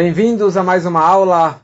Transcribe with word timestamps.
Bem-vindos 0.00 0.56
a 0.56 0.62
mais 0.62 0.86
uma 0.86 1.04
aula 1.04 1.60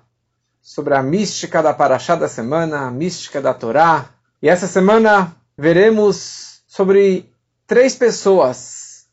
sobre 0.61 0.93
a 0.93 1.01
mística 1.01 1.63
da 1.63 1.73
Paraxá 1.73 2.17
da 2.17 2.27
semana, 2.27 2.81
a 2.81 2.91
mística 2.91 3.41
da 3.41 3.55
Torá. 3.55 4.07
E 4.43 4.49
essa 4.49 4.67
semana 4.67 5.37
veremos 5.57 6.61
sobre 6.67 7.33
três 7.65 7.95
pessoas 7.95 9.07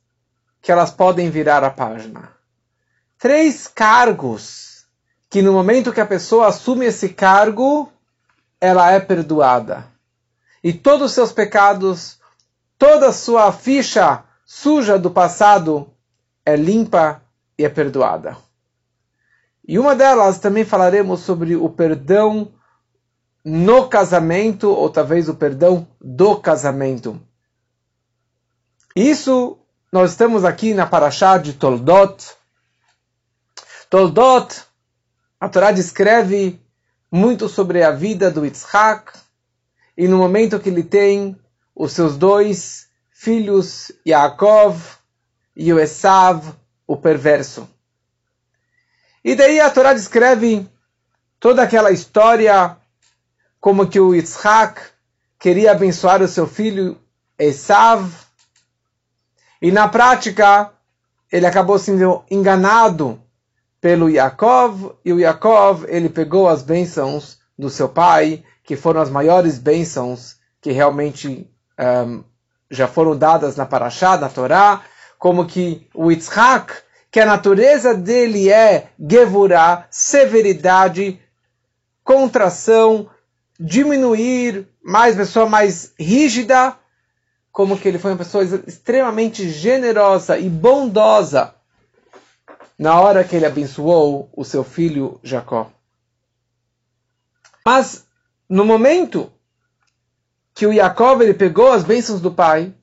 que 0.60 0.72
elas 0.72 0.90
podem 0.90 1.30
virar 1.30 1.64
a 1.64 1.70
página. 1.70 2.32
Três 3.20 3.68
cargos 3.68 4.88
que 5.30 5.44
no 5.44 5.54
momento 5.54 5.94
que 5.94 6.02
a 6.02 6.06
pessoa 6.08 6.48
assume 6.48 6.88
esse 6.88 7.10
cargo, 7.10 7.94
ela 8.60 8.92
é 8.92 9.00
perdoada. 9.00 9.86
E 10.64 10.74
todos 10.74 11.12
os 11.12 11.14
seus 11.14 11.32
pecados, 11.32 12.18
toda 12.76 13.10
a 13.10 13.14
sua 13.14 13.52
ficha 13.52 14.24
suja 14.44 14.98
do 14.98 15.12
passado 15.12 15.94
é 16.44 16.56
limpa 16.56 17.22
e 17.56 17.64
é 17.64 17.70
perdoada. 17.70 18.36
E 19.72 19.80
uma 19.80 19.96
delas 19.96 20.38
também 20.38 20.66
falaremos 20.66 21.22
sobre 21.22 21.56
o 21.56 21.70
perdão 21.70 22.52
no 23.42 23.88
casamento, 23.88 24.70
ou 24.70 24.90
talvez 24.90 25.30
o 25.30 25.36
perdão 25.36 25.88
do 25.98 26.36
casamento. 26.36 27.22
Isso 28.94 29.58
nós 29.90 30.12
estamos 30.12 30.44
aqui 30.44 30.74
na 30.74 30.86
Parashá 30.86 31.38
de 31.38 31.54
Toldot. 31.54 32.34
Toldot, 33.90 34.62
a 35.40 35.48
Torá 35.48 35.72
descreve 35.72 36.62
muito 37.10 37.48
sobre 37.48 37.82
a 37.82 37.92
vida 37.92 38.30
do 38.30 38.44
Yitzhak, 38.44 39.14
e 39.96 40.06
no 40.06 40.18
momento 40.18 40.60
que 40.60 40.68
ele 40.68 40.84
tem 40.84 41.40
os 41.74 41.94
seus 41.94 42.18
dois 42.18 42.90
filhos, 43.10 43.90
Yaakov 44.06 44.98
e 45.56 45.72
o 45.72 45.80
Esav, 45.80 46.44
o 46.86 46.98
perverso. 46.98 47.70
E 49.24 49.36
daí 49.36 49.60
a 49.60 49.70
Torá 49.70 49.94
descreve 49.94 50.68
toda 51.40 51.62
aquela 51.62 51.92
história 51.92 52.76
como 53.60 53.88
que 53.88 54.00
o 54.00 54.16
Yitzhak 54.16 54.82
queria 55.38 55.72
abençoar 55.72 56.22
o 56.22 56.28
seu 56.28 56.48
filho 56.48 56.98
Esav. 57.38 58.12
E 59.62 59.72
na 59.72 59.88
prática 59.88 60.72
ele 61.32 61.46
acabou 61.46 61.78
sendo 61.78 62.24
enganado 62.32 63.22
pelo 63.80 64.10
Yaakov 64.10 64.96
e 65.06 65.14
o 65.14 65.20
Yaakov 65.20 65.86
ele 65.88 66.10
pegou 66.10 66.50
as 66.50 66.64
bênçãos 66.64 67.40
do 67.58 67.70
seu 67.70 67.88
pai 67.88 68.44
que 68.64 68.76
foram 68.76 69.02
as 69.02 69.10
maiores 69.10 69.60
bênçãos 69.60 70.38
que 70.60 70.72
realmente 70.72 71.50
um, 71.80 72.24
já 72.70 72.88
foram 72.88 73.18
dadas 73.18 73.56
na 73.56 73.66
Parashá, 73.66 74.18
na 74.18 74.30
Torá, 74.30 74.82
como 75.18 75.46
que 75.46 75.88
o 75.94 76.12
Yitzhak 76.12 76.74
que 77.12 77.20
a 77.20 77.26
natureza 77.26 77.94
dele 77.94 78.50
é 78.50 78.90
gevurah, 78.98 79.86
severidade, 79.92 81.20
contração, 82.04 83.10
diminuir, 83.60 84.66
mais 84.82 85.18
pessoa 85.18 85.46
mais 85.46 85.94
rígida, 86.00 86.76
como 87.52 87.78
que 87.78 87.88
ele 87.88 88.00
foi 88.00 88.12
uma 88.12 88.18
pessoa 88.18 88.46
extremamente 88.66 89.50
generosa 89.50 90.38
e 90.38 90.50
bondosa 90.50 91.54
na 92.80 93.00
hora 93.00 93.26
que 93.26 93.36
ele 93.36 93.46
abençoou 93.46 94.30
o 94.34 94.46
seu 94.46 94.64
filho 94.64 95.20
Jacó. 95.22 95.70
Mas 97.66 98.08
no 98.50 98.64
momento 98.64 99.32
que 100.54 100.66
o 100.66 100.74
Jacob 100.74 101.22
ele 101.22 101.34
pegou 101.34 101.74
as 101.74 101.84
bênçãos 101.84 102.22
do 102.22 102.32
pai 102.32 102.74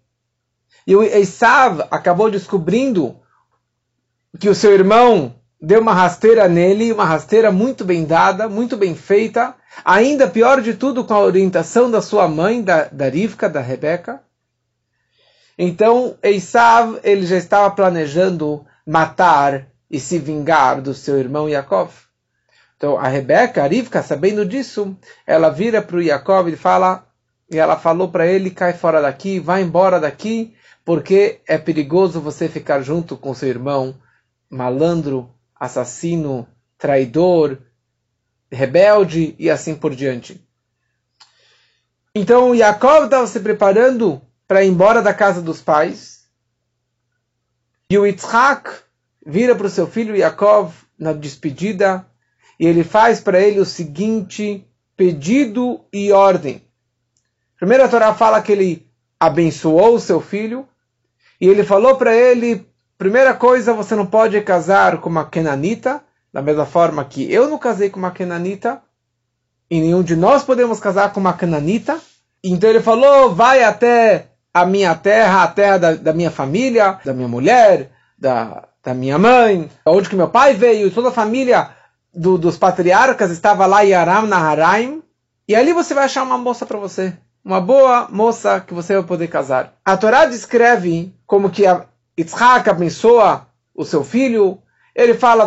e 0.86 0.94
o 0.94 1.02
Esav 1.02 1.80
acabou 1.90 2.30
descobrindo 2.30 3.18
que 4.38 4.48
o 4.48 4.54
seu 4.54 4.72
irmão 4.72 5.34
deu 5.60 5.80
uma 5.80 5.92
rasteira 5.92 6.48
nele, 6.48 6.92
uma 6.92 7.04
rasteira 7.04 7.50
muito 7.50 7.84
bem 7.84 8.04
dada, 8.04 8.48
muito 8.48 8.76
bem 8.76 8.94
feita, 8.94 9.54
ainda 9.84 10.28
pior 10.28 10.60
de 10.60 10.74
tudo 10.74 11.04
com 11.04 11.14
a 11.14 11.20
orientação 11.20 11.90
da 11.90 12.00
sua 12.00 12.28
mãe, 12.28 12.62
da, 12.62 12.84
da 12.84 13.08
Rivka, 13.08 13.48
da 13.48 13.60
Rebeca. 13.60 14.22
Então, 15.58 16.17
Esav, 16.22 17.00
ele 17.02 17.27
já 17.27 17.36
estava 17.36 17.70
planejando 17.70 18.64
matar 18.86 19.67
e 19.90 19.98
se 19.98 20.18
vingar 20.18 20.80
do 20.80 20.94
seu 20.94 21.18
irmão 21.18 21.48
Yaakov. 21.48 21.90
Então, 22.77 22.96
a 22.96 23.08
Rebeca, 23.08 23.64
a 23.64 23.67
Rivka, 23.67 24.02
sabendo 24.02 24.46
disso, 24.46 24.96
ela 25.27 25.48
vira 25.48 25.83
para 25.83 25.96
o 25.96 26.02
Yaakov 26.02 26.48
e 26.48 26.56
fala, 26.56 27.05
e 27.50 27.58
ela 27.58 27.77
falou 27.77 28.08
para 28.08 28.27
ele, 28.27 28.50
cai 28.50 28.72
fora 28.72 29.02
daqui, 29.02 29.40
vai 29.40 29.62
embora 29.62 29.98
daqui, 29.98 30.55
porque 30.84 31.40
é 31.46 31.58
perigoso 31.58 32.20
você 32.20 32.48
ficar 32.48 32.80
junto 32.83 33.17
com 33.17 33.34
seu 33.34 33.48
irmão, 33.48 33.96
malandro, 34.51 35.35
assassino, 35.55 36.47
traidor, 36.77 37.59
rebelde 38.51 39.35
e 39.39 39.51
assim 39.51 39.75
por 39.75 39.95
diante. 39.95 40.41
Então 42.14 42.55
Yaakov 42.55 43.05
estava 43.05 43.27
se 43.27 43.41
preparando 43.41 44.20
para 44.47 44.64
ir 44.64 44.69
embora 44.69 45.03
da 45.03 45.13
casa 45.13 45.42
dos 45.42 45.61
pais. 45.61 46.27
E 47.91 47.98
o 47.98 48.07
Yitzhak 48.07 48.70
vira 49.25 49.55
para 49.55 49.67
o 49.67 49.70
seu 49.70 49.86
filho 49.86 50.17
Yaakov 50.17 50.75
na 50.98 51.13
despedida 51.13 52.07
e 52.59 52.67
ele 52.67 52.83
faz 52.83 53.20
para 53.20 53.41
ele 53.41 53.61
o 53.61 53.65
seguinte 53.65 54.67
pedido 54.97 55.85
e 55.92 56.11
ordem. 56.11 56.63
Primeiro 57.57 57.85
a 57.85 57.89
Torá 57.89 58.15
fala 58.15 58.42
que 58.42 58.53
ele 58.53 58.91
abençoou 59.19 59.95
o 59.95 60.01
seu 60.01 60.20
filho 60.20 60.67
e 61.41 61.47
ele 61.47 61.63
falou 61.65 61.97
para 61.97 62.15
ele 62.15 62.67
Primeira 62.98 63.33
coisa, 63.33 63.73
você 63.73 63.95
não 63.95 64.05
pode 64.05 64.41
casar 64.41 65.01
com 65.01 65.09
uma 65.09 65.25
Kenanita, 65.25 66.03
da 66.33 66.42
mesma 66.42 66.67
forma 66.67 67.05
que 67.05 67.33
eu 67.33 67.48
não 67.48 67.57
casei 67.57 67.89
com 67.89 68.01
uma 68.01 68.11
Kenanita, 68.11 68.83
e 69.70 69.81
nenhum 69.81 70.03
de 70.03 70.17
nós 70.17 70.42
podemos 70.42 70.81
casar 70.81 71.13
com 71.13 71.20
uma 71.20 71.33
Kenanita. 71.33 71.97
Então 72.42 72.69
ele 72.69 72.81
falou: 72.83 73.33
vai 73.33 73.63
até 73.63 74.27
a 74.53 74.67
minha 74.67 74.97
terra, 74.97 75.45
a 75.45 75.47
terra 75.47 75.79
da, 75.79 75.95
da 75.95 76.13
minha 76.13 76.33
família, 76.33 76.98
da 77.05 77.14
minha 77.14 77.29
mulher, 77.29 77.92
da, 78.19 78.64
da 78.83 78.95
minha 78.95 79.17
mãe, 79.17 79.70
onde 79.86 80.09
que 80.09 80.17
meu 80.17 80.29
pai 80.29 80.55
veio, 80.55 80.91
toda 80.91 81.11
a 81.11 81.13
família 81.13 81.70
do, 82.13 82.36
dos 82.36 82.59
patriarcas 82.59 83.30
estava 83.30 83.65
lá 83.65 83.85
em 83.85 83.95
Aram 83.95 84.27
Naharaim, 84.27 85.05
e 85.47 85.55
ali 85.55 85.73
você 85.73 85.95
vai 85.95 86.07
achar 86.07 86.25
uma 86.25 86.36
moça 86.36 86.67
para 86.67 86.79
você. 86.79 87.17
Uma 87.45 87.61
boa 87.61 88.09
moça 88.11 88.61
que 88.61 88.75
você 88.75 88.95
vai 88.95 89.05
poder 89.05 89.29
casar. 89.29 89.75
A 89.85 89.97
Torá 89.97 90.25
descreve 90.25 91.15
como 91.25 91.48
que 91.48 91.65
a, 91.65 91.86
Yitzhak 92.18 92.68
abençoa 92.68 93.46
o 93.73 93.84
seu 93.84 94.02
filho. 94.02 94.61
Ele 94.92 95.14
fala, 95.14 95.46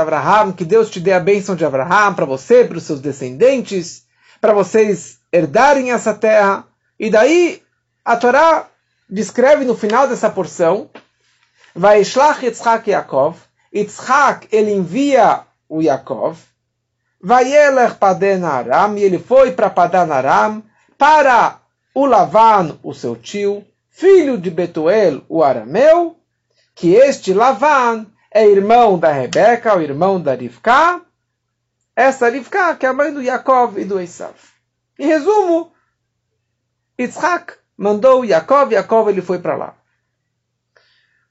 Abraham, 0.00 0.52
que 0.52 0.64
Deus 0.64 0.90
te 0.90 0.98
dê 0.98 1.12
a 1.12 1.20
bênção 1.20 1.54
de 1.54 1.64
Abraham 1.64 2.12
para 2.14 2.24
você, 2.24 2.64
para 2.64 2.76
os 2.76 2.82
seus 2.82 3.00
descendentes, 3.00 4.04
para 4.40 4.52
vocês 4.52 5.18
herdarem 5.32 5.92
essa 5.92 6.12
terra. 6.12 6.66
E 6.98 7.08
daí 7.08 7.62
a 8.04 8.16
Torá 8.16 8.66
descreve 9.08 9.64
no 9.64 9.76
final 9.76 10.08
dessa 10.08 10.28
porção, 10.28 10.90
vai 11.72 12.00
Yitzhak 12.46 12.90
Yaakov, 12.90 13.36
Yitzhak 13.72 14.48
ele 14.50 14.72
envia 14.72 15.42
o 15.68 15.80
Yaakov, 15.80 16.36
vai 17.22 17.44
Padan 17.98 18.44
Aram, 18.44 18.98
e 18.98 19.04
ele 19.04 19.20
foi 19.20 19.52
para 19.52 19.70
Padan 19.70 20.12
Aram, 20.12 20.64
para 20.98 21.60
o 21.94 22.06
Lavan, 22.06 22.76
o 22.82 22.92
seu 22.92 23.14
tio, 23.14 23.64
filho 23.94 24.36
de 24.36 24.50
Betuel, 24.50 25.24
o 25.28 25.44
arameu, 25.44 26.18
que 26.74 26.94
este 26.94 27.32
Lavan 27.32 28.06
é 28.28 28.44
irmão 28.44 28.98
da 28.98 29.12
Rebeca, 29.12 29.76
o 29.76 29.80
irmão 29.80 30.20
da 30.20 30.34
Rivka, 30.34 31.00
essa 31.94 32.28
Rivka 32.28 32.74
que 32.74 32.86
é 32.86 32.88
a 32.88 32.92
mãe 32.92 33.14
do 33.14 33.22
Yaakov 33.22 33.78
e 33.78 33.84
do 33.84 34.00
Esav. 34.00 34.34
Em 34.98 35.06
resumo, 35.06 35.72
Yitzhak 36.98 37.54
mandou 37.76 38.24
Yaakov, 38.24 38.72
Yaakov 38.72 39.08
ele 39.08 39.22
foi 39.22 39.38
para 39.38 39.56
lá. 39.56 39.76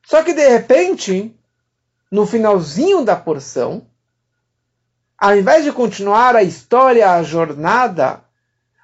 Só 0.05 0.23
que 0.23 0.33
de 0.33 0.47
repente, 0.47 1.37
no 2.09 2.25
finalzinho 2.25 3.03
da 3.03 3.17
porção, 3.17 3.85
ao 5.17 5.35
invés 5.35 5.65
de 5.65 5.73
continuar 5.73 6.33
a 6.33 6.43
história, 6.43 7.11
a 7.11 7.23
jornada 7.23 8.23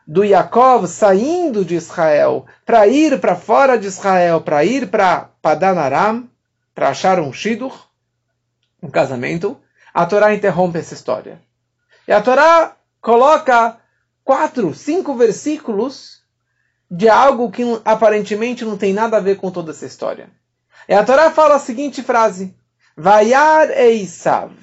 do 0.10 0.24
Yaakov 0.24 0.88
saindo 0.88 1.64
de 1.64 1.76
Israel 1.76 2.48
para 2.66 2.88
ir 2.88 3.22
para 3.22 3.36
fora 3.36 3.78
de 3.78 3.86
Israel, 3.86 4.42
para 4.42 4.66
ir 4.66 4.90
para 4.90 5.30
Padanaram, 5.40 6.28
para 6.74 6.90
achar 6.90 7.20
um 7.20 7.32
Shidur, 7.32 7.88
um 8.82 8.90
casamento, 8.90 9.56
a 9.94 10.08
Torá 10.08 10.34
interrompe 10.34 10.80
essa 10.80 10.96
história. 10.96 11.40
E 12.08 12.12
a 12.12 12.20
Torá 12.22 12.76
coloca 13.00 13.78
quatro, 14.24 14.74
cinco 14.74 15.14
versículos 15.14 16.24
de 16.90 17.08
algo 17.08 17.52
que 17.52 17.62
aparentemente 17.86 18.66
não 18.66 18.80
tem 18.80 18.94
nada 18.94 19.18
a 19.18 19.22
ver 19.22 19.36
com 19.36 19.52
toda 19.52 19.70
essa 19.70 19.86
história. 19.86 20.32
E 20.88 20.94
a 20.96 21.06
Torá 21.06 21.30
fala 21.30 21.58
a 21.58 21.60
seguinte 21.60 22.02
frase: 22.02 22.56
Vayar 22.98 23.70
Eisav. 23.70 24.54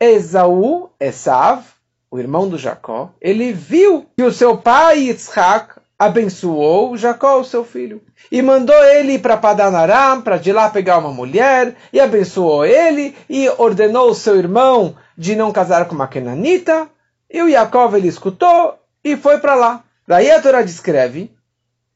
Esaú, 0.00 0.90
Esav, 0.98 1.62
o 2.10 2.18
irmão 2.18 2.48
do 2.48 2.56
Jacó, 2.56 3.10
ele 3.20 3.52
viu 3.52 4.06
que 4.16 4.22
o 4.22 4.32
seu 4.32 4.56
pai 4.56 5.08
Yitzhak 5.08 5.78
abençoou 5.98 6.96
Jacó, 6.96 7.40
o 7.40 7.44
seu 7.44 7.64
filho, 7.64 8.00
e 8.30 8.40
mandou 8.40 8.82
ele 8.84 9.18
para 9.18 9.36
Padanaram, 9.36 10.22
para 10.22 10.36
de 10.36 10.52
lá 10.52 10.70
pegar 10.70 10.98
uma 10.98 11.12
mulher, 11.12 11.74
e 11.92 12.00
abençoou 12.00 12.64
ele, 12.64 13.16
e 13.28 13.48
ordenou 13.58 14.10
o 14.10 14.14
seu 14.14 14.36
irmão 14.36 14.96
de 15.16 15.34
não 15.34 15.52
casar 15.52 15.86
com 15.86 15.94
uma 15.94 16.06
Kenanita, 16.06 16.88
e 17.30 17.42
o 17.42 17.50
Jacob 17.50 17.94
ele 17.94 18.08
escutou 18.08 18.78
e 19.02 19.16
foi 19.16 19.38
para 19.38 19.54
lá. 19.54 19.84
Daí 20.06 20.30
a 20.30 20.40
Torá 20.40 20.62
descreve, 20.62 21.30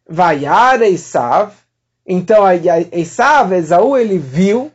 Vaiar 0.06 0.82
Esav, 0.82 1.52
então 2.06 2.44
Esav, 2.90 3.52
Esaú, 3.54 3.96
ele 3.96 4.18
viu 4.18 4.70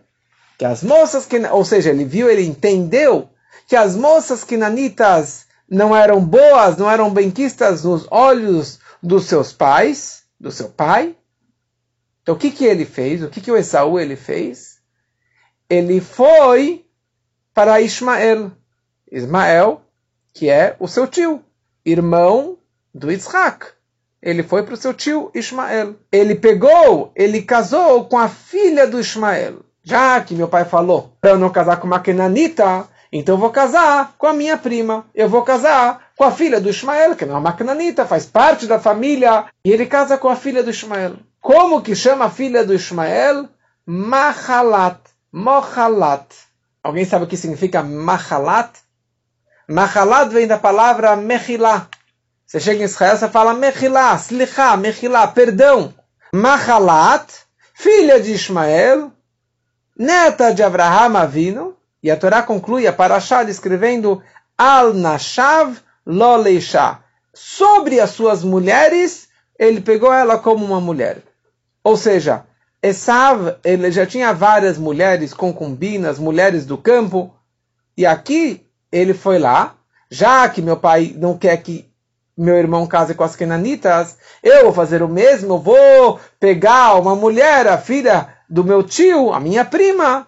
que 0.58 0.66
as 0.66 0.82
moças, 0.82 1.26
que, 1.26 1.38
ou 1.38 1.64
seja, 1.64 1.90
ele 1.90 2.06
viu, 2.06 2.30
ele 2.30 2.46
entendeu 2.46 3.30
que 3.68 3.76
as 3.76 3.96
moças 3.96 4.46
quinanitas 4.46 5.46
não 5.70 5.94
eram 5.94 6.24
boas, 6.24 6.78
não 6.78 6.90
eram 6.90 7.14
benquistas 7.14 7.84
nos 7.84 8.08
olhos 8.10 8.80
dos 9.04 9.26
seus 9.26 9.52
pais, 9.52 10.24
do 10.40 10.50
seu 10.50 10.70
pai. 10.70 11.16
Então 12.24 12.34
o 12.34 12.38
que, 12.38 12.50
que 12.50 12.64
ele 12.64 12.86
fez? 12.86 13.22
O 13.22 13.30
que, 13.30 13.42
que 13.42 13.52
o 13.52 13.58
Esaú 13.58 14.00
ele 14.00 14.16
fez? 14.16 14.80
Ele 15.70 16.00
foi 16.00 16.86
para 17.54 17.82
Ismael. 17.82 18.52
Ismael, 19.12 19.82
que 20.34 20.50
é 20.50 20.78
o 20.80 20.88
seu 20.88 21.06
tio, 21.06 21.44
irmão 21.86 22.58
do 22.94 23.12
Isaac. 23.12 23.68
Ele 24.22 24.44
foi 24.44 24.64
para 24.64 24.74
o 24.76 24.78
seu 24.78 24.94
tio 24.94 25.30
Ismael. 25.36 25.96
Ele 26.10 26.36
pegou, 26.36 27.12
ele 27.16 27.42
casou 27.42 28.06
com 28.06 28.18
a 28.18 28.30
filha 28.30 28.88
do 28.88 29.00
Ismael. 29.00 29.66
Já 29.84 30.22
que 30.22 30.36
meu 30.36 30.48
pai 30.48 30.64
falou 30.64 31.18
para 31.20 31.32
eu 31.32 31.38
não 31.38 31.50
casar 31.50 31.78
com 31.78 31.88
uma 31.88 32.00
Kenanita, 32.00 32.88
então 33.12 33.36
eu 33.36 33.40
vou 33.40 33.52
casar 33.52 34.14
com 34.18 34.28
a 34.28 34.34
minha 34.34 34.58
prima. 34.58 35.06
Eu 35.16 35.30
vou 35.30 35.42
casar 35.44 36.10
com 36.16 36.24
a 36.24 36.32
filha 36.32 36.60
do 36.60 36.70
Ismael, 36.70 37.16
que 37.16 37.26
não 37.26 37.36
é 37.36 37.40
uma 37.40 37.54
cananita, 37.54 38.06
faz 38.06 38.26
parte 38.26 38.66
da 38.66 38.80
família. 38.80 39.46
E 39.64 39.72
ele 39.72 39.86
casa 39.86 40.18
com 40.18 40.28
a 40.28 40.36
filha 40.36 40.64
do 40.64 40.70
Ismael. 40.70 41.16
Como 41.40 41.82
que 41.82 41.96
chama 41.96 42.26
a 42.26 42.30
filha 42.30 42.66
do 42.66 42.74
Ismael? 42.74 43.48
Mahalat. 43.86 45.00
Mohalat. 45.32 46.26
Alguém 46.84 47.06
sabe 47.06 47.26
o 47.26 47.28
que 47.28 47.38
significa 47.38 47.84
Mahalat? 47.84 48.72
Mahalat 49.70 50.30
vem 50.32 50.48
da 50.48 50.58
palavra 50.58 51.16
Mechilá. 51.16 51.88
Você 52.46 52.60
chega 52.60 52.82
em 52.82 52.86
Israel, 52.86 53.18
você 53.18 53.28
fala 53.28 53.54
Mechilá, 53.54 54.16
Slichá, 54.16 54.76
Mechilá, 54.78 55.28
perdão. 55.28 55.94
Mahalat, 56.34 57.28
filha 57.74 58.20
de 58.22 58.32
Ismael, 58.32 59.12
neta 59.98 60.54
de 60.54 60.64
Abraham 60.64 61.18
Avino, 61.18 61.77
e 62.08 62.12
a 62.12 62.16
Torá 62.16 62.42
conclui 62.42 62.88
a 62.88 62.94
Parashá 62.94 63.44
descrevendo 63.44 64.24
Al 64.58 64.94
Nashav 64.94 65.76
Lo 66.06 66.38
Leishá. 66.38 67.04
Sobre 67.34 68.00
as 68.00 68.12
suas 68.12 68.46
mulheres, 68.46 69.28
ele 69.60 69.82
pegou 69.82 70.14
ela 70.14 70.40
como 70.40 70.64
uma 70.64 70.80
mulher. 70.80 71.18
Ou 71.84 71.98
seja, 71.98 72.46
Esav, 72.82 73.58
ele 73.62 73.92
já 73.92 74.06
tinha 74.06 74.32
várias 74.32 74.78
mulheres, 74.78 75.34
concubinas, 75.34 76.18
mulheres 76.18 76.66
do 76.66 76.78
campo, 76.78 77.36
e 77.98 78.06
aqui 78.06 78.66
ele 78.90 79.14
foi 79.14 79.38
lá, 79.38 79.76
já 80.10 80.48
que 80.48 80.62
meu 80.62 80.78
pai 80.78 81.14
não 81.18 81.38
quer 81.38 81.58
que 81.58 81.92
meu 82.38 82.56
irmão 82.56 82.88
case 82.88 83.16
com 83.16 83.24
as 83.26 83.36
Kenanitas, 83.36 84.18
eu 84.42 84.64
vou 84.64 84.74
fazer 84.74 85.04
o 85.04 85.10
mesmo, 85.10 85.56
eu 85.56 85.60
vou 85.60 86.22
pegar 86.40 86.96
uma 86.96 87.18
mulher, 87.18 87.68
a 87.68 87.78
filha 87.78 88.30
do 88.50 88.64
meu 88.64 88.82
tio, 88.82 89.34
a 89.34 89.42
minha 89.42 89.66
prima, 89.66 90.27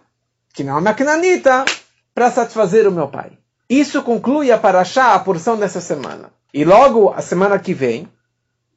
não 0.63 0.77
é 0.77 0.79
uma 0.79 0.93
Kenanita, 0.93 1.65
para 2.13 2.31
satisfazer 2.31 2.87
o 2.87 2.91
meu 2.91 3.07
pai. 3.07 3.31
Isso 3.69 4.01
conclui 4.01 4.51
a 4.51 4.57
Parashá, 4.57 5.13
a 5.13 5.19
porção 5.19 5.57
dessa 5.57 5.79
semana. 5.79 6.31
E 6.53 6.65
logo, 6.65 7.13
a 7.15 7.21
semana 7.21 7.59
que 7.59 7.73
vem, 7.73 8.07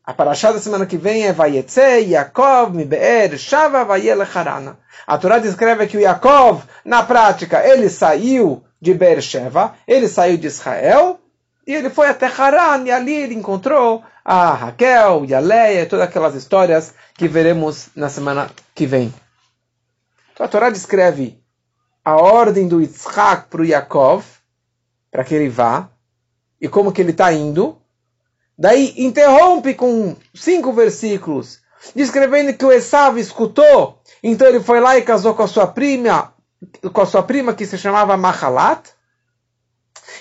a 0.04 0.12
Parashá 0.12 0.52
da 0.52 0.58
semana 0.58 0.84
que 0.84 0.96
vem 0.96 1.24
é 1.26 1.32
Vayetze, 1.32 2.04
Yaakov, 2.08 2.76
Mibeer, 2.76 3.38
Shava, 3.38 3.84
Vayele, 3.84 4.22
Harana. 4.22 4.78
A 5.06 5.16
Torá 5.16 5.38
descreve 5.38 5.86
que 5.86 5.96
o 5.96 6.00
Yaakov, 6.00 6.62
na 6.84 7.02
prática, 7.02 7.66
ele 7.66 7.88
saiu 7.88 8.62
de 8.80 8.92
Beersheba, 8.94 9.74
ele 9.86 10.08
saiu 10.08 10.36
de 10.36 10.48
Israel, 10.48 11.20
e 11.66 11.72
ele 11.72 11.88
foi 11.88 12.08
até 12.08 12.26
Haran, 12.26 12.84
e 12.84 12.90
ali 12.90 13.14
ele 13.14 13.34
encontrou 13.34 14.02
a 14.24 14.52
Raquel 14.54 15.24
e 15.24 15.34
a 15.34 15.40
Leia, 15.40 15.86
todas 15.86 16.06
aquelas 16.06 16.34
histórias 16.34 16.94
que 17.14 17.28
veremos 17.28 17.88
na 17.94 18.08
semana 18.08 18.50
que 18.74 18.86
vem. 18.86 19.14
Então 20.32 20.46
a 20.46 20.48
Torá 20.48 20.70
descreve 20.70 21.41
a 22.04 22.16
ordem 22.16 22.66
do 22.66 22.80
Yitzhak 22.80 23.48
para 23.48 23.62
o 23.62 23.64
Yaakov, 23.64 24.24
para 25.10 25.24
que 25.24 25.34
ele 25.34 25.48
vá, 25.48 25.88
e 26.60 26.68
como 26.68 26.92
que 26.92 27.00
ele 27.00 27.12
está 27.12 27.32
indo. 27.32 27.78
Daí 28.58 28.94
interrompe 28.96 29.74
com 29.74 30.16
cinco 30.34 30.72
versículos, 30.72 31.60
descrevendo 31.94 32.54
que 32.54 32.64
o 32.64 32.72
Esav 32.72 33.18
escutou, 33.18 34.00
então 34.22 34.46
ele 34.46 34.60
foi 34.60 34.80
lá 34.80 34.96
e 34.96 35.02
casou 35.02 35.34
com 35.34 35.42
a 35.42 35.48
sua 35.48 35.66
prima, 35.66 36.34
com 36.92 37.00
a 37.00 37.06
sua 37.06 37.22
prima 37.22 37.54
que 37.54 37.66
se 37.66 37.78
chamava 37.78 38.16
Mahalat. 38.16 38.90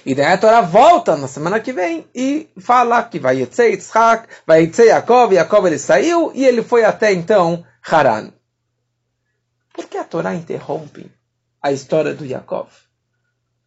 E 0.05 0.15
daí 0.15 0.33
a 0.33 0.37
Torá 0.37 0.61
volta 0.61 1.15
na 1.15 1.27
semana 1.27 1.59
que 1.59 1.73
vem 1.73 2.07
e 2.15 2.49
fala 2.59 3.03
que 3.03 3.19
vai 3.19 3.37
Yetzei 3.37 3.71
Yitzhak, 3.71 4.27
vai 4.47 4.63
Yetzei 4.63 4.87
Yaakov, 4.87 5.33
Yaakov 5.33 5.67
ele 5.67 5.77
saiu 5.77 6.31
e 6.33 6.45
ele 6.45 6.63
foi 6.63 6.83
até 6.83 7.11
então 7.11 7.63
Haran. 7.83 8.31
Por 9.73 9.85
que 9.85 9.97
a 9.97 10.03
Torá 10.03 10.33
interrompe 10.33 11.11
a 11.61 11.71
história 11.71 12.13
do 12.13 12.25
Yaakov? 12.25 12.69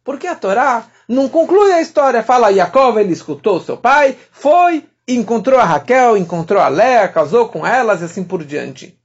Porque 0.03 0.27
a 0.27 0.35
Torá 0.35 0.85
não 1.07 1.27
conclui 1.27 1.71
a 1.71 1.81
história, 1.81 2.21
fala 2.21 2.51
Yaakov, 2.51 2.99
ele 2.99 3.13
escutou 3.13 3.59
seu 3.59 3.77
pai, 3.77 4.17
foi, 4.31 4.85
encontrou 5.07 5.59
a 5.59 5.63
Raquel, 5.63 6.17
encontrou 6.17 6.61
a 6.61 6.67
Léa, 6.67 7.07
casou 7.07 7.49
com 7.49 7.65
elas 7.65 8.01
e 8.01 8.05
assim 8.05 8.23
por 8.23 8.43
diante. 8.43 8.99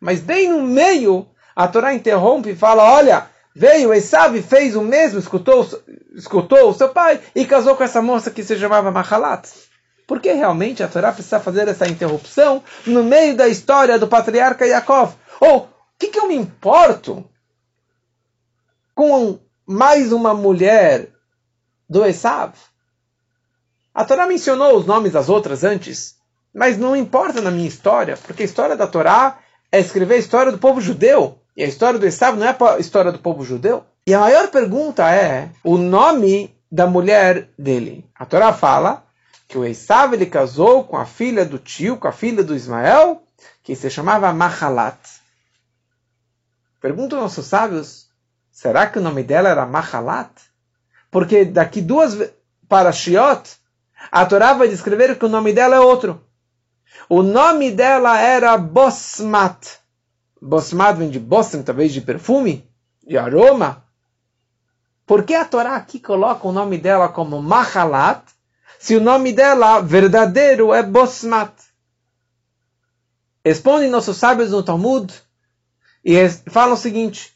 Mas 0.00 0.20
bem 0.20 0.50
no 0.50 0.62
meio, 0.62 1.26
a 1.56 1.66
Torá 1.66 1.94
interrompe 1.94 2.50
e 2.50 2.56
fala, 2.56 2.82
olha, 2.82 3.26
veio 3.54 3.94
Esav 3.94 4.36
fez 4.42 4.76
o 4.76 4.82
mesmo, 4.82 5.18
escutou, 5.18 5.66
escutou 6.14 6.68
o 6.68 6.74
seu 6.74 6.90
pai 6.90 7.20
e 7.34 7.46
casou 7.46 7.76
com 7.76 7.84
essa 7.84 8.02
moça 8.02 8.30
que 8.30 8.42
se 8.42 8.58
chamava 8.58 8.90
Mahalat. 8.90 9.48
Por 10.06 10.20
que 10.20 10.30
realmente 10.32 10.82
a 10.82 10.88
Torá 10.88 11.12
precisa 11.12 11.40
fazer 11.40 11.68
essa 11.68 11.88
interrupção 11.88 12.62
no 12.86 13.02
meio 13.02 13.34
da 13.34 13.48
história 13.48 13.98
do 13.98 14.06
patriarca 14.06 14.66
Yaakov? 14.66 15.14
Ou, 15.40 15.60
o 15.60 15.68
que, 15.98 16.08
que 16.08 16.18
eu 16.18 16.28
me 16.28 16.34
importo 16.34 17.24
com 18.94 19.38
mais 19.66 20.12
uma 20.12 20.32
mulher 20.32 21.10
do 21.88 22.04
Esav? 22.04 22.54
A 23.92 24.04
Torá 24.04 24.26
mencionou 24.26 24.76
os 24.76 24.86
nomes 24.86 25.12
das 25.12 25.28
outras 25.28 25.64
antes, 25.64 26.16
mas 26.52 26.78
não 26.78 26.96
importa 26.96 27.40
na 27.40 27.50
minha 27.50 27.68
história, 27.68 28.16
porque 28.16 28.42
a 28.42 28.46
história 28.46 28.76
da 28.76 28.86
Torá 28.86 29.38
é 29.70 29.80
escrever 29.80 30.14
a 30.14 30.18
história 30.18 30.52
do 30.52 30.58
povo 30.58 30.80
judeu. 30.80 31.38
E 31.56 31.62
a 31.62 31.66
história 31.66 31.98
do 31.98 32.06
Esav 32.06 32.36
não 32.36 32.46
é 32.46 32.56
a 32.58 32.78
história 32.78 33.12
do 33.12 33.18
povo 33.18 33.44
judeu. 33.44 33.84
E 34.06 34.12
a 34.12 34.20
maior 34.20 34.48
pergunta 34.48 35.08
é 35.10 35.50
o 35.62 35.78
nome 35.78 36.54
da 36.70 36.86
mulher 36.86 37.48
dele. 37.56 38.04
A 38.14 38.26
Torá 38.26 38.52
fala 38.52 39.04
que 39.46 39.56
o 39.56 39.64
Esav 39.64 40.14
ele 40.14 40.26
casou 40.26 40.84
com 40.84 40.96
a 40.96 41.06
filha 41.06 41.44
do 41.44 41.58
tio, 41.58 41.96
com 41.96 42.08
a 42.08 42.12
filha 42.12 42.42
do 42.42 42.56
Ismael, 42.56 43.22
que 43.62 43.76
se 43.76 43.88
chamava 43.88 44.32
Mahalat. 44.32 44.98
Perguntam 46.80 47.20
nossos 47.20 47.46
sábios, 47.46 48.08
será 48.54 48.86
que 48.86 48.98
o 48.98 49.02
nome 49.02 49.24
dela 49.24 49.48
era 49.50 49.66
Mahalat? 49.66 50.30
Porque 51.10 51.44
daqui 51.44 51.82
duas 51.82 52.16
parashiot, 52.68 53.56
a 54.10 54.24
Torá 54.24 54.54
vai 54.54 54.68
descrever 54.68 55.18
que 55.18 55.26
o 55.26 55.28
nome 55.28 55.52
dela 55.52 55.76
é 55.76 55.80
outro. 55.80 56.24
O 57.08 57.22
nome 57.22 57.72
dela 57.72 58.18
era 58.18 58.56
Bosmat. 58.56 59.80
Bosmat 60.40 60.96
vem 60.96 61.10
de 61.10 61.18
Bosm, 61.18 61.62
talvez 61.62 61.92
de 61.92 62.00
perfume, 62.00 62.68
de 63.04 63.18
aroma. 63.18 63.84
Por 65.04 65.24
que 65.24 65.34
a 65.34 65.44
Torá 65.44 65.74
aqui 65.74 65.98
coloca 65.98 66.46
o 66.46 66.52
nome 66.52 66.78
dela 66.78 67.08
como 67.08 67.42
Mahalat, 67.42 68.22
se 68.78 68.94
o 68.94 69.00
nome 69.00 69.32
dela 69.32 69.80
verdadeiro 69.80 70.72
é 70.72 70.82
Bosmat? 70.82 71.52
Respondem 73.44 73.90
nossos 73.90 74.16
sábios 74.16 74.52
no 74.52 74.62
Talmud 74.62 75.12
e 76.04 76.28
falam 76.48 76.74
o 76.74 76.78
seguinte: 76.78 77.33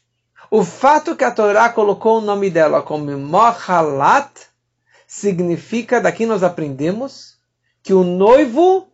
o 0.51 0.63
fato 0.63 1.15
que 1.15 1.23
a 1.23 1.31
Torá 1.31 1.69
colocou 1.69 2.17
o 2.17 2.21
nome 2.21 2.49
dela 2.49 2.81
como 2.81 3.17
Mahalat 3.17 4.31
significa, 5.07 6.01
daqui 6.01 6.25
nós 6.25 6.43
aprendemos, 6.43 7.37
que 7.83 7.93
o 7.93 8.03
noivo, 8.03 8.91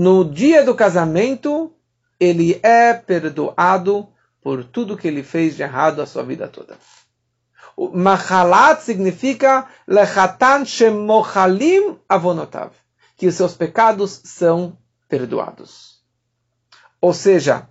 no 0.00 0.24
dia 0.24 0.64
do 0.64 0.74
casamento, 0.74 1.72
ele 2.18 2.58
é 2.62 2.94
perdoado 2.94 4.08
por 4.40 4.64
tudo 4.64 4.96
que 4.96 5.08
ele 5.08 5.22
fez 5.22 5.56
de 5.56 5.62
errado 5.62 6.00
a 6.00 6.06
sua 6.06 6.22
vida 6.22 6.48
toda. 6.48 6.76
Mahalat 7.76 8.82
significa 8.82 9.68
lechatan 9.86 10.64
shemochalim 10.64 11.98
avonotav, 12.08 12.70
que 13.16 13.26
os 13.26 13.34
seus 13.34 13.54
pecados 13.54 14.22
são 14.24 14.78
perdoados. 15.08 16.00
Ou 17.00 17.12
seja, 17.12 17.68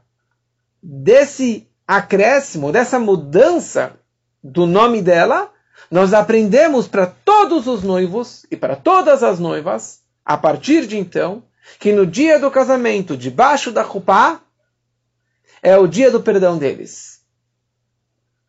desse 0.81 1.67
acréscimo, 1.87 2.71
dessa 2.71 2.99
mudança 2.99 3.93
do 4.43 4.65
nome 4.65 5.01
dela, 5.01 5.51
nós 5.89 6.13
aprendemos 6.13 6.87
para 6.87 7.07
todos 7.07 7.67
os 7.67 7.83
noivos 7.83 8.45
e 8.49 8.57
para 8.57 8.75
todas 8.75 9.23
as 9.23 9.39
noivas 9.39 10.01
a 10.23 10.37
partir 10.37 10.87
de 10.87 10.97
então, 10.97 11.43
que 11.79 11.93
no 11.93 12.05
dia 12.05 12.39
do 12.39 12.49
casamento, 12.49 13.15
debaixo 13.15 13.71
da 13.71 13.83
Rupá, 13.83 14.41
é 15.61 15.77
o 15.77 15.87
dia 15.87 16.09
do 16.09 16.21
perdão 16.21 16.57
deles. 16.57 17.21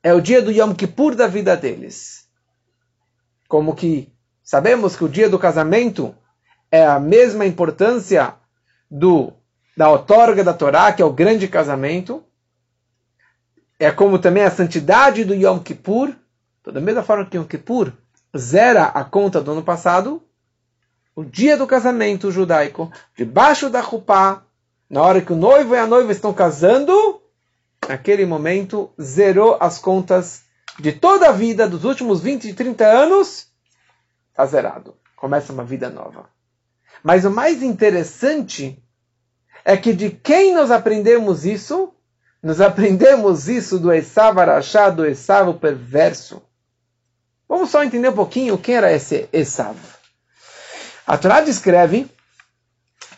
É 0.02 0.14
o 0.14 0.20
dia 0.20 0.40
do 0.40 0.50
Yom 0.50 0.74
Kippur 0.74 1.14
da 1.14 1.26
vida 1.26 1.56
deles. 1.56 2.26
Como 3.48 3.74
que 3.74 4.12
sabemos 4.42 4.96
que 4.96 5.04
o 5.04 5.08
dia 5.08 5.28
do 5.28 5.38
casamento 5.38 6.14
é 6.70 6.86
a 6.86 7.00
mesma 7.00 7.44
importância 7.46 8.34
do 8.90 9.32
da 9.76 9.90
outorga 9.90 10.42
da 10.42 10.54
Torá, 10.54 10.90
que 10.92 11.02
é 11.02 11.04
o 11.04 11.12
grande 11.12 11.46
casamento. 11.46 12.24
É 13.78 13.90
como 13.90 14.18
também 14.18 14.42
a 14.42 14.50
santidade 14.50 15.25
do 15.25 15.35
Yom 15.35 15.59
Kippur. 15.59 16.14
Então, 16.61 16.73
da 16.73 16.80
mesma 16.80 17.02
forma 17.02 17.26
que 17.26 17.37
Yom 17.37 17.45
Kippur 17.45 17.92
zera 18.37 18.85
a 18.85 19.04
conta 19.04 19.40
do 19.40 19.52
ano 19.52 19.62
passado, 19.62 20.23
o 21.14 21.25
dia 21.25 21.56
do 21.56 21.66
casamento 21.66 22.30
judaico, 22.30 22.90
debaixo 23.16 23.71
da 23.71 23.80
Rupá, 23.80 24.42
na 24.88 25.02
hora 25.02 25.21
que 25.21 25.33
o 25.33 25.37
noivo 25.37 25.75
e 25.75 25.78
a 25.78 25.87
noiva 25.87 26.12
estão 26.12 26.33
casando, 26.33 27.21
naquele 27.88 28.25
momento 28.26 28.90
zerou 29.00 29.56
as 29.61 29.78
contas 29.78 30.42
de 30.78 30.92
toda 30.92 31.28
a 31.28 31.33
vida, 31.33 31.68
dos 31.68 31.85
últimos 31.85 32.21
20 32.21 32.49
e 32.49 32.54
30 32.54 32.85
anos, 32.85 33.49
está 34.30 34.45
zerado. 34.47 34.97
Começa 35.16 35.52
uma 35.52 35.64
vida 35.64 35.88
nova. 35.88 36.28
Mas 37.02 37.25
o 37.25 37.30
mais 37.30 37.62
interessante 37.62 38.83
é 39.64 39.76
que 39.76 39.92
de 39.92 40.11
quem 40.11 40.54
nós 40.54 40.71
aprendemos 40.71 41.47
isso? 41.47 41.95
Nós 42.46 42.60
aprendemos 42.60 43.48
isso 43.48 43.76
do 43.76 43.92
Esav 43.92 44.38
Arachá, 44.38 44.88
do 44.88 45.04
Esav 45.04 45.52
perverso. 45.54 46.40
Vamos 47.48 47.70
só 47.70 47.82
entender 47.82 48.10
um 48.10 48.14
pouquinho 48.14 48.56
quem 48.56 48.76
era 48.76 48.92
esse 48.92 49.28
Esav. 49.32 49.76
A 51.04 51.18
Torá 51.18 51.40
descreve 51.40 52.08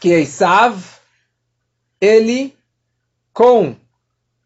que 0.01 0.09
Esav, 0.13 0.83
ele, 2.01 2.57
com 3.31 3.77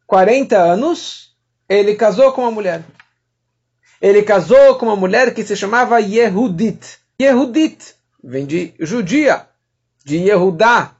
40 0.04 0.58
anos, 0.58 1.32
ele 1.68 1.94
casou 1.94 2.32
com 2.32 2.40
uma 2.40 2.50
mulher. 2.50 2.82
Ele 4.00 4.24
casou 4.24 4.74
com 4.78 4.86
uma 4.86 4.96
mulher 4.96 5.32
que 5.32 5.44
se 5.44 5.54
chamava 5.54 6.00
Yehudit. 6.00 6.98
Yehudit 7.20 7.94
vem 8.20 8.46
de 8.46 8.74
judia, 8.80 9.46
de 10.04 10.16
Yehudá. 10.16 10.96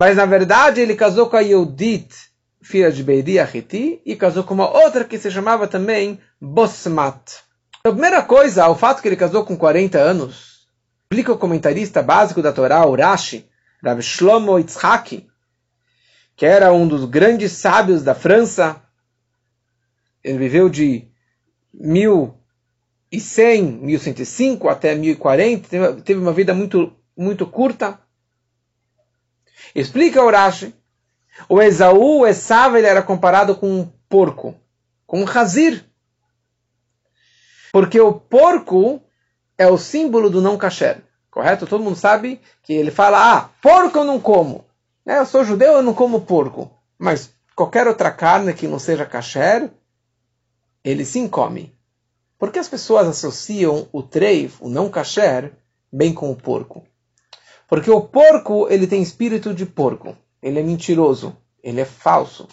Mas 0.00 0.16
na 0.16 0.24
verdade 0.24 0.80
ele 0.80 0.96
casou 0.96 1.28
com 1.28 1.36
a 1.36 1.40
Yehudit, 1.40 2.27
filha 2.68 2.92
de 2.92 3.02
Beiri 3.02 3.38
Ahiti, 3.38 4.02
e 4.04 4.14
casou 4.14 4.44
com 4.44 4.52
uma 4.52 4.68
outra 4.70 5.02
que 5.02 5.18
se 5.18 5.30
chamava 5.30 5.66
também 5.66 6.20
Bosmat. 6.38 7.38
A 7.82 7.88
primeira 7.88 8.20
coisa, 8.20 8.68
o 8.68 8.74
fato 8.74 9.00
que 9.00 9.08
ele 9.08 9.16
casou 9.16 9.42
com 9.42 9.56
40 9.56 9.96
anos, 9.96 10.66
explica 11.02 11.32
o 11.32 11.38
comentarista 11.38 12.02
básico 12.02 12.42
da 12.42 12.52
Torá, 12.52 12.86
Urashi, 12.86 13.48
Rav 13.82 14.02
Shlomo 14.02 14.58
Yitzhaki, 14.58 15.26
que 16.36 16.44
era 16.44 16.70
um 16.70 16.86
dos 16.86 17.06
grandes 17.06 17.52
sábios 17.52 18.02
da 18.02 18.14
França. 18.14 18.82
Ele 20.22 20.36
viveu 20.36 20.68
de 20.68 21.08
1100, 21.72 23.62
1105 23.80 24.68
até 24.68 24.94
1040, 24.94 26.02
teve 26.02 26.20
uma 26.20 26.34
vida 26.34 26.52
muito, 26.52 26.92
muito 27.16 27.46
curta. 27.46 27.98
Explica 29.74 30.22
Urashi, 30.22 30.74
o 31.48 31.60
Esaú, 31.60 32.20
o 32.20 32.26
Esav, 32.26 32.76
ele 32.76 32.86
era 32.86 33.02
comparado 33.02 33.54
com 33.54 33.68
um 33.68 33.92
porco, 34.08 34.54
com 35.06 35.20
um 35.20 35.24
razir. 35.24 35.84
Porque 37.72 38.00
o 38.00 38.12
porco 38.12 39.02
é 39.56 39.66
o 39.66 39.76
símbolo 39.76 40.30
do 40.30 40.40
não 40.40 40.56
kasher, 40.56 41.02
correto? 41.30 41.66
Todo 41.66 41.84
mundo 41.84 41.96
sabe 41.96 42.40
que 42.62 42.72
ele 42.72 42.90
fala, 42.90 43.34
ah, 43.34 43.50
porco 43.60 43.98
eu 43.98 44.04
não 44.04 44.20
como. 44.20 44.64
É, 45.06 45.18
eu 45.18 45.26
sou 45.26 45.44
judeu, 45.44 45.74
eu 45.74 45.82
não 45.82 45.94
como 45.94 46.22
porco. 46.22 46.70
Mas 46.98 47.32
qualquer 47.54 47.86
outra 47.86 48.10
carne 48.10 48.54
que 48.54 48.68
não 48.68 48.78
seja 48.78 49.04
kasher, 49.04 49.70
ele 50.84 51.04
sim 51.04 51.28
come. 51.28 51.74
Por 52.38 52.52
que 52.52 52.58
as 52.58 52.68
pessoas 52.68 53.06
associam 53.08 53.88
o 53.92 54.02
treif, 54.02 54.58
o 54.60 54.68
não 54.68 54.88
kasher, 54.88 55.52
bem 55.92 56.14
com 56.14 56.30
o 56.30 56.36
porco? 56.36 56.86
Porque 57.66 57.90
o 57.90 58.00
porco, 58.00 58.68
ele 58.70 58.86
tem 58.86 59.02
espírito 59.02 59.52
de 59.52 59.66
porco. 59.66 60.16
Ele 60.42 60.60
é 60.60 60.62
mentiroso. 60.62 61.36
Ele 61.62 61.80
é 61.80 61.84
falso. 61.84 62.48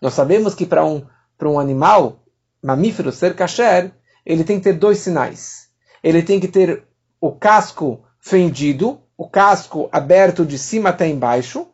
Nós 0.00 0.14
sabemos 0.14 0.54
que 0.54 0.66
para 0.66 0.84
um, 0.84 1.06
um 1.42 1.58
animal 1.58 2.22
mamífero 2.62 3.10
ser 3.12 3.34
kasher, 3.34 3.92
ele 4.24 4.44
tem 4.44 4.58
que 4.58 4.64
ter 4.64 4.74
dois 4.74 4.98
sinais. 4.98 5.68
Ele 6.02 6.22
tem 6.22 6.38
que 6.38 6.48
ter 6.48 6.84
o 7.20 7.32
casco 7.32 8.04
fendido, 8.18 9.00
o 9.16 9.28
casco 9.28 9.88
aberto 9.92 10.44
de 10.44 10.58
cima 10.58 10.90
até 10.90 11.06
embaixo, 11.08 11.68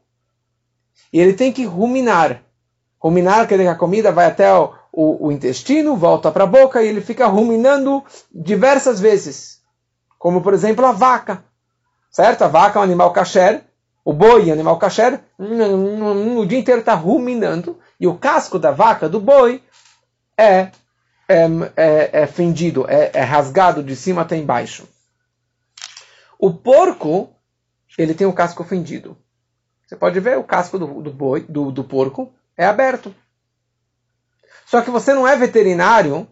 e 1.12 1.20
ele 1.20 1.34
tem 1.34 1.52
que 1.52 1.64
ruminar. 1.64 2.42
Ruminar 2.98 3.46
quer 3.46 3.56
dizer 3.56 3.68
que 3.68 3.74
a 3.74 3.78
comida 3.78 4.10
vai 4.10 4.26
até 4.26 4.52
o, 4.52 4.72
o, 4.92 5.26
o 5.26 5.32
intestino, 5.32 5.96
volta 5.96 6.32
para 6.32 6.44
a 6.44 6.48
boca 6.48 6.82
e 6.82 6.88
ele 6.88 7.00
fica 7.00 7.26
ruminando 7.26 8.02
diversas 8.34 9.00
vezes. 9.00 9.60
Como, 10.18 10.40
por 10.40 10.54
exemplo, 10.54 10.84
a 10.84 10.92
vaca. 10.92 11.44
Certo? 12.10 12.42
A 12.42 12.48
vaca 12.48 12.78
é 12.78 12.80
um 12.80 12.84
animal 12.84 13.12
kasher, 13.12 13.64
o 14.06 14.12
boi 14.12 14.52
animal 14.52 14.78
kasher, 14.78 15.20
o 15.36 16.46
dia 16.46 16.60
inteiro 16.60 16.78
está 16.78 16.94
ruminando, 16.94 17.76
e 17.98 18.06
o 18.06 18.16
casco 18.16 18.56
da 18.56 18.70
vaca, 18.70 19.08
do 19.08 19.18
boi, 19.18 19.60
é, 20.38 20.70
é, 21.28 21.44
é, 21.76 22.10
é 22.22 22.26
fendido, 22.28 22.86
é, 22.88 23.10
é 23.12 23.22
rasgado 23.22 23.82
de 23.82 23.96
cima 23.96 24.22
até 24.22 24.36
embaixo. 24.36 24.88
O 26.38 26.54
porco, 26.54 27.34
ele 27.98 28.14
tem 28.14 28.28
o 28.28 28.32
casco 28.32 28.62
fendido. 28.62 29.18
Você 29.84 29.96
pode 29.96 30.20
ver 30.20 30.38
o 30.38 30.44
casco 30.44 30.78
do, 30.78 31.02
do, 31.02 31.12
boi, 31.12 31.40
do, 31.40 31.72
do 31.72 31.82
porco 31.82 32.32
é 32.56 32.64
aberto. 32.64 33.12
Só 34.66 34.82
que 34.82 34.90
você 34.90 35.14
não 35.14 35.26
é 35.26 35.34
veterinário, 35.34 36.28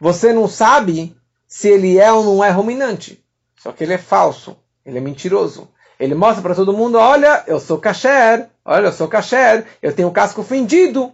você 0.00 0.32
não 0.32 0.48
sabe 0.48 1.16
se 1.46 1.68
ele 1.68 1.96
é 1.96 2.12
ou 2.12 2.24
não 2.24 2.42
é 2.42 2.50
ruminante. 2.50 3.24
Só 3.56 3.70
que 3.70 3.84
ele 3.84 3.94
é 3.94 3.98
falso, 3.98 4.58
ele 4.84 4.98
é 4.98 5.00
mentiroso. 5.00 5.70
Ele 5.98 6.14
mostra 6.14 6.42
para 6.42 6.54
todo 6.54 6.76
mundo: 6.76 6.98
olha, 6.98 7.44
eu 7.46 7.58
sou 7.58 7.78
kasher, 7.78 8.48
olha, 8.64 8.86
eu 8.86 8.92
sou 8.92 9.08
kasher, 9.08 9.66
eu 9.82 9.94
tenho 9.94 10.08
o 10.08 10.12
casco 10.12 10.42
fendido. 10.42 11.12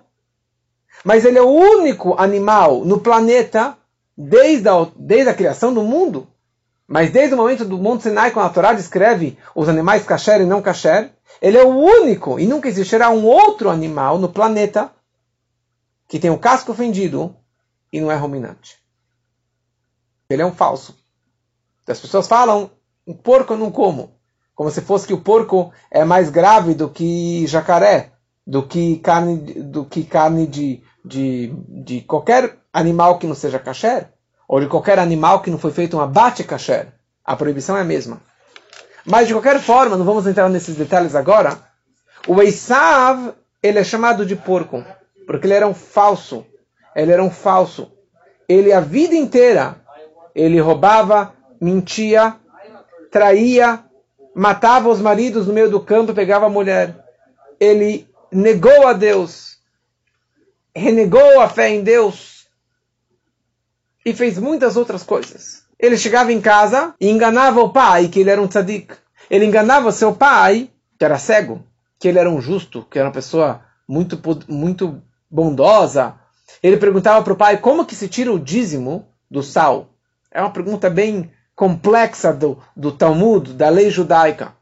Mas 1.04 1.24
ele 1.24 1.38
é 1.38 1.42
o 1.42 1.50
único 1.50 2.14
animal 2.20 2.84
no 2.84 3.00
planeta, 3.00 3.76
desde 4.16 4.68
a, 4.68 4.86
desde 4.96 5.30
a 5.30 5.34
criação 5.34 5.72
do 5.72 5.82
mundo, 5.82 6.28
mas 6.86 7.10
desde 7.10 7.34
o 7.34 7.38
momento 7.38 7.64
do 7.64 7.78
Monte 7.78 8.04
Sinai, 8.04 8.30
quando 8.30 8.46
a 8.46 8.50
Torá 8.50 8.72
descreve 8.72 9.38
os 9.54 9.68
animais 9.68 10.04
kasher 10.04 10.40
e 10.40 10.46
não 10.46 10.62
kasher, 10.62 11.10
ele 11.40 11.56
é 11.56 11.64
o 11.64 11.74
único, 11.74 12.38
e 12.38 12.46
nunca 12.46 12.68
existirá 12.68 13.10
um 13.10 13.24
outro 13.24 13.70
animal 13.70 14.18
no 14.18 14.28
planeta 14.28 14.92
que 16.06 16.18
tem 16.18 16.30
o 16.30 16.38
casco 16.38 16.74
fendido 16.74 17.34
e 17.92 18.00
não 18.00 18.12
é 18.12 18.16
ruminante. 18.16 18.78
Ele 20.28 20.42
é 20.42 20.46
um 20.46 20.52
falso. 20.52 20.96
As 21.86 21.98
pessoas 21.98 22.28
falam, 22.28 22.70
um 23.06 23.14
porco 23.14 23.54
eu 23.54 23.58
não 23.58 23.70
como. 23.70 24.14
Como 24.62 24.70
se 24.70 24.80
fosse 24.80 25.08
que 25.08 25.12
o 25.12 25.20
porco 25.20 25.72
é 25.90 26.04
mais 26.04 26.30
grave 26.30 26.72
do 26.72 26.88
que 26.88 27.44
jacaré, 27.48 28.12
do 28.46 28.62
que 28.62 28.96
carne, 28.98 29.36
do 29.60 29.84
que 29.84 30.04
carne 30.04 30.46
de, 30.46 30.80
de, 31.04 31.52
de 31.68 32.00
qualquer 32.02 32.58
animal 32.72 33.18
que 33.18 33.26
não 33.26 33.34
seja 33.34 33.58
kasher 33.58 34.10
ou 34.46 34.60
de 34.60 34.68
qualquer 34.68 35.00
animal 35.00 35.42
que 35.42 35.50
não 35.50 35.58
foi 35.58 35.72
feito 35.72 35.96
um 35.96 36.00
abate 36.00 36.44
kasher. 36.44 36.92
A 37.24 37.34
proibição 37.34 37.76
é 37.76 37.80
a 37.80 37.84
mesma. 37.84 38.20
Mas 39.04 39.26
de 39.26 39.34
qualquer 39.34 39.58
forma, 39.58 39.96
não 39.96 40.04
vamos 40.04 40.28
entrar 40.28 40.48
nesses 40.48 40.76
detalhes 40.76 41.16
agora. 41.16 41.58
O 42.28 42.40
Esav, 42.40 43.34
ele 43.60 43.80
é 43.80 43.84
chamado 43.84 44.24
de 44.24 44.36
porco, 44.36 44.84
porque 45.26 45.48
ele 45.48 45.54
era 45.54 45.66
um 45.66 45.74
falso. 45.74 46.46
Ele 46.94 47.10
era 47.10 47.24
um 47.24 47.32
falso. 47.32 47.90
Ele 48.48 48.72
a 48.72 48.78
vida 48.78 49.16
inteira, 49.16 49.74
ele 50.32 50.60
roubava, 50.60 51.32
mentia, 51.60 52.36
traía, 53.10 53.84
matava 54.34 54.88
os 54.88 55.00
maridos 55.00 55.46
no 55.46 55.52
meio 55.52 55.70
do 55.70 55.80
campo, 55.80 56.14
pegava 56.14 56.46
a 56.46 56.50
mulher. 56.50 57.04
Ele 57.60 58.08
negou 58.30 58.86
a 58.86 58.92
Deus, 58.92 59.58
renegou 60.74 61.40
a 61.40 61.48
fé 61.48 61.68
em 61.68 61.82
Deus, 61.82 62.32
e 64.04 64.12
fez 64.12 64.38
muitas 64.38 64.76
outras 64.76 65.02
coisas. 65.02 65.62
Ele 65.78 65.96
chegava 65.96 66.32
em 66.32 66.40
casa 66.40 66.94
e 67.00 67.08
enganava 67.08 67.60
o 67.60 67.72
pai, 67.72 68.08
que 68.08 68.20
ele 68.20 68.30
era 68.30 68.40
um 68.40 68.46
tzadik. 68.46 68.94
Ele 69.30 69.44
enganava 69.44 69.92
seu 69.92 70.14
pai, 70.14 70.70
que 70.98 71.04
era 71.04 71.18
cego, 71.18 71.64
que 71.98 72.08
ele 72.08 72.18
era 72.18 72.30
um 72.30 72.40
justo, 72.40 72.86
que 72.90 72.98
era 72.98 73.08
uma 73.08 73.14
pessoa 73.14 73.62
muito, 73.88 74.20
muito 74.48 75.02
bondosa. 75.30 76.14
Ele 76.62 76.76
perguntava 76.76 77.22
para 77.22 77.32
o 77.32 77.36
pai 77.36 77.58
como 77.58 77.84
que 77.84 77.94
se 77.94 78.08
tira 78.08 78.32
o 78.32 78.38
dízimo 78.38 79.08
do 79.30 79.42
sal. 79.42 79.90
É 80.30 80.40
uma 80.40 80.50
pergunta 80.50 80.88
bem 80.88 81.30
complexa 81.54 82.32
do, 82.32 82.58
do 82.76 82.92
Talmud, 82.92 83.52
da 83.54 83.68
lei 83.68 83.90
judaica. 83.90 84.54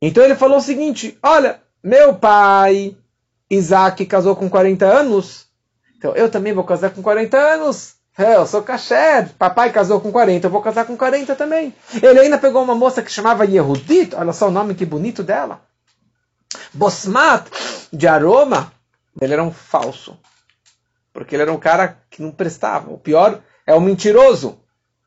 Então 0.00 0.22
ele 0.22 0.34
falou 0.34 0.58
o 0.58 0.62
seguinte: 0.62 1.18
Olha, 1.22 1.60
meu 1.82 2.14
pai 2.14 2.96
Isaac 3.50 4.04
casou 4.06 4.36
com 4.36 4.48
40 4.48 4.84
anos, 4.84 5.46
então 5.96 6.14
eu 6.14 6.30
também 6.30 6.52
vou 6.52 6.64
casar 6.64 6.90
com 6.90 7.02
40 7.02 7.36
anos 7.36 7.94
É, 8.16 8.36
eu 8.36 8.46
sou 8.46 8.62
kasher, 8.62 9.30
papai 9.36 9.72
casou 9.72 10.00
com 10.00 10.12
40, 10.12 10.46
eu 10.46 10.50
vou 10.50 10.62
casar 10.62 10.84
com 10.84 10.96
40 10.96 11.34
também. 11.34 11.74
Ele 12.00 12.20
ainda 12.20 12.38
pegou 12.38 12.62
uma 12.62 12.74
moça 12.74 13.02
que 13.02 13.10
chamava 13.10 13.44
Yehudit, 13.44 14.14
olha 14.14 14.32
só 14.32 14.48
o 14.48 14.52
nome 14.52 14.76
que 14.76 14.86
bonito 14.86 15.22
dela. 15.22 15.60
Bosmat, 16.72 17.48
de 17.92 18.06
aroma, 18.06 18.72
ele 19.20 19.32
era 19.32 19.42
um 19.42 19.50
falso. 19.50 20.16
Porque 21.12 21.34
ele 21.34 21.42
era 21.42 21.52
um 21.52 21.58
cara 21.58 21.98
que 22.08 22.22
não 22.22 22.30
prestava. 22.30 22.92
O 22.92 22.98
pior 22.98 23.40
é 23.66 23.74
o 23.74 23.80
mentiroso, 23.80 24.60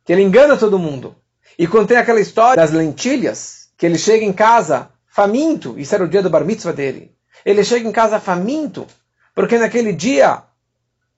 que 0.08 0.14
ele 0.14 0.24
engana 0.24 0.56
todo 0.56 0.80
mundo. 0.80 1.14
E 1.60 1.68
tem 1.86 1.98
aquela 1.98 2.22
história 2.22 2.56
das 2.56 2.72
lentilhas, 2.72 3.68
que 3.78 3.86
ele 3.86 3.98
chega 3.98 4.24
em 4.24 4.32
casa 4.32 4.90
faminto, 5.06 5.78
isso 5.78 5.94
era 5.94 6.06
o 6.06 6.08
dia 6.08 6.24
do 6.24 6.30
bar 6.30 6.46
mitzvah 6.46 6.72
dele. 6.72 7.12
Ele 7.44 7.62
chega 7.62 7.86
em 7.86 7.92
casa 7.92 8.18
faminto, 8.18 8.88
porque 9.36 9.58
naquele 9.58 9.92
dia 9.92 10.44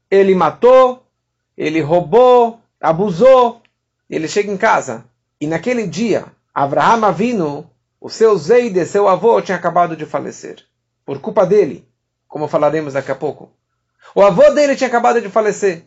ele 0.10 0.34
matou, 0.34 1.04
ele 1.56 1.82
roubou, 1.82 2.60
abusou, 2.82 3.62
ele 4.10 4.28
chega 4.28 4.52
em 4.52 4.58
casa. 4.58 5.06
E 5.40 5.46
naquele 5.46 5.86
dia, 5.86 6.26
Abraham 6.52 7.06
Avinu, 7.06 7.70
o 8.02 8.10
seu 8.10 8.36
Zeide, 8.38 8.88
seu 8.88 9.08
avô, 9.08 9.40
tinha 9.40 9.56
acabado 9.56 9.96
de 9.96 10.06
falecer. 10.08 10.66
Por 11.06 11.20
culpa 11.22 11.46
dele, 11.46 11.88
como 12.28 12.48
falaremos 12.48 12.94
daqui 12.94 13.12
a 13.12 13.16
pouco. 13.16 13.52
O 14.16 14.24
avô 14.24 14.50
dele 14.50 14.76
tinha 14.76 14.88
acabado 14.88 15.22
de 15.22 15.30
falecer. 15.30 15.84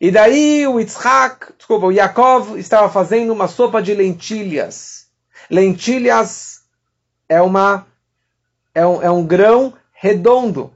E 0.00 0.10
daí 0.10 0.66
o 0.66 0.80
Yitzhak, 0.80 1.52
desculpa, 1.58 1.86
o 1.86 1.92
Yaakov 1.92 2.58
estava 2.58 2.88
fazendo 2.88 3.34
uma 3.34 3.46
sopa 3.46 3.82
de 3.82 3.94
lentilhas. 3.94 5.08
Lentilhas 5.50 6.62
é, 7.28 7.42
uma, 7.42 7.86
é, 8.74 8.86
um, 8.86 9.02
é 9.02 9.10
um 9.10 9.26
grão 9.26 9.74
redondo 9.92 10.72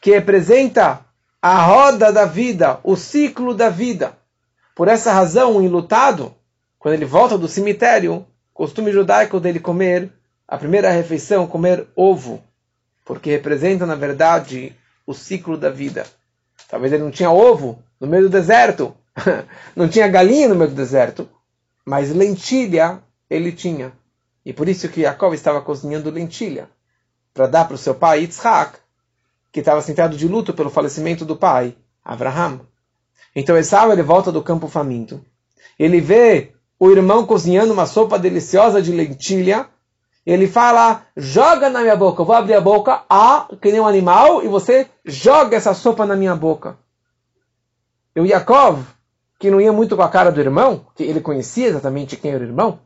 que 0.00 0.12
representa 0.12 1.04
a 1.42 1.62
roda 1.62 2.10
da 2.10 2.24
vida, 2.24 2.80
o 2.82 2.96
ciclo 2.96 3.52
da 3.52 3.68
vida. 3.68 4.16
Por 4.74 4.88
essa 4.88 5.12
razão, 5.12 5.56
o 5.58 5.62
enlutado, 5.62 6.34
quando 6.78 6.94
ele 6.94 7.04
volta 7.04 7.36
do 7.36 7.48
cemitério, 7.48 8.24
costume 8.54 8.90
judaico 8.90 9.38
dele 9.38 9.60
comer 9.60 10.10
a 10.48 10.56
primeira 10.56 10.90
refeição, 10.90 11.46
comer 11.46 11.86
ovo, 11.94 12.42
porque 13.04 13.30
representa, 13.30 13.84
na 13.84 13.94
verdade, 13.94 14.74
o 15.06 15.12
ciclo 15.12 15.58
da 15.58 15.68
vida. 15.68 16.06
Talvez 16.70 16.90
ele 16.90 17.02
não 17.02 17.10
tinha 17.10 17.30
ovo 17.30 17.82
no 18.02 18.08
meio 18.08 18.24
do 18.24 18.28
deserto, 18.28 18.92
não 19.76 19.88
tinha 19.88 20.08
galinha 20.08 20.48
no 20.48 20.56
meio 20.56 20.70
do 20.70 20.74
deserto, 20.74 21.28
mas 21.84 22.12
lentilha 22.12 23.00
ele 23.30 23.52
tinha. 23.52 23.92
E 24.44 24.52
por 24.52 24.68
isso 24.68 24.88
que 24.88 25.02
Jacob 25.02 25.32
estava 25.32 25.60
cozinhando 25.60 26.10
lentilha, 26.10 26.68
para 27.32 27.46
dar 27.46 27.64
para 27.64 27.76
o 27.76 27.78
seu 27.78 27.94
pai 27.94 28.22
Yitzhak, 28.22 28.76
que 29.52 29.60
estava 29.60 29.80
sentado 29.80 30.16
de 30.16 30.26
luto 30.26 30.52
pelo 30.52 30.68
falecimento 30.68 31.24
do 31.24 31.36
pai, 31.36 31.76
Abraham. 32.04 32.62
Então 33.36 33.56
Esau 33.56 33.92
ele 33.92 34.02
volta 34.02 34.32
do 34.32 34.42
campo 34.42 34.66
faminto. 34.66 35.24
Ele 35.78 36.00
vê 36.00 36.50
o 36.80 36.90
irmão 36.90 37.24
cozinhando 37.24 37.72
uma 37.72 37.86
sopa 37.86 38.18
deliciosa 38.18 38.82
de 38.82 38.90
lentilha. 38.90 39.68
Ele 40.26 40.48
fala: 40.48 41.06
joga 41.16 41.70
na 41.70 41.82
minha 41.82 41.96
boca. 41.96 42.22
Eu 42.22 42.26
vou 42.26 42.34
abrir 42.34 42.54
a 42.54 42.60
boca, 42.60 43.04
ah, 43.08 43.46
que 43.60 43.70
nem 43.70 43.80
um 43.80 43.86
animal, 43.86 44.42
e 44.42 44.48
você 44.48 44.88
joga 45.04 45.56
essa 45.56 45.72
sopa 45.72 46.04
na 46.04 46.16
minha 46.16 46.34
boca. 46.34 46.81
E 48.14 48.20
o 48.20 48.26
Yaakov, 48.26 48.84
que 49.38 49.50
não 49.50 49.60
ia 49.60 49.72
muito 49.72 49.96
com 49.96 50.02
a 50.02 50.08
cara 50.08 50.30
do 50.30 50.40
irmão, 50.40 50.86
que 50.94 51.02
ele 51.02 51.20
conhecia 51.20 51.68
exatamente 51.68 52.16
quem 52.16 52.32
era 52.32 52.44
o 52.44 52.46
irmão, 52.46 52.80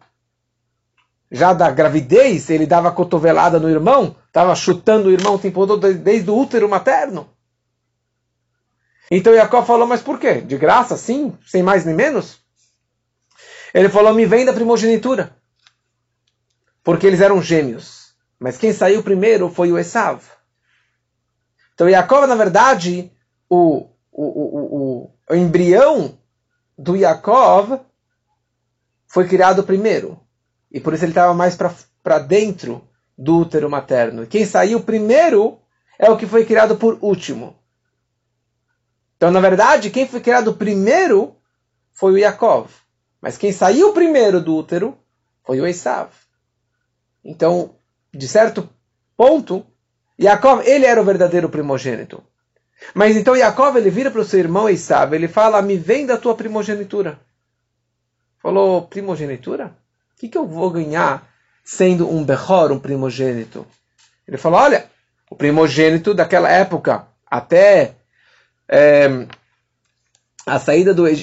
já 1.30 1.52
da 1.52 1.70
gravidez, 1.70 2.50
ele 2.50 2.66
dava 2.66 2.92
cotovelada 2.92 3.58
no 3.58 3.68
irmão, 3.68 4.16
estava 4.26 4.54
chutando 4.54 5.08
o 5.08 5.12
irmão 5.12 5.34
o 5.34 5.38
tempo 5.38 5.66
todo 5.66 5.94
desde 5.94 6.30
o 6.30 6.36
útero 6.36 6.68
materno. 6.68 7.28
Então 9.10 9.34
Jacó 9.34 9.62
falou, 9.62 9.86
mas 9.86 10.02
por 10.02 10.18
quê? 10.18 10.40
De 10.40 10.56
graça, 10.56 10.96
sim, 10.96 11.36
sem 11.46 11.62
mais 11.62 11.84
nem 11.84 11.94
menos? 11.94 12.40
Ele 13.72 13.88
falou, 13.88 14.14
me 14.14 14.26
vem 14.26 14.44
da 14.44 14.52
primogenitura. 14.52 15.36
Porque 16.82 17.06
eles 17.06 17.20
eram 17.20 17.42
gêmeos. 17.42 18.14
Mas 18.38 18.56
quem 18.56 18.72
saiu 18.72 19.02
primeiro 19.02 19.48
foi 19.48 19.72
o 19.72 19.78
Esav. 19.78 20.22
Então 21.74 21.90
Jacó, 21.90 22.26
na 22.26 22.34
verdade, 22.34 23.12
o, 23.48 23.88
o, 24.10 24.55
o, 25.30 25.34
embrião 25.34 26.18
do 26.78 26.96
Yaakov 26.96 27.80
foi 29.06 29.26
criado 29.26 29.64
primeiro. 29.64 30.20
E 30.70 30.80
por 30.80 30.94
isso 30.94 31.04
ele 31.04 31.12
estava 31.12 31.32
mais 31.34 31.56
para 32.02 32.18
dentro 32.18 32.86
do 33.16 33.38
útero 33.38 33.70
materno. 33.70 34.26
Quem 34.26 34.44
saiu 34.44 34.80
primeiro 34.82 35.58
é 35.98 36.10
o 36.10 36.16
que 36.16 36.26
foi 36.26 36.44
criado 36.44 36.76
por 36.76 36.98
último. 37.00 37.56
Então, 39.16 39.30
na 39.30 39.40
verdade, 39.40 39.90
quem 39.90 40.06
foi 40.06 40.20
criado 40.20 40.54
primeiro 40.54 41.36
foi 41.92 42.12
o 42.12 42.18
Yaakov. 42.18 42.70
Mas 43.20 43.38
quem 43.38 43.52
saiu 43.52 43.92
primeiro 43.92 44.40
do 44.40 44.54
útero 44.54 44.98
foi 45.42 45.60
o 45.60 45.66
Esav. 45.66 46.10
Então, 47.24 47.74
de 48.12 48.28
certo 48.28 48.68
ponto, 49.16 49.66
Yaakov, 50.20 50.62
ele 50.66 50.84
era 50.84 51.00
o 51.00 51.04
verdadeiro 51.04 51.48
primogênito. 51.48 52.22
Mas 52.94 53.16
então 53.16 53.36
Yaakov, 53.36 53.76
ele 53.76 53.90
vira 53.90 54.10
para 54.10 54.20
o 54.20 54.24
seu 54.24 54.38
irmão 54.38 54.68
Esav, 54.68 55.14
ele 55.14 55.28
fala, 55.28 55.62
me 55.62 55.76
vem 55.76 56.06
da 56.06 56.16
tua 56.16 56.34
primogenitura. 56.34 57.18
Falou, 58.38 58.82
primogenitura? 58.82 59.76
O 60.16 60.20
que, 60.20 60.28
que 60.28 60.38
eu 60.38 60.46
vou 60.46 60.70
ganhar 60.70 61.28
sendo 61.64 62.08
um 62.08 62.24
Behor, 62.24 62.72
um 62.72 62.78
primogênito? 62.78 63.66
Ele 64.26 64.36
falou: 64.36 64.60
olha, 64.60 64.86
o 65.30 65.36
primogênito 65.36 66.14
daquela 66.14 66.50
época, 66.50 67.06
até 67.26 67.94
é, 68.68 69.26
a 70.46 70.58
saída 70.58 70.94
do. 70.94 71.06
É, 71.06 71.16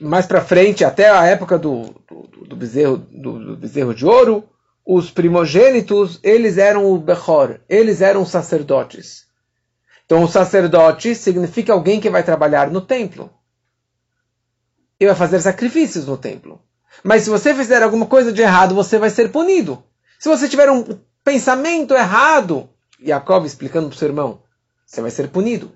mais 0.00 0.26
para 0.26 0.40
frente, 0.40 0.82
até 0.82 1.10
a 1.10 1.26
época 1.26 1.58
do, 1.58 1.94
do, 2.08 2.46
do 2.46 2.56
bezerro, 2.56 2.96
do, 2.96 3.38
do, 3.38 3.56
bezerro 3.56 3.94
de 3.94 4.06
ouro, 4.06 4.48
os 4.84 5.10
primogênitos, 5.10 6.18
eles 6.22 6.56
eram 6.56 6.90
o 6.90 6.96
Behor, 6.96 7.60
eles 7.68 8.00
eram 8.00 8.22
os 8.22 8.30
sacerdotes. 8.30 9.26
Então, 10.10 10.24
o 10.24 10.28
sacerdote 10.28 11.14
significa 11.14 11.72
alguém 11.72 12.00
que 12.00 12.10
vai 12.10 12.24
trabalhar 12.24 12.68
no 12.68 12.80
templo. 12.80 13.30
E 14.98 15.06
vai 15.06 15.14
fazer 15.14 15.40
sacrifícios 15.40 16.04
no 16.04 16.16
templo. 16.16 16.60
Mas 17.04 17.22
se 17.22 17.30
você 17.30 17.54
fizer 17.54 17.80
alguma 17.80 18.06
coisa 18.06 18.32
de 18.32 18.42
errado, 18.42 18.74
você 18.74 18.98
vai 18.98 19.08
ser 19.08 19.30
punido. 19.30 19.84
Se 20.18 20.28
você 20.28 20.48
tiver 20.48 20.68
um 20.68 20.84
pensamento 21.22 21.94
errado, 21.94 22.68
Jacob 23.00 23.46
explicando 23.46 23.86
para 23.86 23.94
o 23.94 23.98
seu 24.00 24.08
irmão, 24.08 24.42
você 24.84 25.00
vai 25.00 25.12
ser 25.12 25.28
punido. 25.28 25.70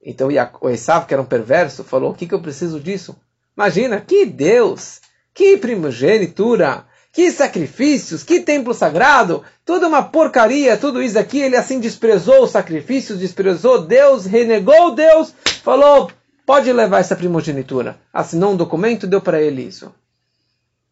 Então 0.00 0.28
o 0.60 0.70
Esav, 0.70 1.04
que 1.04 1.12
era 1.12 1.20
um 1.20 1.26
perverso, 1.26 1.82
falou: 1.82 2.12
O 2.12 2.14
que, 2.14 2.28
que 2.28 2.34
eu 2.34 2.40
preciso 2.40 2.78
disso? 2.78 3.20
Imagina, 3.56 4.00
que 4.00 4.24
Deus, 4.24 5.00
que 5.34 5.56
primogenitura, 5.56 6.86
que 7.16 7.32
sacrifícios, 7.32 8.22
que 8.22 8.40
templo 8.40 8.74
sagrado, 8.74 9.42
tudo 9.64 9.86
uma 9.86 10.02
porcaria, 10.02 10.76
tudo 10.76 11.02
isso 11.02 11.18
aqui. 11.18 11.40
Ele 11.40 11.56
assim 11.56 11.80
desprezou 11.80 12.44
os 12.44 12.50
sacrifícios, 12.50 13.20
desprezou 13.20 13.86
Deus, 13.86 14.26
renegou 14.26 14.94
Deus, 14.94 15.32
falou: 15.62 16.10
pode 16.44 16.70
levar 16.70 16.98
essa 16.98 17.16
primogenitura. 17.16 17.98
Assinou 18.12 18.52
um 18.52 18.56
documento, 18.56 19.06
deu 19.06 19.22
para 19.22 19.40
ele 19.40 19.62
isso. 19.62 19.94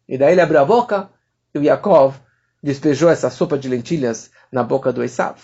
E 0.09 0.17
daí 0.17 0.31
ele 0.31 0.41
abriu 0.41 0.61
a 0.61 0.65
boca 0.65 1.11
e 1.53 1.59
o 1.59 1.63
Yaakov 1.63 2.15
despejou 2.61 3.11
essa 3.11 3.29
sopa 3.29 3.55
de 3.55 3.69
lentilhas 3.69 4.31
na 4.51 4.63
boca 4.63 4.91
do 4.91 5.03
Esav. 5.03 5.37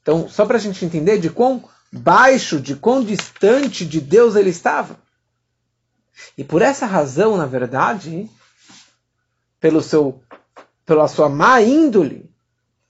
Então, 0.00 0.26
só 0.26 0.46
para 0.46 0.56
a 0.56 0.60
gente 0.60 0.86
entender 0.86 1.18
de 1.18 1.28
quão 1.28 1.62
baixo, 1.92 2.62
de 2.62 2.76
quão 2.76 3.04
distante 3.04 3.84
de 3.84 4.00
Deus 4.00 4.36
ele 4.36 4.48
estava. 4.48 4.96
E 6.38 6.42
por 6.42 6.62
essa 6.62 6.86
razão, 6.86 7.36
na 7.36 7.44
verdade, 7.44 8.30
pelo 9.66 9.82
seu, 9.82 10.22
pela 10.84 11.08
sua 11.08 11.28
má 11.28 11.60
índole, 11.60 12.30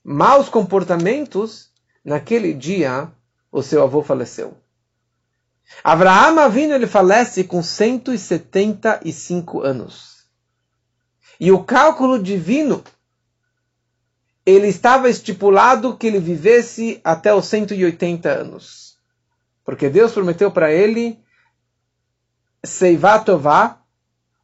maus 0.03 0.47
comportamentos, 0.47 1.71
naquele 2.05 2.53
dia 2.53 3.11
o 3.51 3.63
seu 3.63 3.81
avô 3.81 4.03
faleceu. 4.03 4.55
Avraham 5.83 6.37
Avinu 6.37 6.75
ele 6.75 6.85
falece 6.85 7.43
com 7.45 7.63
175 7.63 9.61
anos. 9.61 10.27
E 11.39 11.51
o 11.51 11.63
cálculo 11.63 12.21
divino 12.21 12.83
ele 14.45 14.67
estava 14.67 15.09
estipulado 15.09 15.97
que 15.97 16.05
ele 16.05 16.19
vivesse 16.19 17.01
até 17.03 17.33
os 17.33 17.45
180 17.45 18.29
anos. 18.29 18.99
Porque 19.65 19.89
Deus 19.89 20.11
prometeu 20.11 20.51
para 20.51 20.71
ele 20.71 21.19
Seivatová, 22.63 23.81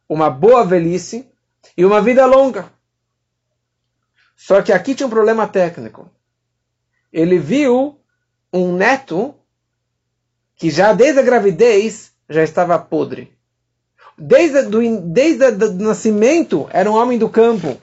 uma 0.08 0.28
boa 0.28 0.66
velhice 0.66 1.32
e 1.76 1.84
uma 1.84 2.00
vida 2.00 2.26
longa. 2.26 2.72
Só 4.36 4.62
que 4.62 4.72
aqui 4.72 4.94
tinha 4.94 5.06
um 5.06 5.10
problema 5.10 5.46
técnico. 5.46 6.10
Ele 7.12 7.38
viu 7.38 7.98
um 8.52 8.76
neto 8.76 9.34
que 10.56 10.70
já 10.70 10.92
desde 10.92 11.20
a 11.20 11.22
gravidez 11.22 12.12
já 12.28 12.42
estava 12.42 12.78
podre. 12.78 13.32
Desde, 14.16 14.62
do, 14.62 14.80
desde 15.00 15.44
o 15.44 15.72
nascimento 15.74 16.68
era 16.70 16.90
um 16.90 16.94
homem 16.94 17.18
do 17.18 17.28
campo. 17.28 17.78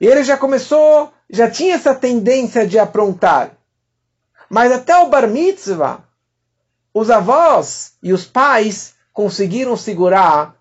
E 0.00 0.06
ele 0.06 0.22
já 0.22 0.36
começou, 0.36 1.12
já 1.28 1.50
tinha 1.50 1.74
essa 1.74 1.94
tendência 1.94 2.66
de 2.66 2.78
aprontar. 2.78 3.56
Mas 4.48 4.70
até 4.70 4.96
o 4.98 5.08
bar 5.08 5.26
mitzvah, 5.26 6.04
os 6.94 7.10
avós 7.10 7.94
e 8.02 8.12
os 8.12 8.24
pais 8.24 8.94
conseguiram 9.12 9.76
segurar 9.76 10.54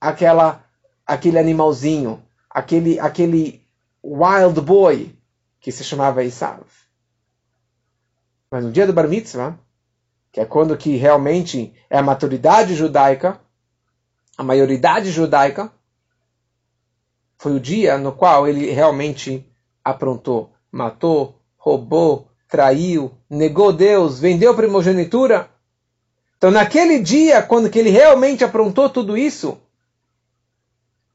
aquela, 0.00 0.64
aquele 1.06 1.38
animalzinho, 1.38 2.22
aquele, 2.48 2.98
aquele 2.98 3.64
wild 4.02 4.60
boy 4.60 5.14
que 5.60 5.70
se 5.70 5.84
chamava 5.84 6.24
Isav. 6.24 6.64
Mas 8.50 8.64
no 8.64 8.72
dia 8.72 8.86
do 8.86 8.92
Bar 8.92 9.08
Mitzvah, 9.08 9.58
que 10.30 10.40
é 10.40 10.44
quando 10.44 10.76
que 10.76 10.96
realmente 10.96 11.72
é 11.88 11.98
a 11.98 12.02
maturidade 12.02 12.74
judaica, 12.74 13.40
a 14.36 14.42
maioridade 14.42 15.10
judaica, 15.10 15.70
foi 17.38 17.52
o 17.52 17.60
dia 17.60 17.98
no 17.98 18.12
qual 18.12 18.46
ele 18.46 18.70
realmente 18.70 19.46
aprontou, 19.84 20.52
matou, 20.70 21.40
roubou, 21.56 22.28
traiu, 22.48 23.12
negou 23.28 23.72
Deus, 23.72 24.18
vendeu 24.18 24.54
primogenitura. 24.54 25.48
Então, 26.36 26.50
naquele 26.50 26.98
dia, 26.98 27.42
quando 27.42 27.70
que 27.70 27.78
ele 27.78 27.90
realmente 27.90 28.44
aprontou 28.44 28.90
tudo 28.90 29.16
isso, 29.16 29.58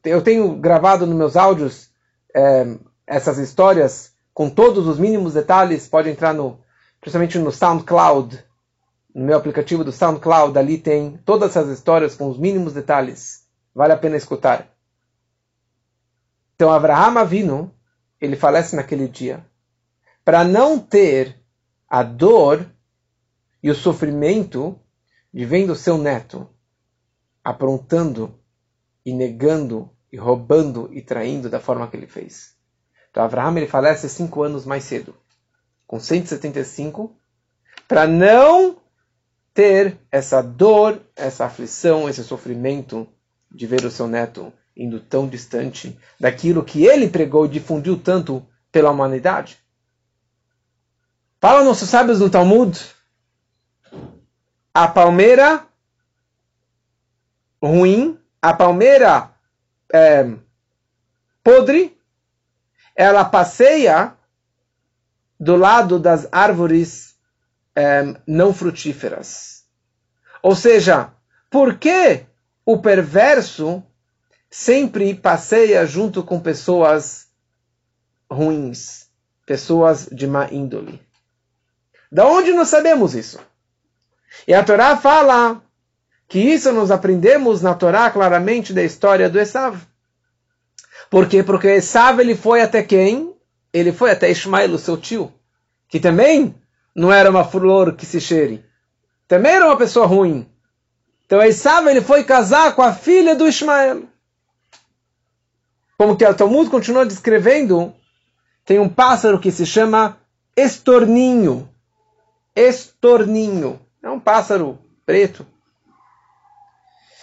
eu 0.08 0.22
tenho 0.22 0.56
gravado 0.56 1.06
nos 1.06 1.16
meus 1.16 1.36
áudios 1.36 1.90
é, 2.36 2.78
essas 3.06 3.38
histórias 3.38 4.14
com 4.34 4.50
todos 4.50 4.88
os 4.88 5.00
mínimos 5.00 5.34
detalhes. 5.34 5.88
Pode 5.88 6.10
entrar 6.10 6.34
no, 6.34 6.60
principalmente 7.00 7.38
no 7.40 7.52
SoundCloud, 7.52 8.44
no 9.14 9.26
meu 9.26 9.38
aplicativo 9.38 9.84
do 9.84 9.92
SoundCloud. 9.92 10.58
Ali 10.58 10.78
tem 10.78 11.18
todas 11.26 11.52
essas 11.52 11.70
histórias 11.70 12.16
com 12.16 12.30
os 12.30 12.38
mínimos 12.38 12.74
detalhes. 12.74 13.46
Vale 13.74 13.94
a 13.94 13.98
pena 13.98 14.18
escutar. 14.18 14.68
Então, 16.56 16.72
Abraham 16.72 17.20
Avinu, 17.20 17.72
ele 18.20 18.36
falece 18.36 18.76
naquele 18.76 19.08
dia 19.08 19.46
para 20.28 20.44
não 20.44 20.78
ter 20.78 21.38
a 21.88 22.04
dor 22.04 22.70
e 23.64 23.72
o 23.72 23.76
sofrimento 23.76 24.78
de 25.34 25.46
vendo 25.46 25.74
seu 25.74 25.98
neto 25.98 26.50
aprontando 27.42 28.38
e 29.06 29.14
negando 29.14 29.90
e 30.12 30.18
roubando 30.18 30.90
e 30.92 31.02
traindo 31.02 31.50
da 31.50 31.60
forma 31.60 31.88
que 31.88 31.98
ele 31.98 32.08
fez. 32.08 32.56
Então 33.12 33.24
Abraham 33.24 33.58
ele 33.58 33.68
falece 33.68 34.08
cinco 34.10 34.44
anos 34.44 34.66
mais 34.66 34.84
cedo, 34.84 35.16
com 35.86 36.00
175, 36.00 37.16
para 37.88 38.08
não 38.08 38.78
ter 39.54 39.98
essa 40.12 40.42
dor, 40.42 41.02
essa 41.16 41.46
aflição, 41.46 42.08
esse 42.08 42.24
sofrimento 42.24 43.08
de 43.52 43.66
ver 43.66 43.84
o 43.86 43.92
seu 43.92 44.08
neto 44.08 44.54
indo 44.76 45.00
tão 45.00 45.28
distante 45.28 45.98
daquilo 46.20 46.64
que 46.64 46.86
ele 46.86 47.10
pregou 47.10 47.46
e 47.46 47.50
difundiu 47.50 47.98
tanto 47.98 48.46
pela 48.72 48.92
humanidade. 48.92 49.58
Fala 51.42 51.64
nossos 51.64 51.90
sábios 51.90 52.20
no 52.20 52.30
Talmud. 52.30 52.80
A 54.74 54.88
palmeira 54.88 55.66
ruim, 57.62 58.20
a 58.42 58.54
palmeira 58.54 59.32
é, 59.94 60.30
podre, 61.44 61.98
ela 62.96 63.24
passeia 63.26 64.16
do 65.40 65.56
lado 65.56 66.00
das 66.00 66.28
árvores 66.32 67.16
é, 67.76 68.16
não 68.26 68.54
frutíferas. 68.54 69.64
Ou 70.42 70.56
seja, 70.56 71.12
por 71.50 71.78
que 71.78 72.26
o 72.66 72.80
perverso 72.80 73.84
sempre 74.50 75.14
passeia 75.14 75.86
junto 75.86 76.24
com 76.24 76.40
pessoas 76.40 77.28
ruins, 78.30 79.10
pessoas 79.46 80.08
de 80.12 80.26
má 80.26 80.52
índole? 80.52 81.02
Da 82.12 82.26
onde 82.26 82.54
nós 82.54 82.70
sabemos 82.70 83.14
isso? 83.14 83.40
E 84.48 84.54
a 84.54 84.64
Torá 84.64 84.98
fala 84.98 85.62
que 86.28 86.40
isso 86.40 86.72
nós 86.72 86.92
aprendemos 86.92 87.62
na 87.62 87.74
Torá 87.74 88.10
claramente 88.10 88.74
da 88.74 88.84
história 88.84 89.30
do 89.30 89.40
Esav. 89.40 89.78
Por 91.10 91.28
quê? 91.28 91.42
Porque 91.42 91.68
Esav 91.68 92.20
ele 92.20 92.36
foi 92.36 92.62
até 92.62 92.84
quem? 92.84 93.34
Ele 93.74 93.92
foi 93.92 94.12
até 94.12 94.30
Ismael, 94.30 94.78
seu 94.78 94.98
tio, 94.98 95.32
que 95.88 96.00
também 96.00 96.56
não 96.96 97.12
era 97.12 97.30
uma 97.30 97.44
flor 97.44 97.96
que 97.96 98.06
se 98.06 98.20
cheire. 98.20 98.66
Também 99.28 99.54
era 99.54 99.66
uma 99.66 99.78
pessoa 99.78 100.06
ruim. 100.06 100.48
Então 101.26 101.42
Esav 101.42 101.88
ele 101.88 102.02
foi 102.02 102.24
casar 102.24 102.76
com 102.76 102.82
a 102.82 102.94
filha 102.94 103.36
do 103.36 103.48
Ismael. 103.48 104.04
Como 105.98 106.16
que 106.16 106.26
o 106.26 106.34
Talmud 106.34 106.70
continua 106.70 107.06
descrevendo, 107.06 107.94
tem 108.66 108.80
um 108.80 108.90
pássaro 108.90 109.40
que 109.40 109.52
se 109.52 109.66
chama 109.66 110.18
estorninho 110.56 111.70
estorninho. 112.58 113.80
É 114.02 114.10
um 114.10 114.20
pássaro 114.20 114.80
preto. 115.06 115.46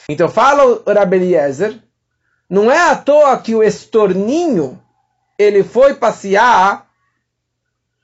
Então 0.09 0.29
fala 0.29 0.65
o 0.65 0.93
Rabeliezer, 0.93 1.81
não 2.49 2.71
é 2.71 2.91
à 2.91 2.97
toa 2.97 3.39
que 3.39 3.55
o 3.55 3.63
estorninho 3.63 4.81
ele 5.39 5.65
foi 5.65 5.95
passear 5.95 6.89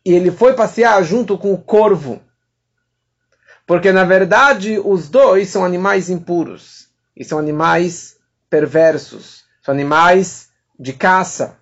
e 0.04 0.12
ele 0.12 0.30
foi 0.30 0.54
passear 0.54 1.02
junto 1.04 1.36
com 1.36 1.52
o 1.52 1.62
corvo. 1.62 2.20
Porque 3.66 3.92
na 3.92 4.04
verdade 4.04 4.80
os 4.82 5.08
dois 5.08 5.48
são 5.48 5.64
animais 5.64 6.08
impuros 6.08 6.88
e 7.14 7.24
são 7.24 7.38
animais 7.38 8.16
perversos, 8.48 9.44
são 9.62 9.72
animais 9.72 10.48
de 10.78 10.92
caça. 10.92 11.58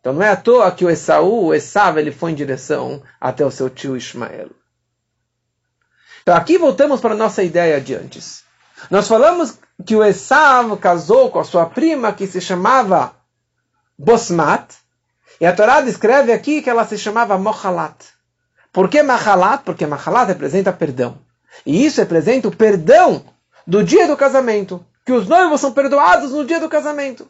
Então 0.00 0.12
não 0.12 0.22
é 0.22 0.28
à 0.28 0.36
toa 0.36 0.70
que 0.70 0.84
o 0.84 0.90
Esaú, 0.90 1.46
o 1.46 1.54
Esav, 1.54 1.98
ele 1.98 2.12
foi 2.12 2.32
em 2.32 2.34
direção 2.34 3.02
até 3.18 3.46
o 3.46 3.50
seu 3.50 3.70
tio 3.70 3.96
Ismael. 3.96 4.50
Então 6.20 6.36
aqui 6.36 6.58
voltamos 6.58 7.00
para 7.00 7.14
a 7.14 7.16
nossa 7.16 7.42
ideia 7.42 7.80
de 7.80 7.94
antes. 7.94 8.43
Nós 8.90 9.08
falamos 9.08 9.58
que 9.84 9.96
o 9.96 10.04
Esav 10.04 10.76
casou 10.78 11.30
com 11.30 11.38
a 11.38 11.44
sua 11.44 11.66
prima 11.66 12.12
que 12.12 12.26
se 12.26 12.40
chamava 12.40 13.14
Bosmat, 13.98 14.74
e 15.40 15.46
a 15.46 15.52
Torá 15.52 15.80
descreve 15.80 16.32
aqui 16.32 16.62
que 16.62 16.70
ela 16.70 16.86
se 16.86 16.96
chamava 16.96 17.36
Mohalat. 17.36 17.96
Por 18.72 18.88
que 18.88 19.02
Mahalat? 19.02 19.62
Porque 19.64 19.86
Mahalat 19.86 20.28
representa 20.28 20.72
perdão. 20.72 21.18
E 21.66 21.84
isso 21.84 22.00
representa 22.00 22.48
o 22.48 22.56
perdão 22.56 23.24
do 23.66 23.82
dia 23.82 24.06
do 24.06 24.16
casamento. 24.16 24.84
Que 25.04 25.12
os 25.12 25.28
noivos 25.28 25.60
são 25.60 25.72
perdoados 25.72 26.32
no 26.32 26.44
dia 26.44 26.60
do 26.60 26.68
casamento. 26.68 27.28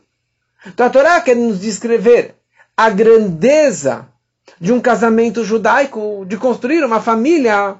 Então 0.67 0.87
a 0.87 0.91
Torá 0.91 1.21
quer 1.21 1.37
nos 1.37 1.61
descrever 1.61 2.35
a 2.77 2.89
grandeza 2.91 4.07
de 4.61 4.73
um 4.73 4.81
casamento 4.81 5.45
judaico, 5.45 6.25
de 6.27 6.37
construir 6.37 6.85
uma 6.85 7.01
família. 7.01 7.77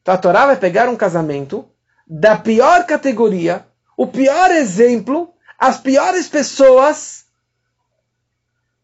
Então 0.00 0.14
a 0.14 0.18
Torá 0.18 0.46
vai 0.46 0.56
pegar 0.56 0.88
um 0.88 0.96
casamento 0.96 1.68
da 2.14 2.36
pior 2.36 2.84
categoria, 2.84 3.64
o 3.96 4.06
pior 4.06 4.50
exemplo, 4.50 5.32
as 5.58 5.78
piores 5.78 6.28
pessoas, 6.28 7.24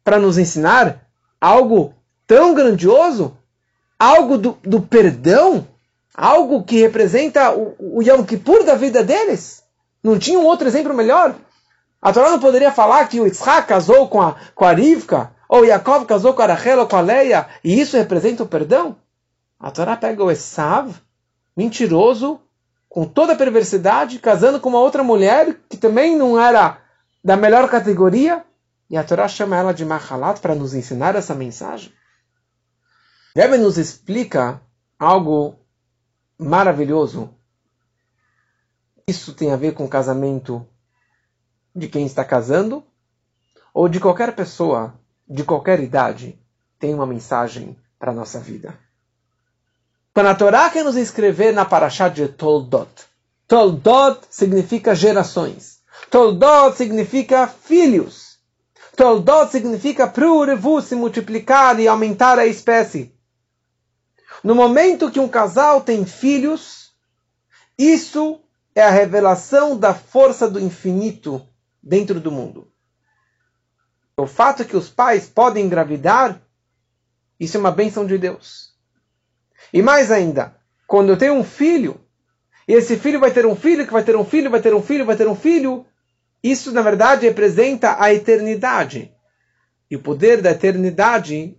para 0.03 0.19
nos 0.19 0.38
ensinar 0.38 1.07
algo 1.38 1.95
tão 2.27 2.55
grandioso, 2.55 3.37
algo 3.99 4.38
do, 4.38 4.59
do 4.62 4.81
perdão, 4.81 5.69
algo 6.14 6.64
que 6.64 6.81
representa 6.81 7.55
o, 7.55 7.99
o 7.99 8.03
Yom 8.03 8.25
Kippur 8.25 8.64
da 8.64 8.75
vida 8.75 9.05
deles. 9.05 9.62
Não 10.03 10.19
tinha 10.19 10.38
um 10.38 10.47
outro 10.47 10.67
exemplo 10.67 10.95
melhor? 10.95 11.35
A 12.01 12.14
Torá 12.14 12.31
não 12.31 12.41
poderia 12.41 12.73
falar 12.73 13.09
que 13.09 13.21
o 13.21 13.27
Yitzhak 13.27 13.69
casou 13.69 14.09
com 14.09 14.23
a, 14.23 14.37
com 14.55 14.64
a 14.64 14.73
Rivka, 14.73 15.33
ou 15.47 15.67
Yaakov 15.67 16.07
casou 16.07 16.33
com 16.33 16.41
a 16.41 16.47
Rachel 16.47 16.81
ou 16.81 16.87
com 16.87 16.97
a 16.97 17.03
Leia, 17.03 17.47
e 17.62 17.79
isso 17.79 17.95
representa 17.95 18.43
o 18.43 18.49
perdão? 18.49 18.97
A 19.61 19.71
Torá 19.71 19.99
pega 19.99 20.25
o 20.25 20.31
Esav, 20.31 20.95
mentiroso, 21.55 22.41
com 22.88 23.07
toda 23.07 23.33
a 23.33 23.37
perversidade, 23.37 24.18
casando 24.18 24.61
com 24.61 24.68
uma 24.68 24.81
outra 24.81 25.03
mulher 25.03 25.61
que 25.68 25.77
também 25.77 26.16
não 26.16 26.40
era 26.40 26.81
da 27.22 27.37
melhor 27.37 27.68
categoria, 27.68 28.44
e 28.88 28.96
a 28.96 29.05
Torá 29.05 29.29
chama 29.29 29.57
ela 29.57 29.74
de 29.74 29.85
Mahalat 29.85 30.40
para 30.40 30.55
nos 30.55 30.72
ensinar 30.72 31.14
essa 31.14 31.35
mensagem. 31.35 31.92
Rebbe 33.37 33.59
nos 33.59 33.77
explica 33.77 34.61
algo 34.98 35.59
maravilhoso. 36.38 37.35
Isso 39.07 39.35
tem 39.35 39.53
a 39.53 39.57
ver 39.57 39.74
com 39.74 39.87
casamento 39.87 40.66
de 41.74 41.88
quem 41.88 42.07
está 42.07 42.24
casando 42.24 42.83
ou 43.74 43.88
de 43.88 44.01
qualquer 44.01 44.35
pessoa 44.35 44.98
de 45.29 45.44
qualquer 45.44 45.81
idade 45.81 46.40
tem 46.79 46.94
uma 46.94 47.07
mensagem 47.07 47.77
para 47.98 48.11
a 48.11 48.14
nossa 48.14 48.40
vida. 48.40 48.79
Quando 50.18 50.31
a 50.31 50.35
Torá 50.35 50.68
quer 50.68 50.83
nos 50.83 50.96
escrever 50.96 51.52
na 51.52 51.64
Parashá 51.64 52.09
de 52.09 52.26
Toldot, 52.26 52.90
Toldot 53.46 54.18
significa 54.28 54.92
gerações. 54.92 55.78
Toldot 56.11 56.76
significa 56.76 57.46
filhos. 57.46 58.40
Toldot 58.96 59.52
significa 59.52 60.09
prurevu, 60.09 60.83
se 60.83 60.96
multiplicar 60.96 61.78
e 61.78 61.87
aumentar 61.87 62.37
a 62.37 62.46
espécie. 62.46 63.14
No 64.42 64.57
momento 64.57 65.09
que 65.09 65.20
um 65.20 65.28
casal 65.28 65.83
tem 65.83 66.04
filhos, 66.04 66.92
isso 67.78 68.40
é 68.74 68.83
a 68.83 68.90
revelação 68.90 69.78
da 69.78 69.94
força 69.94 70.50
do 70.50 70.59
infinito 70.59 71.46
dentro 71.81 72.18
do 72.18 72.33
mundo. 72.33 72.72
O 74.16 74.26
fato 74.26 74.64
que 74.64 74.76
os 74.76 74.88
pais 74.88 75.28
podem 75.28 75.64
engravidar, 75.64 76.42
isso 77.38 77.57
é 77.57 77.61
uma 77.61 77.70
bênção 77.70 78.04
de 78.04 78.18
Deus. 78.18 78.76
E 79.73 79.83
mais 79.83 80.11
ainda, 80.11 80.57
quando 80.87 81.11
eu 81.11 81.16
tenho 81.16 81.35
um 81.35 81.44
filho, 81.44 82.01
e 82.66 82.73
esse 82.73 82.97
filho 82.97 83.21
vai 83.21 83.31
ter 83.31 83.47
um 83.47 83.57
filho, 83.57 83.87
que 83.87 83.92
vai 83.92 84.03
ter 84.03 84.16
um 84.16 84.25
filho, 84.25 84.51
vai 84.51 84.61
ter 84.61 84.75
um 84.75 84.83
filho, 84.83 85.05
vai 85.05 85.16
ter 85.16 85.27
um 85.27 85.35
filho, 85.35 85.87
isso 86.42 86.73
na 86.73 86.83
verdade 86.83 87.27
representa 87.27 87.97
a 87.99 88.12
eternidade. 88.12 89.12
E 89.90 89.97
o 89.97 90.03
poder 90.03 90.42
da 90.42 90.51
eternidade 90.51 91.57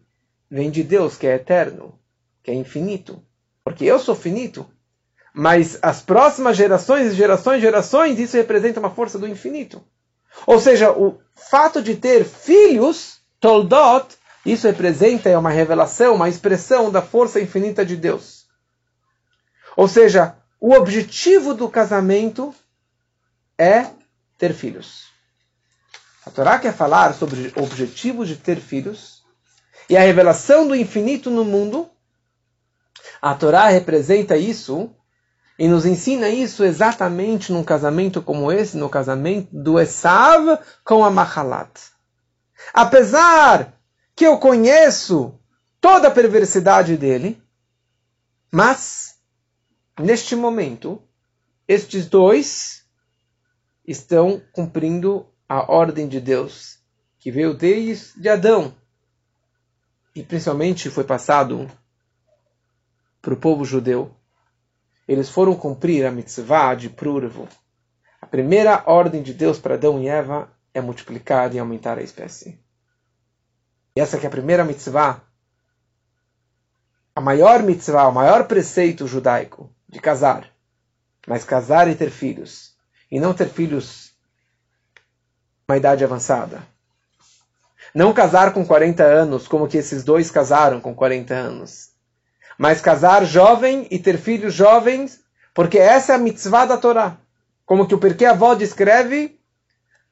vem 0.49 0.69
de 0.69 0.83
Deus, 0.83 1.17
que 1.17 1.27
é 1.27 1.35
eterno, 1.35 1.99
que 2.43 2.51
é 2.51 2.53
infinito. 2.53 3.21
Porque 3.63 3.85
eu 3.85 3.99
sou 3.99 4.15
finito. 4.15 4.65
Mas 5.33 5.79
as 5.81 6.01
próximas 6.01 6.57
gerações, 6.57 7.15
gerações, 7.15 7.61
gerações, 7.61 8.19
isso 8.19 8.37
representa 8.37 8.79
uma 8.79 8.89
força 8.89 9.17
do 9.17 9.27
infinito. 9.27 9.83
Ou 10.45 10.59
seja, 10.59 10.91
o 10.91 11.19
fato 11.33 11.81
de 11.81 11.95
ter 11.95 12.23
filhos, 12.23 13.19
toldot, 13.39 14.15
isso 14.45 14.67
representa 14.67 15.37
uma 15.37 15.49
revelação, 15.49 16.15
uma 16.15 16.29
expressão 16.29 16.91
da 16.91 17.01
força 17.01 17.39
infinita 17.39 17.85
de 17.85 17.95
Deus. 17.95 18.47
Ou 19.75 19.87
seja, 19.87 20.35
o 20.59 20.73
objetivo 20.73 21.53
do 21.53 21.69
casamento 21.69 22.53
é 23.57 23.87
ter 24.37 24.53
filhos. 24.53 25.09
A 26.25 26.31
Torá 26.31 26.59
quer 26.59 26.73
falar 26.73 27.13
sobre 27.13 27.53
o 27.55 27.63
objetivo 27.63 28.25
de 28.25 28.35
ter 28.35 28.59
filhos 28.59 29.23
e 29.89 29.97
a 29.97 30.01
revelação 30.01 30.67
do 30.67 30.75
infinito 30.75 31.29
no 31.29 31.43
mundo. 31.43 31.89
A 33.21 33.33
Torá 33.33 33.67
representa 33.67 34.37
isso 34.37 34.93
e 35.57 35.67
nos 35.67 35.85
ensina 35.85 36.29
isso 36.29 36.63
exatamente 36.63 37.51
num 37.51 37.63
casamento 37.63 38.21
como 38.21 38.51
esse, 38.51 38.77
no 38.77 38.89
casamento 38.89 39.49
do 39.51 39.79
Esav 39.79 40.59
com 40.83 41.03
a 41.03 41.09
Mahalat. 41.09 41.71
Apesar 42.73 43.73
que 44.19 44.25
eu 44.25 44.37
conheço 44.37 45.39
toda 45.79 46.09
a 46.09 46.11
perversidade 46.11 46.97
dele, 46.97 47.41
mas, 48.51 49.17
neste 49.97 50.35
momento, 50.35 51.01
estes 51.65 52.05
dois 52.05 52.85
estão 53.87 54.41
cumprindo 54.51 55.25
a 55.47 55.71
ordem 55.71 56.05
de 56.05 56.19
Deus, 56.19 56.79
que 57.17 57.31
veio 57.31 57.53
desde 57.53 58.27
Adão, 58.27 58.75
e 60.13 60.21
principalmente 60.21 60.89
foi 60.89 61.05
passado 61.05 61.71
para 63.21 63.33
o 63.33 63.37
povo 63.37 63.63
judeu 63.63 64.13
eles 65.07 65.29
foram 65.29 65.55
cumprir 65.55 66.05
a 66.05 66.11
mitzvah 66.11 66.75
de 66.75 66.89
Prurvo. 66.89 67.47
A 68.21 68.27
primeira 68.27 68.83
ordem 68.85 69.23
de 69.23 69.33
Deus 69.33 69.57
para 69.57 69.75
Adão 69.75 69.97
e 70.03 70.09
Eva 70.09 70.51
é 70.73 70.81
multiplicar 70.81 71.55
e 71.55 71.59
aumentar 71.59 71.97
a 71.97 72.03
espécie. 72.03 72.59
E 73.99 74.01
essa 74.01 74.17
que 74.17 74.25
é 74.25 74.29
a 74.29 74.31
primeira 74.31 74.63
mitzvah, 74.63 75.19
a 77.13 77.19
maior 77.19 77.61
mitzvah, 77.61 78.07
o 78.07 78.13
maior 78.13 78.45
preceito 78.45 79.05
judaico 79.05 79.69
de 79.89 79.99
casar. 79.99 80.49
Mas 81.27 81.43
casar 81.43 81.89
e 81.89 81.95
ter 81.95 82.09
filhos. 82.09 82.77
E 83.11 83.19
não 83.19 83.33
ter 83.33 83.49
filhos 83.49 84.13
uma 85.67 85.75
idade 85.75 86.01
avançada. 86.01 86.63
Não 87.93 88.13
casar 88.13 88.53
com 88.53 88.65
40 88.65 89.03
anos, 89.03 89.49
como 89.49 89.67
que 89.67 89.77
esses 89.77 90.01
dois 90.01 90.31
casaram 90.31 90.79
com 90.79 90.95
40 90.95 91.33
anos 91.33 91.89
mas 92.57 92.81
casar 92.81 93.25
jovem 93.25 93.87
e 93.89 93.97
ter 93.97 94.17
filhos 94.17 94.53
jovens, 94.53 95.21
porque 95.53 95.77
essa 95.77 96.11
é 96.11 96.15
a 96.15 96.19
mitzvah 96.19 96.65
da 96.65 96.77
Torá. 96.77 97.17
Como 97.65 97.87
que 97.87 97.95
o 97.95 97.97
Perquê 97.97 98.25
Avó 98.25 98.53
descreve, 98.53 99.38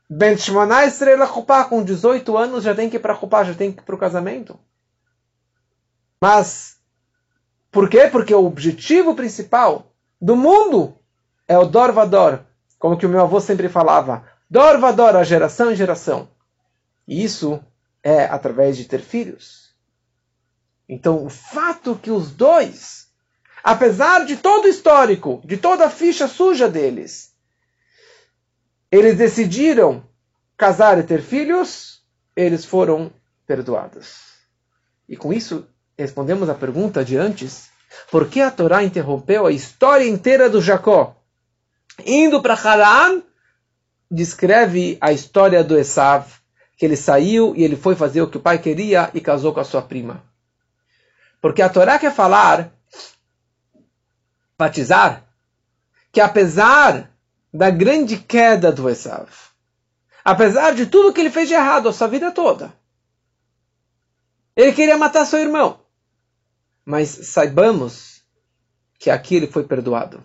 Ben 0.10 0.38
Shmona 0.38 0.86
Estrela 0.86 1.28
Chupá, 1.28 1.66
com 1.66 1.84
18 1.84 2.38
anos 2.38 2.64
já 2.64 2.74
tem 2.74 2.90
que 2.90 2.96
ir 2.96 3.00
para 3.00 3.16
Chupá, 3.16 3.44
já 3.44 3.54
tem 3.54 3.72
que 3.72 3.82
ir 3.82 3.84
para 3.84 3.96
o 3.96 4.00
casamento. 4.00 4.58
Mas, 6.22 6.78
por 7.70 7.90
quê? 7.90 8.08
Porque 8.08 8.34
o 8.34 8.46
objetivo 8.46 9.14
principal 9.16 9.92
do 10.20 10.36
mundo 10.36 10.98
é 11.48 11.58
o 11.58 11.66
Dorvador, 11.66 12.40
como 12.80 12.98
que 12.98 13.06
o 13.06 13.10
meu 13.10 13.22
avô 13.22 13.40
sempre 13.40 13.68
falava, 13.68 14.26
Dorvador, 14.50 15.16
a 15.16 15.24
geração 15.24 15.72
em 15.72 15.76
geração. 15.76 16.30
E 17.06 17.24
isso 17.24 17.60
é 18.02 18.26
através 18.26 18.78
de 18.78 18.86
ter 18.86 19.02
filhos. 19.02 19.76
Então, 20.88 21.26
o 21.26 21.30
fato 21.30 21.96
que 21.96 22.10
os 22.10 22.32
dois, 22.32 23.10
apesar 23.62 24.26
de 24.26 24.38
todo 24.38 24.66
o 24.66 24.70
histórico, 24.70 25.42
de 25.44 25.58
toda 25.58 25.86
a 25.86 25.90
ficha 25.90 26.28
suja 26.28 26.70
deles, 26.70 27.36
eles 28.92 29.18
decidiram 29.18 30.04
casar 30.56 30.98
e 30.98 31.04
ter 31.04 31.22
filhos, 31.22 32.02
eles 32.36 32.66
foram 32.66 33.12
perdoados. 33.46 34.28
E 35.08 35.16
com 35.16 35.34
isso, 35.34 35.68
respondemos 35.98 36.50
a 36.50 36.56
pergunta 36.56 37.04
de 37.04 37.18
antes: 37.18 37.70
por 38.12 38.28
que 38.30 38.42
a 38.42 38.52
Torá 38.52 38.84
interrompeu 38.84 39.46
a 39.46 39.52
história 39.52 40.08
inteira 40.08 40.50
do 40.50 40.62
Jacó? 40.62 41.16
Indo 42.06 42.42
para 42.42 42.54
Haraan, 42.54 43.24
descreve 44.10 44.98
a 45.02 45.12
história 45.12 45.64
do 45.64 45.78
Esav, 45.78 46.28
que 46.78 46.86
ele 46.86 46.96
saiu 46.96 47.56
e 47.56 47.64
ele 47.64 47.76
foi 47.76 47.96
fazer 47.96 48.22
o 48.22 48.30
que 48.30 48.38
o 48.38 48.42
pai 48.42 48.60
queria 48.60 49.10
e 49.14 49.20
casou 49.20 49.54
com 49.54 49.60
a 49.60 49.66
sua 49.66 49.82
prima. 49.82 50.24
Porque 51.42 51.62
a 51.62 51.70
Torá 51.70 51.98
quer 51.98 52.14
falar, 52.14 52.72
batizar, 54.58 55.24
que 56.12 56.22
apesar 56.22 57.12
da 57.58 57.72
grande 57.72 58.18
queda 58.18 58.72
do 58.72 58.88
Esav, 58.88 59.28
apesar 60.24 60.76
de 60.76 60.86
tudo 60.86 61.12
que 61.12 61.20
ele 61.20 61.32
fez 61.32 61.48
de 61.48 61.56
errado 61.56 61.90
a 61.90 61.94
sua 61.94 62.08
vida 62.08 62.32
toda, 62.32 62.72
ele 64.56 64.74
queria 64.74 64.96
matar 64.96 65.26
seu 65.26 65.40
irmão. 65.40 65.80
Mas 66.86 67.10
saibamos 67.10 68.22
que 69.00 69.10
aqui 69.10 69.36
ele 69.36 69.48
foi 69.48 69.64
perdoado. 69.64 70.24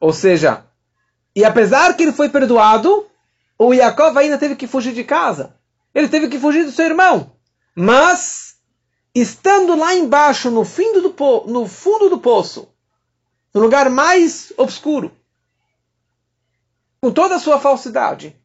Ou 0.00 0.12
seja, 0.12 0.64
e 1.34 1.44
apesar 1.44 1.96
que 1.96 2.04
ele 2.04 2.12
foi 2.12 2.28
perdoado, 2.28 3.08
o 3.58 3.74
Yaakov 3.74 4.16
ainda 4.16 4.38
teve 4.38 4.54
que 4.54 4.68
fugir 4.68 4.94
de 4.94 5.02
casa. 5.02 5.56
Ele 5.92 6.08
teve 6.08 6.28
que 6.28 6.38
fugir 6.38 6.64
do 6.64 6.70
seu 6.70 6.86
irmão. 6.86 7.32
Mas 7.74 8.56
estando 9.12 9.76
lá 9.76 9.94
embaixo, 9.94 10.48
no, 10.48 10.62
do 10.62 11.44
no 11.48 11.66
fundo 11.66 12.08
do 12.08 12.18
poço, 12.20 12.68
no 13.52 13.60
lugar 13.60 13.90
mais 13.90 14.52
obscuro, 14.56 15.17
com 17.00 17.10
toda 17.10 17.36
a 17.36 17.38
sua 17.38 17.60
falsidade, 17.60 18.36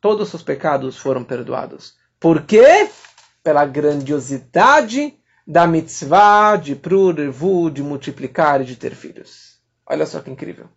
todos 0.00 0.24
os 0.24 0.30
seus 0.30 0.42
pecados 0.42 0.98
foram 0.98 1.24
perdoados. 1.24 1.94
Por 2.20 2.42
quê? 2.42 2.88
Pela 3.42 3.64
grandiosidade 3.64 5.14
da 5.46 5.66
mitzvah 5.66 6.56
de 6.56 6.76
prurvu, 6.76 7.70
de 7.70 7.82
multiplicar 7.82 8.60
e 8.60 8.64
de 8.64 8.76
ter 8.76 8.94
filhos. 8.94 9.58
Olha 9.86 10.06
só 10.06 10.20
que 10.20 10.30
incrível. 10.30 10.68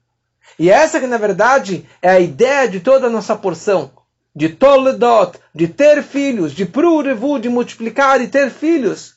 E 0.57 0.69
essa 0.69 0.99
que, 0.99 1.07
na 1.07 1.17
verdade, 1.17 1.87
é 2.01 2.09
a 2.09 2.19
ideia 2.19 2.67
de 2.67 2.79
toda 2.79 3.07
a 3.07 3.09
nossa 3.09 3.35
porção 3.35 3.91
de 4.35 4.49
Toledot, 4.49 5.39
de 5.53 5.67
ter 5.67 6.03
filhos, 6.03 6.51
de 6.51 6.65
Prurevu, 6.65 7.39
de 7.39 7.49
multiplicar 7.49 8.21
e 8.21 8.27
ter 8.27 8.49
filhos. 8.49 9.14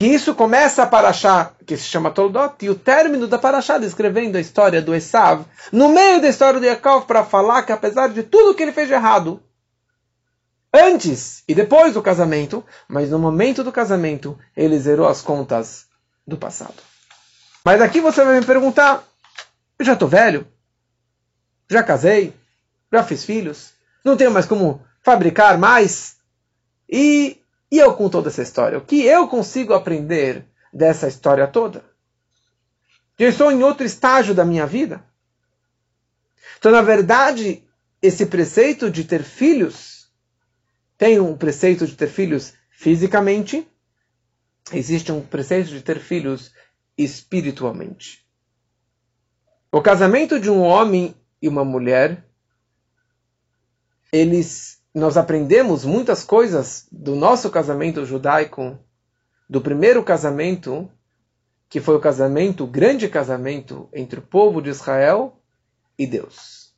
E 0.00 0.14
isso 0.14 0.34
começa 0.34 0.84
a 0.84 0.86
Paraxá, 0.86 1.52
que 1.66 1.76
se 1.76 1.84
chama 1.84 2.10
Toledot, 2.10 2.54
e 2.64 2.70
o 2.70 2.74
término 2.74 3.26
da 3.26 3.38
Paraxá 3.38 3.78
descrevendo 3.78 4.38
a 4.38 4.40
história 4.40 4.80
do 4.80 4.94
Esav, 4.94 5.44
no 5.72 5.88
meio 5.88 6.20
da 6.20 6.28
história 6.28 6.60
do 6.60 6.66
Yaakov, 6.66 7.06
para 7.06 7.24
falar 7.24 7.64
que 7.64 7.72
apesar 7.72 8.08
de 8.08 8.22
tudo 8.22 8.54
que 8.54 8.62
ele 8.62 8.72
fez 8.72 8.86
de 8.86 8.94
errado, 8.94 9.42
antes 10.72 11.42
e 11.48 11.54
depois 11.54 11.94
do 11.94 12.02
casamento, 12.02 12.64
mas 12.86 13.10
no 13.10 13.18
momento 13.18 13.64
do 13.64 13.72
casamento, 13.72 14.38
ele 14.56 14.78
zerou 14.78 15.08
as 15.08 15.20
contas 15.20 15.86
do 16.24 16.36
passado. 16.36 16.76
Mas 17.64 17.80
aqui 17.80 18.00
você 18.00 18.24
vai 18.24 18.38
me 18.38 18.46
perguntar, 18.46 19.02
eu 19.78 19.84
já 19.84 19.94
estou 19.94 20.08
velho? 20.08 20.46
Já 21.68 21.82
casei? 21.82 22.32
já 22.92 23.02
fiz 23.02 23.24
filhos, 23.24 23.72
não 24.04 24.16
tenho 24.16 24.30
mais 24.30 24.46
como 24.46 24.84
fabricar 25.02 25.58
mais. 25.58 26.16
E, 26.88 27.40
e 27.70 27.78
eu 27.78 27.94
com 27.94 28.08
toda 28.08 28.28
essa 28.28 28.42
história? 28.42 28.78
O 28.78 28.84
que 28.84 29.02
eu 29.04 29.28
consigo 29.28 29.74
aprender 29.74 30.46
dessa 30.72 31.08
história 31.08 31.46
toda? 31.46 31.84
Eu 33.18 33.28
estou 33.28 33.50
em 33.50 33.62
outro 33.62 33.84
estágio 33.84 34.34
da 34.34 34.44
minha 34.44 34.66
vida. 34.66 35.04
Então, 36.58 36.72
na 36.72 36.82
verdade, 36.82 37.64
esse 38.00 38.26
preceito 38.26 38.90
de 38.90 39.04
ter 39.04 39.22
filhos 39.22 40.10
tem 40.96 41.20
um 41.20 41.36
preceito 41.36 41.86
de 41.86 41.94
ter 41.94 42.08
filhos 42.08 42.54
fisicamente, 42.70 43.66
existe 44.72 45.12
um 45.12 45.20
preceito 45.20 45.70
de 45.70 45.82
ter 45.82 46.00
filhos 46.00 46.52
espiritualmente. 46.96 48.26
O 49.70 49.80
casamento 49.80 50.40
de 50.40 50.50
um 50.50 50.60
homem 50.62 51.14
e 51.40 51.48
uma 51.48 51.64
mulher 51.64 52.24
eles, 54.12 54.80
nós 54.94 55.16
aprendemos 55.16 55.84
muitas 55.84 56.24
coisas 56.24 56.86
do 56.90 57.14
nosso 57.14 57.50
casamento 57.50 58.04
judaico, 58.04 58.78
do 59.48 59.60
primeiro 59.60 60.02
casamento, 60.02 60.90
que 61.68 61.80
foi 61.80 61.96
o 61.96 62.00
casamento, 62.00 62.64
o 62.64 62.66
grande 62.66 63.08
casamento 63.08 63.88
entre 63.92 64.18
o 64.18 64.22
povo 64.22 64.60
de 64.62 64.70
Israel 64.70 65.38
e 65.98 66.06
Deus. 66.06 66.72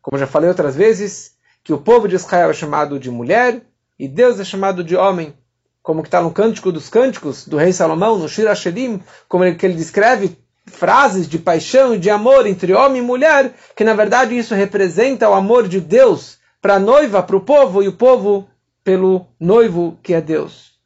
Como 0.00 0.18
já 0.18 0.26
falei 0.26 0.48
outras 0.48 0.74
vezes, 0.74 1.36
que 1.62 1.72
o 1.72 1.78
povo 1.78 2.08
de 2.08 2.16
Israel 2.16 2.50
é 2.50 2.54
chamado 2.54 2.98
de 2.98 3.10
mulher 3.10 3.62
e 3.98 4.08
Deus 4.08 4.40
é 4.40 4.44
chamado 4.44 4.82
de 4.82 4.96
homem. 4.96 5.34
como 5.82 6.00
que 6.00 6.08
está 6.08 6.22
no 6.22 6.30
Cântico 6.30 6.70
dos 6.70 6.88
Cânticos 6.88 7.46
do 7.46 7.56
rei 7.56 7.72
Salomão, 7.72 8.16
no 8.16 8.28
Shir 8.28 8.46
Hashirim, 8.46 9.02
como 9.28 9.44
ele, 9.44 9.56
que 9.56 9.66
ele 9.66 9.74
descreve 9.74 10.38
frases 10.64 11.28
de 11.28 11.40
paixão 11.40 11.92
e 11.92 11.98
de 11.98 12.08
amor 12.08 12.46
entre 12.46 12.72
homem 12.72 13.02
e 13.02 13.04
mulher, 13.04 13.52
que 13.74 13.82
na 13.82 13.92
verdade 13.92 14.38
isso 14.38 14.54
representa 14.54 15.28
o 15.28 15.34
amor 15.34 15.66
de 15.66 15.80
Deus 15.80 16.38
para 16.62 16.76
a 16.76 16.78
noiva, 16.78 17.22
para 17.22 17.36
o 17.36 17.40
povo, 17.40 17.82
e 17.82 17.88
o 17.88 17.92
povo 17.92 18.48
pelo 18.84 19.26
noivo 19.38 19.98
que 20.02 20.14
é 20.14 20.20
Deus. 20.20 20.78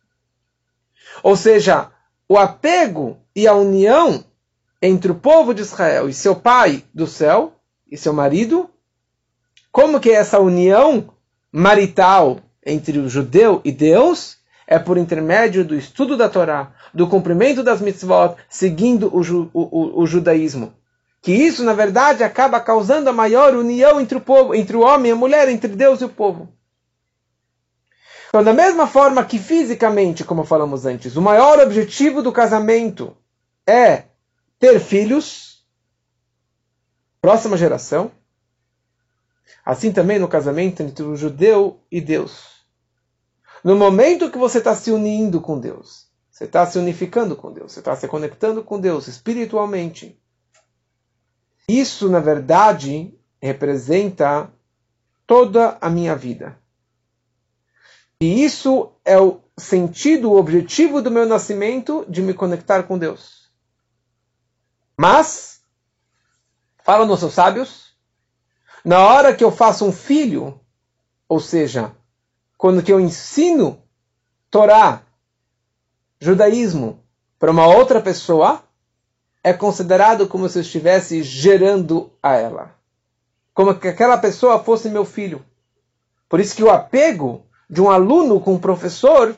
Ou 1.22 1.36
seja, 1.36 1.90
o 2.26 2.38
apego 2.38 3.18
e 3.34 3.46
a 3.46 3.54
união 3.54 4.24
entre 4.80 5.12
o 5.12 5.14
povo 5.14 5.52
de 5.52 5.60
Israel 5.60 6.08
e 6.08 6.14
seu 6.14 6.34
pai 6.34 6.82
do 6.92 7.06
céu 7.06 7.52
e 7.90 7.96
seu 7.96 8.12
marido, 8.12 8.70
como 9.70 10.00
que 10.00 10.10
é 10.10 10.14
essa 10.14 10.40
união 10.40 11.10
marital 11.52 12.38
entre 12.64 12.98
o 12.98 13.08
judeu 13.08 13.60
e 13.64 13.70
Deus 13.70 14.38
é 14.66 14.78
por 14.78 14.98
intermédio 14.98 15.64
do 15.64 15.76
estudo 15.76 16.16
da 16.16 16.28
Torá, 16.28 16.72
do 16.92 17.06
cumprimento 17.06 17.62
das 17.62 17.80
mitzvot, 17.80 18.36
seguindo 18.48 19.14
o, 19.14 19.22
ju, 19.22 19.48
o, 19.52 19.62
o, 19.62 20.02
o 20.02 20.06
judaísmo. 20.06 20.72
Que 21.22 21.32
isso, 21.32 21.64
na 21.64 21.72
verdade, 21.72 22.22
acaba 22.22 22.60
causando 22.60 23.10
a 23.10 23.12
maior 23.12 23.54
união 23.54 24.00
entre 24.00 24.18
o 24.18 24.20
povo, 24.20 24.54
entre 24.54 24.76
o 24.76 24.82
homem 24.82 25.10
e 25.10 25.12
a 25.12 25.16
mulher, 25.16 25.48
entre 25.48 25.68
Deus 25.74 26.00
e 26.00 26.04
o 26.04 26.08
povo. 26.08 26.48
Então, 28.28 28.44
da 28.44 28.52
mesma 28.52 28.86
forma 28.86 29.24
que 29.24 29.38
fisicamente, 29.38 30.24
como 30.24 30.44
falamos 30.44 30.84
antes, 30.84 31.16
o 31.16 31.22
maior 31.22 31.58
objetivo 31.58 32.22
do 32.22 32.32
casamento 32.32 33.16
é 33.66 34.04
ter 34.58 34.78
filhos, 34.78 35.64
próxima 37.20 37.56
geração, 37.56 38.12
assim 39.64 39.92
também 39.92 40.18
no 40.18 40.28
casamento 40.28 40.82
entre 40.82 41.04
o 41.04 41.16
judeu 41.16 41.80
e 41.90 42.00
Deus. 42.00 42.56
No 43.64 43.74
momento 43.74 44.30
que 44.30 44.38
você 44.38 44.58
está 44.58 44.74
se 44.76 44.92
unindo 44.92 45.40
com 45.40 45.58
Deus, 45.58 46.06
você 46.30 46.44
está 46.44 46.66
se 46.66 46.78
unificando 46.78 47.34
com 47.34 47.52
Deus, 47.52 47.72
você 47.72 47.80
está 47.80 47.96
se 47.96 48.06
conectando 48.06 48.62
com 48.62 48.78
Deus 48.78 49.08
espiritualmente. 49.08 50.20
Isso, 51.68 52.08
na 52.08 52.20
verdade, 52.20 53.12
representa 53.40 54.50
toda 55.26 55.76
a 55.80 55.90
minha 55.90 56.14
vida. 56.14 56.58
E 58.20 58.44
isso 58.44 58.92
é 59.04 59.18
o 59.18 59.40
sentido, 59.58 60.30
o 60.30 60.38
objetivo 60.38 61.02
do 61.02 61.10
meu 61.10 61.26
nascimento 61.26 62.06
de 62.08 62.22
me 62.22 62.32
conectar 62.32 62.84
com 62.84 62.96
Deus. 62.96 63.50
Mas, 64.96 65.60
falam 66.84 67.06
nossos 67.06 67.34
sábios, 67.34 67.94
na 68.84 69.00
hora 69.00 69.34
que 69.34 69.44
eu 69.44 69.50
faço 69.50 69.84
um 69.84 69.92
filho, 69.92 70.58
ou 71.28 71.40
seja, 71.40 71.94
quando 72.56 72.82
que 72.82 72.92
eu 72.92 73.00
ensino 73.00 73.82
Torá, 74.50 75.02
judaísmo, 76.20 77.04
para 77.38 77.50
uma 77.50 77.66
outra 77.66 78.00
pessoa, 78.00 78.62
é 79.46 79.52
considerado 79.52 80.26
como 80.26 80.48
se 80.48 80.58
eu 80.58 80.62
estivesse 80.62 81.22
gerando 81.22 82.10
a 82.20 82.34
ela. 82.34 82.74
Como 83.54 83.72
que 83.76 83.86
aquela 83.86 84.18
pessoa 84.18 84.58
fosse 84.58 84.88
meu 84.88 85.04
filho. 85.04 85.40
Por 86.28 86.40
isso 86.40 86.56
que 86.56 86.64
o 86.64 86.68
apego 86.68 87.42
de 87.70 87.80
um 87.80 87.88
aluno 87.88 88.40
com 88.40 88.54
um 88.54 88.58
professor 88.58 89.36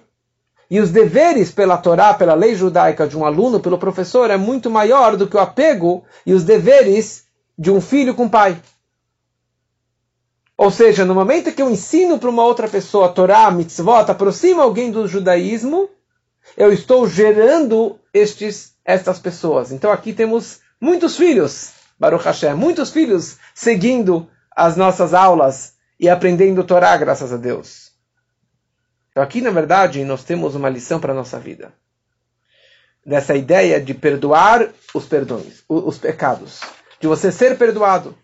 e 0.70 0.80
os 0.80 0.90
deveres 0.90 1.50
pela 1.50 1.76
Torá, 1.76 2.14
pela 2.14 2.32
lei 2.32 2.54
judaica 2.54 3.06
de 3.06 3.18
um 3.18 3.26
aluno 3.26 3.60
pelo 3.60 3.76
professor 3.76 4.30
é 4.30 4.38
muito 4.38 4.70
maior 4.70 5.14
do 5.14 5.28
que 5.28 5.36
o 5.36 5.40
apego 5.40 6.02
e 6.24 6.32
os 6.32 6.42
deveres 6.42 7.26
de 7.58 7.70
um 7.70 7.78
filho 7.78 8.14
com 8.14 8.24
o 8.24 8.30
pai. 8.30 8.58
Ou 10.56 10.70
seja, 10.70 11.04
no 11.04 11.14
momento 11.14 11.52
que 11.52 11.60
eu 11.60 11.68
ensino 11.68 12.18
para 12.18 12.30
uma 12.30 12.44
outra 12.44 12.66
pessoa 12.66 13.08
a 13.08 13.10
Torá, 13.10 13.50
mitzvot, 13.50 14.10
aproxima 14.10 14.62
alguém 14.62 14.90
do 14.90 15.06
judaísmo, 15.06 15.90
eu 16.56 16.72
estou 16.72 17.06
gerando 17.06 17.98
estes, 18.18 18.74
estas 18.84 19.18
pessoas. 19.18 19.72
Então 19.72 19.90
aqui 19.90 20.12
temos 20.12 20.60
muitos 20.80 21.16
filhos, 21.16 21.70
Baruch 21.98 22.24
Hashem, 22.24 22.54
muitos 22.54 22.90
filhos 22.90 23.36
seguindo 23.54 24.28
as 24.54 24.76
nossas 24.76 25.14
aulas 25.14 25.74
e 25.98 26.08
aprendendo 26.08 26.64
Torá, 26.64 26.96
graças 26.96 27.32
a 27.32 27.36
Deus. 27.36 27.92
Então 29.10 29.22
aqui, 29.22 29.40
na 29.40 29.50
verdade, 29.50 30.04
nós 30.04 30.22
temos 30.22 30.54
uma 30.54 30.68
lição 30.68 31.00
para 31.00 31.12
a 31.12 31.16
nossa 31.16 31.38
vida. 31.38 31.72
Dessa 33.04 33.34
ideia 33.34 33.80
de 33.80 33.94
perdoar 33.94 34.68
os 34.94 35.06
perdões, 35.06 35.64
os 35.68 35.98
pecados. 35.98 36.60
De 37.00 37.06
você 37.06 37.32
ser 37.32 37.56
perdoado. 37.56 38.16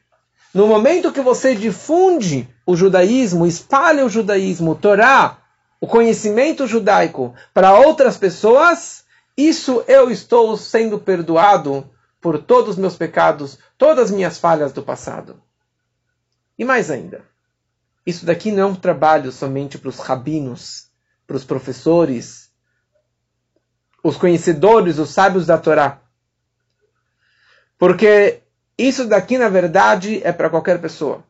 No 0.53 0.69
momento 0.69 1.13
que 1.13 1.21
você 1.21 1.55
difunde 1.55 2.49
o 2.65 2.77
judaísmo, 2.77 3.47
espalha 3.47 4.05
o 4.05 4.09
judaísmo, 4.09 4.73
o 4.73 4.75
Torá, 4.77 5.39
o 5.81 5.87
conhecimento 5.87 6.67
judaico 6.67 7.35
para 7.53 7.77
outras 7.79 8.17
pessoas, 8.17 9.04
isso 9.37 9.85
eu 9.89 10.11
estou 10.11 10.57
sendo 10.57 10.99
perdoado 10.99 11.89
por 12.21 12.41
todos 12.43 12.71
os 12.71 12.77
meus 12.77 12.97
pecados, 12.97 13.59
todas 13.77 14.07
as 14.07 14.11
minhas 14.11 14.39
falhas 14.39 14.73
do 14.73 14.83
passado. 14.83 15.43
E 16.59 16.65
mais 16.65 16.91
ainda, 16.91 17.23
isso 18.07 18.25
daqui 18.25 18.53
não 18.53 18.63
é 18.63 18.67
um 18.67 18.75
trabalho 18.75 19.33
somente 19.33 19.77
para 19.77 19.89
os 19.89 19.99
rabinos, 19.99 20.89
para 21.27 21.37
os 21.37 21.45
professores, 21.45 22.51
os 24.03 24.17
conhecedores, 24.17 24.99
os 24.99 25.11
sábios 25.11 25.47
da 25.47 25.59
Torá. 25.59 26.01
Porque 27.79 28.43
isso 28.79 29.07
daqui, 29.07 29.37
na 29.39 29.49
verdade, 29.49 30.21
é 30.23 30.33
para 30.33 30.51
qualquer 30.51 30.81
pessoa. 30.81 31.25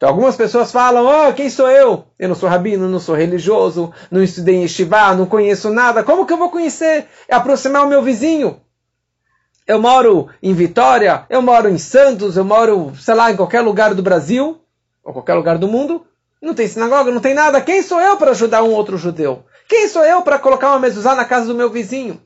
Então, 0.00 0.08
algumas 0.08 0.34
pessoas 0.34 0.72
falam: 0.72 1.04
Oh, 1.04 1.30
quem 1.34 1.50
sou 1.50 1.68
eu? 1.68 2.06
Eu 2.18 2.30
não 2.30 2.34
sou 2.34 2.48
rabino, 2.48 2.88
não 2.88 2.98
sou 2.98 3.14
religioso, 3.14 3.92
não 4.10 4.22
estudei 4.22 4.54
em 4.54 4.62
Yeshiva, 4.62 5.14
não 5.14 5.26
conheço 5.26 5.68
nada. 5.68 6.02
Como 6.02 6.24
que 6.24 6.32
eu 6.32 6.38
vou 6.38 6.48
conhecer? 6.48 7.06
É 7.28 7.34
aproximar 7.34 7.84
o 7.84 7.88
meu 7.88 8.00
vizinho. 8.02 8.62
Eu 9.66 9.78
moro 9.78 10.30
em 10.42 10.54
Vitória, 10.54 11.26
eu 11.28 11.42
moro 11.42 11.68
em 11.68 11.76
Santos, 11.76 12.38
eu 12.38 12.46
moro, 12.46 12.94
sei 12.98 13.14
lá, 13.14 13.30
em 13.30 13.36
qualquer 13.36 13.60
lugar 13.60 13.94
do 13.94 14.02
Brasil, 14.02 14.58
ou 15.04 15.12
qualquer 15.12 15.34
lugar 15.34 15.58
do 15.58 15.68
mundo. 15.68 16.06
Não 16.40 16.54
tem 16.54 16.66
sinagoga, 16.66 17.12
não 17.12 17.20
tem 17.20 17.34
nada. 17.34 17.60
Quem 17.60 17.82
sou 17.82 18.00
eu 18.00 18.16
para 18.16 18.30
ajudar 18.30 18.62
um 18.62 18.72
outro 18.72 18.96
judeu? 18.96 19.44
Quem 19.68 19.86
sou 19.86 20.02
eu 20.02 20.22
para 20.22 20.38
colocar 20.38 20.70
uma 20.70 20.78
mezuzá 20.78 21.14
na 21.14 21.26
casa 21.26 21.44
do 21.44 21.54
meu 21.54 21.68
vizinho? 21.68 22.18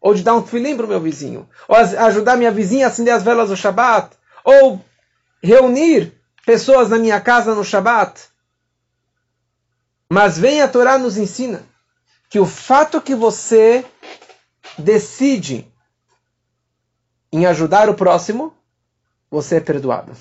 ou 0.00 0.14
de 0.14 0.22
dar 0.22 0.36
um 0.36 0.46
filim 0.46 0.76
para 0.76 0.86
o 0.86 0.88
meu 0.88 1.00
vizinho, 1.00 1.48
ou 1.66 1.74
ajudar 1.74 2.36
minha 2.36 2.52
vizinha 2.52 2.86
a 2.86 2.88
acender 2.88 3.12
as 3.12 3.24
velas 3.24 3.48
do 3.48 3.56
Shabat, 3.56 4.10
ou 4.44 4.80
reunir 5.42 6.17
pessoas 6.48 6.88
na 6.88 6.98
minha 6.98 7.20
casa 7.20 7.54
no 7.54 7.62
Shabat. 7.62 8.22
Mas 10.08 10.38
vem 10.38 10.62
a 10.62 10.66
Torá 10.66 10.96
nos 10.96 11.18
ensina 11.18 11.62
que 12.30 12.40
o 12.40 12.46
fato 12.46 13.02
que 13.02 13.14
você 13.14 13.84
decide 14.78 15.70
em 17.30 17.44
ajudar 17.44 17.90
o 17.90 17.94
próximo, 17.94 18.56
você 19.30 19.56
é 19.56 19.60
perdoado. 19.60 20.16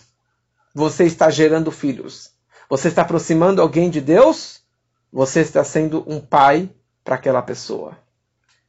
Você 0.76 1.06
está 1.06 1.30
gerando 1.30 1.72
filhos. 1.72 2.32
Você 2.70 2.90
está 2.90 3.04
aproximando 3.04 3.62
alguém 3.62 3.90
de 3.90 4.02
Deus, 4.02 4.60
você 5.10 5.40
está 5.40 5.64
sendo 5.64 6.04
um 6.06 6.20
pai 6.20 6.70
para 7.06 7.16
aquela 7.16 7.42
pessoa. 7.42 7.98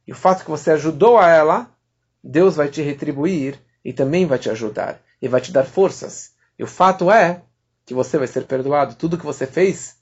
E 0.07 0.13
o 0.13 0.15
fato 0.15 0.45
que 0.45 0.49
você 0.49 0.71
ajudou 0.71 1.17
a 1.17 1.27
ela, 1.27 1.69
Deus 2.23 2.55
vai 2.55 2.69
te 2.69 2.81
retribuir 2.81 3.59
e 3.83 3.91
também 3.91 4.25
vai 4.25 4.39
te 4.39 4.49
ajudar 4.49 5.01
e 5.21 5.27
vai 5.27 5.41
te 5.41 5.51
dar 5.51 5.65
forças. 5.65 6.31
E 6.57 6.63
o 6.63 6.67
fato 6.67 7.11
é 7.11 7.43
que 7.89 7.93
você 7.95 8.19
vai 8.19 8.27
ser 8.27 8.45
perdoado. 8.45 8.93
Tudo 8.93 9.17
que 9.17 9.25
você 9.25 9.47
fez 9.47 9.95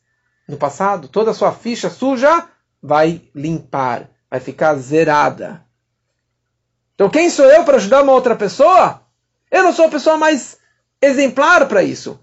no 0.46 0.58
passado, 0.58 1.08
toda 1.08 1.32
a 1.32 1.34
sua 1.34 1.54
ficha 1.54 1.90
suja 1.90 2.46
vai 2.84 3.22
limpar, 3.34 4.10
vai 4.30 4.42
ficar 4.42 4.76
zerada. 4.76 5.64
Então 6.96 7.10
quem 7.10 7.30
sou 7.30 7.46
eu 7.46 7.64
para 7.64 7.78
ajudar 7.78 8.04
uma 8.04 8.12
outra 8.12 8.36
pessoa? 8.36 9.02
Eu 9.50 9.64
não 9.64 9.72
sou 9.72 9.86
a 9.86 9.90
pessoa 9.90 10.18
mais 10.18 10.58
exemplar 11.02 11.66
para 11.70 11.82
isso. 11.82 12.20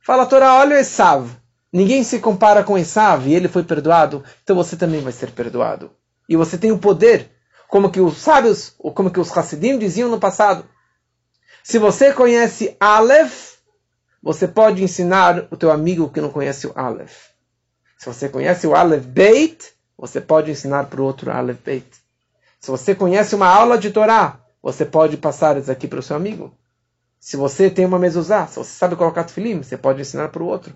Fala 0.00 0.24
a 0.24 0.26
Torá, 0.26 0.56
olha 0.56 0.76
o 0.76 0.78
Esav. 0.78 1.30
Ninguém 1.72 2.04
se 2.04 2.18
compara 2.18 2.62
com 2.62 2.76
Esav 2.76 3.26
e 3.26 3.34
ele 3.34 3.48
foi 3.48 3.62
perdoado, 3.62 4.22
então 4.42 4.54
você 4.54 4.76
também 4.76 5.00
vai 5.00 5.12
ser 5.12 5.30
perdoado 5.30 5.90
e 6.28 6.36
você 6.36 6.58
tem 6.58 6.72
o 6.72 6.78
poder, 6.78 7.30
como 7.68 7.90
que 7.90 8.00
os 8.00 8.18
sábios, 8.18 8.74
ou 8.78 8.92
como 8.92 9.10
que 9.10 9.20
os 9.20 9.34
Hassidim 9.34 9.78
diziam 9.78 10.10
no 10.10 10.20
passado. 10.20 10.68
Se 11.62 11.78
você 11.78 12.12
conhece 12.12 12.76
Aleph, 12.78 13.55
você 14.26 14.48
pode 14.48 14.82
ensinar 14.82 15.46
o 15.52 15.56
teu 15.56 15.70
amigo 15.70 16.10
que 16.10 16.20
não 16.20 16.30
conhece 16.30 16.66
o 16.66 16.72
Aleph. 16.74 17.28
Se 17.96 18.06
você 18.06 18.28
conhece 18.28 18.66
o 18.66 18.74
Aleph 18.74 19.04
Beit, 19.04 19.72
você 19.96 20.20
pode 20.20 20.50
ensinar 20.50 20.86
para 20.86 21.00
o 21.00 21.04
outro 21.04 21.30
Aleph 21.30 21.60
Beit. 21.64 21.88
Se 22.58 22.68
você 22.68 22.92
conhece 22.92 23.36
uma 23.36 23.46
aula 23.46 23.78
de 23.78 23.88
Torá, 23.92 24.40
você 24.60 24.84
pode 24.84 25.16
passar 25.16 25.56
isso 25.56 25.70
aqui 25.70 25.86
para 25.86 26.00
o 26.00 26.02
seu 26.02 26.16
amigo. 26.16 26.52
Se 27.20 27.36
você 27.36 27.70
tem 27.70 27.86
uma 27.86 28.00
mezuzá, 28.00 28.48
se 28.48 28.56
você 28.56 28.72
sabe 28.72 28.96
colocar 28.96 29.22
tefilim, 29.22 29.62
você 29.62 29.76
pode 29.76 30.00
ensinar 30.00 30.30
para 30.30 30.42
o 30.42 30.46
outro. 30.46 30.74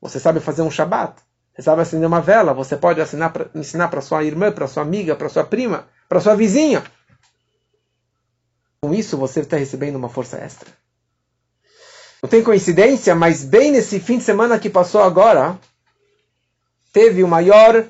Você 0.00 0.20
sabe 0.20 0.38
fazer 0.38 0.62
um 0.62 0.70
Shabat, 0.70 1.20
você 1.52 1.62
sabe 1.62 1.82
acender 1.82 2.06
uma 2.06 2.20
vela, 2.20 2.54
você 2.54 2.76
pode 2.76 3.00
pra, 3.04 3.50
ensinar 3.56 3.88
para 3.88 4.00
sua 4.00 4.22
irmã, 4.22 4.52
para 4.52 4.68
sua 4.68 4.84
amiga, 4.84 5.16
para 5.16 5.28
sua 5.28 5.42
prima, 5.42 5.88
para 6.08 6.20
sua 6.20 6.36
vizinha. 6.36 6.84
Com 8.80 8.94
isso, 8.94 9.16
você 9.16 9.40
está 9.40 9.56
recebendo 9.56 9.96
uma 9.96 10.08
força 10.08 10.36
extra. 10.36 10.70
Não 12.22 12.28
tem 12.28 12.42
coincidência, 12.42 13.14
mas 13.14 13.44
bem 13.44 13.70
nesse 13.70 14.00
fim 14.00 14.18
de 14.18 14.24
semana 14.24 14.58
que 14.58 14.68
passou 14.68 15.00
agora, 15.02 15.58
teve 16.92 17.22
o 17.22 17.28
maior 17.28 17.86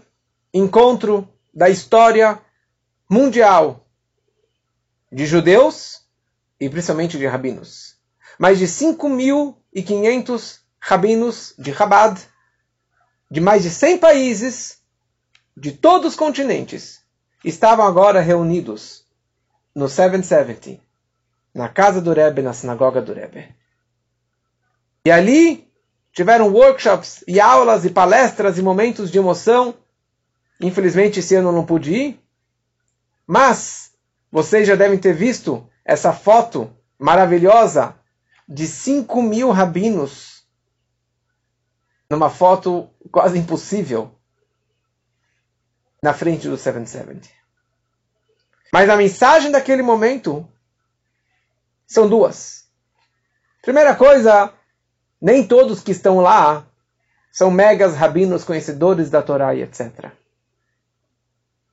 encontro 0.53 1.27
da 1.53 1.71
história 1.71 2.39
mundial 3.09 3.87
de 5.11 5.25
judeus 5.25 6.03
e 6.61 6.69
principalmente 6.69 7.17
de 7.17 7.27
rabinos. 7.27 7.97
Mais 8.39 8.59
de 8.59 8.67
5.500 8.67 10.59
rabinos 10.79 11.55
de 11.59 11.73
Chabad, 11.75 12.21
de 13.31 13.41
mais 13.41 13.63
de 13.63 13.71
100 13.71 13.99
países, 13.99 14.79
de 15.57 15.73
todos 15.73 16.13
os 16.13 16.17
continentes, 16.17 17.01
estavam 17.45 17.87
agora 17.87 18.21
reunidos 18.21 19.05
no 19.75 19.89
770, 19.89 20.81
na 21.55 21.69
casa 21.69 22.01
do 22.01 22.13
Rebbe, 22.13 22.43
na 22.43 22.53
sinagoga 22.53 23.01
do 23.01 23.13
Rebbe. 23.13 23.58
E 25.09 25.11
ali 25.11 25.67
tiveram 26.13 26.53
workshops 26.53 27.25
e 27.27 27.41
aulas 27.41 27.87
e 27.87 27.89
palestras 27.89 28.59
e 28.59 28.63
momentos 28.63 29.11
de 29.11 29.17
emoção. 29.17 29.75
Infelizmente 30.61 31.21
esse 31.21 31.35
ano 31.35 31.51
não 31.51 31.65
pude 31.65 31.95
ir, 31.95 32.21
mas 33.27 33.91
vocês 34.31 34.69
já 34.69 34.77
devem 34.77 34.99
ter 34.99 35.15
visto 35.15 35.67
essa 35.83 36.13
foto 36.13 36.71
maravilhosa 36.99 37.97
de 38.47 38.67
5 38.67 39.23
mil 39.23 39.51
rabinos 39.51 40.47
numa 42.11 42.29
foto 42.29 42.91
quase 43.11 43.39
impossível 43.39 44.15
na 46.03 46.13
frente 46.13 46.51
do 46.51 46.59
770. 46.59 47.31
Mas 48.71 48.91
a 48.91 48.97
mensagem 48.97 49.51
daquele 49.51 49.81
momento 49.81 50.47
são 51.87 52.07
duas. 52.07 52.69
Primeira 53.63 53.97
coisa, 53.97 54.53
nem 55.21 55.47
todos 55.47 55.81
que 55.81 55.93
estão 55.93 56.21
lá 56.21 56.67
são 57.33 57.51
megas 57.51 57.95
rabinos 57.95 58.45
conhecedores 58.45 59.11
da 59.11 59.23
Torá 59.23 59.55
e 59.55 59.63
etc. 59.63 60.13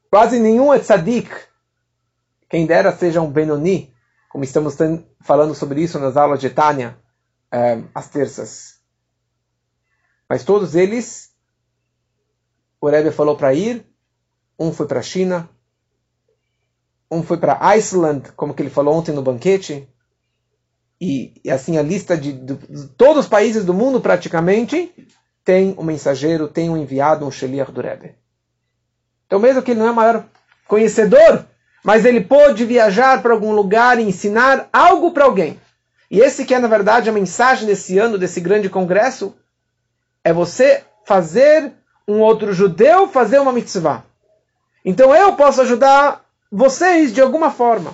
Quase 0.10 0.40
nenhum 0.40 0.74
é 0.74 0.80
tzadik. 0.80 1.30
Quem 2.50 2.66
dera 2.66 2.96
seja 2.96 3.22
um 3.22 3.32
Benoni, 3.32 3.94
como 4.30 4.44
estamos 4.44 4.76
falando 5.22 5.56
sobre 5.56 5.82
isso 5.82 6.00
nas 6.00 6.16
aulas 6.16 6.40
de 6.40 6.50
Tânia, 6.50 6.98
é, 7.52 7.82
às 7.94 8.10
terças. 8.10 8.80
Mas 10.30 10.44
todos 10.44 10.76
eles, 10.76 11.32
o 12.80 12.90
Rebbe 12.90 13.12
falou 13.12 13.36
para 13.36 13.54
ir, 13.54 13.86
um 14.58 14.72
foi 14.72 14.88
para 14.88 15.00
a 15.00 15.04
China, 15.04 15.50
um 17.10 17.22
foi 17.22 17.38
para 17.38 17.60
Iceland, 17.76 18.32
como 18.34 18.54
que 18.54 18.62
ele 18.62 18.70
falou 18.70 18.96
ontem 18.96 19.14
no 19.14 19.22
banquete, 19.22 19.88
e, 21.00 21.34
e 21.44 21.52
assim 21.52 21.78
a 21.78 21.82
lista 21.82 22.18
de, 22.18 22.32
de, 22.32 22.54
de, 22.54 22.88
todos 22.98 23.26
os 23.26 23.30
países 23.30 23.66
do 23.66 23.74
mundo 23.74 24.00
praticamente 24.00 24.92
tem 25.44 25.76
um 25.78 25.84
mensageiro, 25.84 26.48
tem 26.48 26.70
um 26.70 26.78
enviado, 26.78 27.26
um 27.26 27.32
Sheliach 27.32 27.72
do 27.72 27.82
Rebbe. 27.82 28.16
Então 29.28 29.40
mesmo 29.40 29.62
que 29.62 29.72
ele 29.72 29.80
não 29.80 29.88
é 29.88 29.92
o 29.92 29.96
maior 29.96 30.26
conhecedor, 30.68 31.46
mas 31.84 32.06
ele 32.06 32.22
pôde 32.22 32.66
viajar 32.66 33.22
para 33.22 33.34
algum 33.34 33.52
lugar 33.52 34.00
e 34.00 34.04
ensinar 34.04 34.70
algo 34.72 35.12
para 35.12 35.26
alguém. 35.26 35.60
E 36.10 36.20
esse 36.20 36.46
que 36.46 36.54
é 36.54 36.60
na 36.60 36.68
verdade 36.68 37.10
a 37.10 37.14
mensagem 37.14 37.68
desse 37.68 37.98
ano, 37.98 38.18
desse 38.18 38.40
grande 38.40 38.70
congresso, 38.70 39.36
é 40.24 40.34
você 40.34 40.84
fazer 41.06 41.74
um 42.08 42.20
outro 42.20 42.54
judeu 42.54 43.08
fazer 43.08 43.40
uma 43.40 43.54
mitzvah. 43.54 44.04
Então 44.84 45.14
eu 45.16 45.36
posso 45.36 45.62
ajudar 45.62 46.24
vocês 46.52 47.12
de 47.12 47.22
alguma 47.22 47.52
forma. 47.52 47.94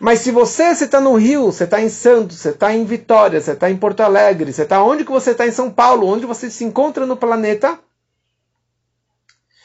Mas 0.00 0.20
se 0.20 0.30
você 0.30 0.70
está 0.70 1.00
no 1.00 1.14
Rio, 1.16 1.46
você 1.46 1.64
está 1.64 1.80
em 1.80 1.88
Santos, 1.88 2.38
você 2.38 2.50
está 2.50 2.72
em 2.72 2.84
Vitória, 2.84 3.40
você 3.40 3.52
está 3.52 3.68
em 3.68 3.76
Porto 3.76 4.00
Alegre, 4.00 4.52
você 4.52 4.62
está 4.62 4.82
onde 4.82 5.04
que 5.04 5.10
você 5.10 5.32
está 5.32 5.46
em 5.46 5.50
São 5.50 5.70
Paulo, 5.70 6.06
onde 6.06 6.24
você 6.24 6.48
se 6.50 6.64
encontra 6.64 7.04
no 7.04 7.16
planeta, 7.16 7.78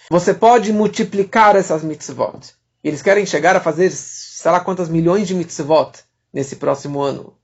você 0.10 0.34
pode 0.34 0.74
multiplicar 0.74 1.56
essas 1.56 1.84
mitzvot. 1.84 2.56
Eles 2.84 3.02
querem 3.02 3.26
chegar 3.26 3.56
a 3.56 3.62
fazer, 3.62 3.92
sei 3.92 4.52
lá 4.52 4.60
quantas 4.60 4.90
milhões 4.90 5.28
de 5.28 5.36
mitzvot 5.36 6.04
nesse 6.34 6.56
próximo 6.56 7.02
ano. 7.02 7.38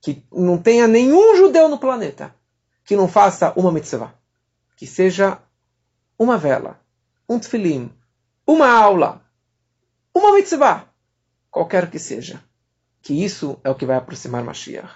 Que 0.00 0.24
não 0.32 0.56
tenha 0.56 0.86
nenhum 0.86 1.36
judeu 1.36 1.68
no 1.68 1.78
planeta 1.78 2.34
que 2.84 2.96
não 2.96 3.08
faça 3.08 3.52
uma 3.56 3.70
mitzvah. 3.70 4.14
Que 4.76 4.86
seja 4.86 5.38
uma 6.18 6.38
vela, 6.38 6.80
um 7.28 7.38
tefilim, 7.38 7.92
uma 8.46 8.70
aula, 8.70 9.20
uma 10.14 10.32
mitzvah 10.32 10.87
qualquer 11.50 11.90
que 11.90 11.98
seja. 11.98 12.42
Que 13.02 13.24
isso 13.24 13.58
é 13.64 13.70
o 13.70 13.74
que 13.74 13.86
vai 13.86 13.96
aproximar 13.96 14.42
Mashiach. 14.42 14.90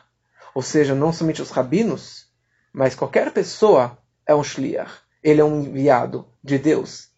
Ou 0.54 0.62
seja, 0.62 0.94
não 0.94 1.12
somente 1.12 1.40
os 1.40 1.50
rabinos, 1.50 2.26
mas 2.72 2.94
qualquer 2.94 3.32
pessoa 3.32 3.98
é 4.26 4.34
um 4.34 4.44
shliach. 4.44 4.92
Ele 5.22 5.40
é 5.40 5.44
um 5.44 5.62
enviado 5.62 6.26
de 6.42 6.58
Deus 6.58 7.08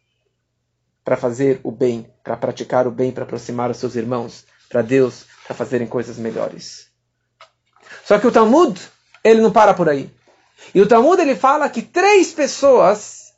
para 1.05 1.17
fazer 1.17 1.61
o 1.63 1.71
bem, 1.71 2.11
para 2.23 2.37
praticar 2.37 2.87
o 2.87 2.91
bem, 2.91 3.13
para 3.13 3.25
aproximar 3.25 3.71
os 3.71 3.77
seus 3.77 3.95
irmãos, 3.95 4.47
para 4.69 4.83
Deus, 4.83 5.27
para 5.47 5.55
fazerem 5.55 5.87
coisas 5.87 6.17
melhores. 6.17 6.89
Só 8.05 8.19
que 8.19 8.27
o 8.27 8.33
Talmud, 8.33 8.81
ele 9.23 9.41
não 9.41 9.53
para 9.53 9.75
por 9.75 9.89
aí. 9.89 10.11
E 10.75 10.81
o 10.81 10.89
Talmud 10.89 11.21
ele 11.21 11.35
fala 11.35 11.69
que 11.69 11.83
três 11.83 12.33
pessoas 12.33 13.35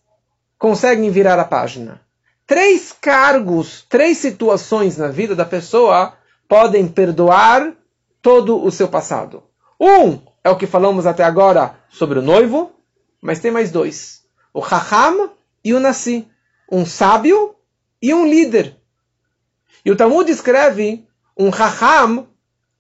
conseguem 0.59 1.11
virar 1.11 1.39
a 1.39 1.45
página 1.45 2.06
três 2.47 2.93
cargos, 2.93 3.85
três 3.89 4.19
situações 4.19 4.97
na 4.97 5.09
vida 5.09 5.35
da 5.35 5.45
pessoa 5.45 6.15
podem 6.49 6.87
perdoar 6.87 7.73
todo 8.23 8.63
o 8.63 8.71
seu 8.71 8.89
passado. 8.89 9.43
Um 9.81 10.21
é 10.45 10.51
o 10.51 10.57
que 10.57 10.67
falamos 10.67 11.07
até 11.07 11.25
agora 11.25 11.79
sobre 11.91 12.19
o 12.19 12.23
noivo, 12.23 12.73
mas 13.21 13.41
tem 13.41 13.51
mais 13.51 13.71
dois: 13.71 14.23
o 14.55 14.61
Raham 14.61 15.31
e 15.65 15.75
o 15.75 15.81
Nasi, 15.81 16.29
um 16.71 16.87
sábio 16.87 17.57
e 18.01 18.15
um 18.15 18.27
líder. 18.27 18.77
E 19.85 19.91
o 19.91 19.97
Talmud 19.97 20.31
escreve 20.31 21.07
um 21.37 21.51
Raham 21.51 22.27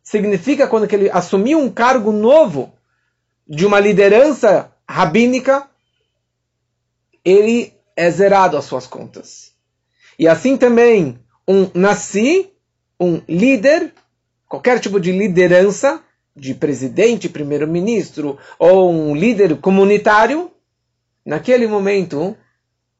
significa 0.02 0.68
quando 0.68 0.90
ele 0.92 1.10
assumiu 1.10 1.58
um 1.58 1.70
cargo 1.70 2.12
novo 2.12 2.72
de 3.46 3.66
uma 3.66 3.80
liderança 3.80 4.72
rabínica, 4.88 5.68
ele 7.24 7.74
é 7.96 8.10
zerado 8.10 8.56
as 8.56 8.64
suas 8.64 8.86
contas. 8.86 9.55
E 10.18 10.26
assim 10.26 10.56
também 10.56 11.18
um 11.46 11.70
nasi, 11.74 12.50
um 12.98 13.20
líder, 13.28 13.92
qualquer 14.48 14.80
tipo 14.80 14.98
de 14.98 15.12
liderança, 15.12 16.02
de 16.34 16.54
presidente, 16.54 17.28
primeiro-ministro 17.28 18.38
ou 18.58 18.90
um 18.92 19.14
líder 19.14 19.56
comunitário, 19.58 20.50
naquele 21.24 21.66
momento 21.66 22.36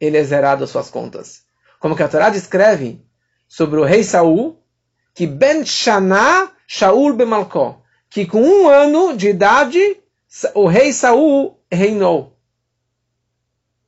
ele 0.01 0.17
é 0.17 0.25
zerado 0.25 0.65
as 0.65 0.71
suas 0.71 0.91
contas. 0.91 1.43
Como 1.81 1.97
que 1.97 2.03
a 2.03 2.09
Torá 2.09 2.31
descreve 2.31 3.05
sobre 3.49 3.79
o 3.79 3.85
rei 3.85 4.03
Saul, 4.03 4.59
que 5.15 5.27
Ben 5.27 5.65
Shana 5.65 6.51
Shaul 6.67 7.15
Bemalko, 7.15 7.83
que 8.11 8.27
com 8.27 8.41
um 8.41 8.69
ano 8.69 9.17
de 9.17 9.29
idade 9.29 9.99
o 10.55 10.67
rei 10.67 10.93
Saul 10.93 11.59
reinou. 11.71 12.37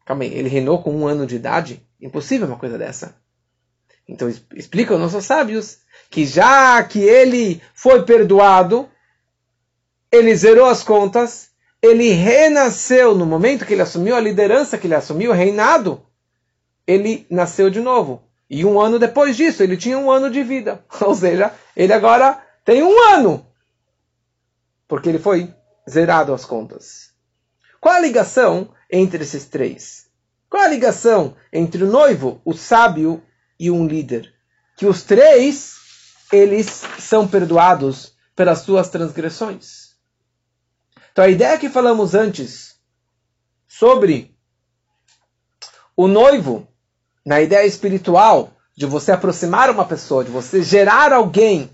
Calma 0.05 0.24
aí, 0.24 0.33
ele 0.33 0.49
reinou 0.49 0.83
com 0.83 0.95
um 0.95 1.07
ano 1.07 1.26
de 1.26 1.37
idade? 1.37 1.87
Impossível 2.01 2.46
uma 2.46 2.59
coisa 2.59 2.78
dessa. 2.78 3.16
Então 4.09 4.28
explica 4.55 4.94
os 4.94 5.01
nossos 5.01 5.24
sábios 5.24 5.78
que 6.11 6.24
já 6.24 6.82
que 6.82 7.01
ele 7.01 7.61
foi 7.74 8.05
perdoado, 8.05 8.88
ele 10.11 10.34
zerou 10.34 10.66
as 10.66 10.82
contas, 10.82 11.51
ele 11.82 12.11
renasceu 12.11 13.14
no 13.14 13.26
momento 13.26 13.66
que 13.66 13.74
ele 13.74 13.82
assumiu 13.82 14.16
a 14.16 14.20
liderança, 14.20 14.78
que 14.78 14.86
ele 14.86 14.94
assumiu 14.94 15.30
o 15.30 15.34
reinado, 15.34 16.03
ele 16.86 17.26
nasceu 17.30 17.68
de 17.68 17.80
novo. 17.80 18.22
E 18.49 18.64
um 18.64 18.80
ano 18.80 18.99
depois 18.99 19.36
disso, 19.36 19.62
ele 19.62 19.76
tinha 19.76 19.99
um 19.99 20.11
ano 20.11 20.30
de 20.30 20.42
vida. 20.42 20.82
Ou 21.03 21.14
seja, 21.14 21.53
ele 21.76 21.92
agora 21.92 22.42
tem 22.64 22.82
um 22.82 22.99
ano. 23.11 23.46
Porque 24.86 25.09
ele 25.09 25.18
foi 25.18 25.55
zerado 25.88 26.32
as 26.32 26.46
contas. 26.46 27.12
Qual 27.78 27.94
a 27.94 28.01
ligação 28.01 28.70
entre 28.90 29.22
esses 29.22 29.44
três? 29.44 30.08
Qual 30.49 30.62
a 30.62 30.68
ligação 30.68 31.36
entre 31.53 31.84
o 31.84 31.90
noivo, 31.90 32.40
o 32.44 32.55
sábio 32.55 33.22
e 33.61 33.70
um 33.70 33.86
líder? 33.86 34.32
Que 34.76 34.86
os 34.86 35.03
três, 35.03 35.76
eles 36.32 36.66
são 36.99 37.28
perdoados 37.28 38.14
pelas 38.34 38.61
suas 38.61 38.88
transgressões. 38.88 39.88
Então 41.12 41.24
a 41.24 41.28
ideia 41.28 41.59
que 41.59 41.68
falamos 41.68 42.14
antes 42.14 42.76
sobre 43.66 44.34
o 45.96 46.07
noivo, 46.07 46.66
na 47.26 47.40
ideia 47.40 47.66
espiritual, 47.66 48.53
de 48.76 48.86
você 48.86 49.12
aproximar 49.12 49.68
uma 49.68 49.84
pessoa, 49.84 50.24
de 50.24 50.30
você 50.30 50.62
gerar 50.62 51.12
alguém, 51.12 51.68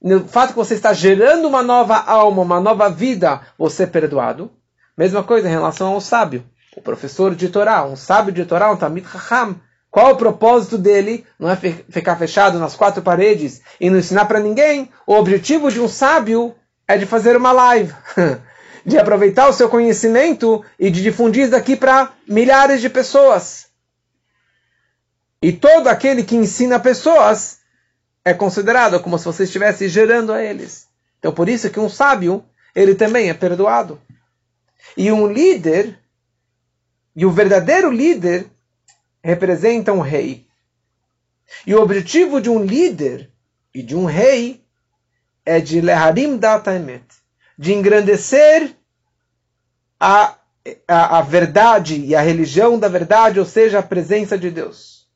no 0.00 0.26
fato 0.26 0.50
que 0.50 0.56
você 0.56 0.74
está 0.74 0.94
gerando 0.94 1.46
uma 1.46 1.62
nova 1.62 1.96
alma, 1.96 2.42
uma 2.42 2.60
nova 2.60 2.88
vida, 2.88 3.42
você 3.58 3.82
é 3.82 3.86
perdoado. 3.86 4.50
Mesma 4.96 5.22
coisa 5.22 5.48
em 5.48 5.50
relação 5.50 5.92
ao 5.92 6.00
sábio 6.00 6.48
o 6.76 6.80
professor 6.80 7.34
de 7.34 7.48
Torá, 7.48 7.84
um 7.84 7.96
sábio 7.96 8.32
de 8.32 8.44
Torá, 8.44 8.70
um 8.70 8.76
Tamid 8.76 9.06
Chacham. 9.08 9.60
Qual 9.90 10.12
o 10.12 10.16
propósito 10.16 10.78
dele? 10.78 11.26
Não 11.38 11.50
é 11.50 11.56
ficar 11.56 12.16
fechado 12.16 12.58
nas 12.58 12.76
quatro 12.76 13.02
paredes 13.02 13.60
e 13.80 13.90
não 13.90 13.98
ensinar 13.98 14.26
para 14.26 14.38
ninguém. 14.38 14.88
O 15.04 15.14
objetivo 15.14 15.70
de 15.70 15.80
um 15.80 15.88
sábio 15.88 16.54
é 16.86 16.96
de 16.96 17.06
fazer 17.06 17.36
uma 17.36 17.50
live, 17.50 17.92
de 18.86 18.98
aproveitar 18.98 19.48
o 19.48 19.52
seu 19.52 19.68
conhecimento 19.68 20.64
e 20.78 20.90
de 20.90 21.02
difundir 21.02 21.50
daqui 21.50 21.74
para 21.74 22.12
milhares 22.26 22.80
de 22.80 22.88
pessoas. 22.88 23.66
E 25.42 25.52
todo 25.52 25.88
aquele 25.88 26.22
que 26.22 26.36
ensina 26.36 26.78
pessoas 26.78 27.58
é 28.24 28.34
considerado 28.34 29.00
como 29.00 29.18
se 29.18 29.24
você 29.24 29.44
estivesse 29.44 29.88
gerando 29.88 30.32
a 30.32 30.42
eles. 30.42 30.86
Então, 31.18 31.32
por 31.32 31.48
isso 31.48 31.70
que 31.70 31.80
um 31.80 31.88
sábio, 31.88 32.44
ele 32.74 32.94
também 32.94 33.28
é 33.28 33.34
perdoado. 33.34 34.00
E 34.96 35.12
um 35.12 35.26
líder, 35.26 35.98
e 37.20 37.26
o 37.26 37.30
verdadeiro 37.30 37.90
líder, 37.90 38.50
representa 39.22 39.92
um 39.92 40.00
rei. 40.00 40.46
E 41.66 41.74
o 41.74 41.82
objetivo 41.82 42.40
de 42.40 42.48
um 42.48 42.64
líder 42.64 43.30
e 43.74 43.82
de 43.82 43.94
um 43.94 44.06
rei 44.06 44.64
é 45.44 45.60
de 45.60 45.82
leharim 45.82 46.38
dataemet, 46.38 47.04
de 47.58 47.74
engrandecer 47.74 48.74
a, 50.00 50.34
a, 50.88 51.18
a 51.18 51.20
verdade 51.20 52.00
e 52.00 52.14
a 52.14 52.22
religião 52.22 52.78
da 52.78 52.88
verdade, 52.88 53.38
ou 53.38 53.44
seja, 53.44 53.80
a 53.80 53.82
presença 53.82 54.38
de 54.38 54.50
Deus. 54.50 55.06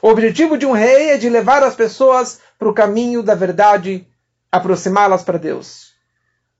O 0.00 0.10
objetivo 0.10 0.56
de 0.56 0.64
um 0.64 0.70
rei 0.70 1.10
é 1.10 1.18
de 1.18 1.28
levar 1.28 1.60
as 1.64 1.74
pessoas 1.74 2.38
para 2.56 2.68
o 2.68 2.72
caminho 2.72 3.20
da 3.20 3.34
verdade, 3.34 4.06
aproximá-las 4.52 5.24
para 5.24 5.40
Deus. 5.40 5.92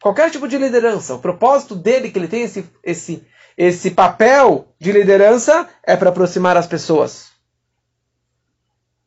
Qualquer 0.02 0.28
tipo 0.28 0.48
de 0.48 0.58
liderança, 0.58 1.14
o 1.14 1.20
propósito 1.20 1.76
dele, 1.76 2.10
que 2.10 2.18
ele 2.18 2.26
tem 2.26 2.42
esse, 2.42 2.68
esse, 2.82 3.24
esse 3.56 3.92
papel 3.92 4.68
de 4.78 4.92
liderança, 4.92 5.66
é 5.82 5.96
para 5.96 6.10
aproximar 6.10 6.54
as 6.56 6.66
pessoas. 6.66 7.30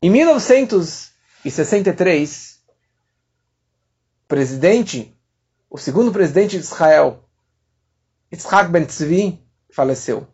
Em 0.02 0.10
1963, 0.10 2.58
o 4.24 4.28
presidente, 4.28 5.16
o 5.68 5.78
segundo 5.78 6.10
presidente 6.10 6.58
de 6.58 6.64
Israel, 6.64 7.22
Yitzhak 8.32 8.70
Ben 8.70 8.84
Tzvi, 8.84 9.38
faleceu. 9.70 10.26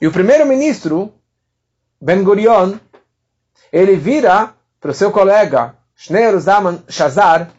E 0.00 0.06
o 0.06 0.12
primeiro-ministro, 0.12 1.12
Ben 2.00 2.24
Gurion, 2.24 2.78
ele 3.72 3.96
vira 3.96 4.54
para 4.80 4.90
o 4.90 4.94
seu 4.94 5.12
colega, 5.12 5.76
Shneur 5.94 6.40
Zaman 6.40 6.82
Shazar, 6.88 7.52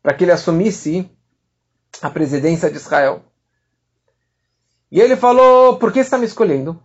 para 0.00 0.14
que 0.14 0.24
ele 0.24 0.32
assumisse 0.32 1.10
a 2.00 2.08
presidência 2.08 2.70
de 2.70 2.76
Israel. 2.76 3.22
E 4.94 5.00
ele 5.00 5.16
falou, 5.16 5.76
por 5.76 5.92
que 5.92 5.98
você 5.98 6.06
está 6.06 6.16
me 6.16 6.24
escolhendo? 6.24 6.80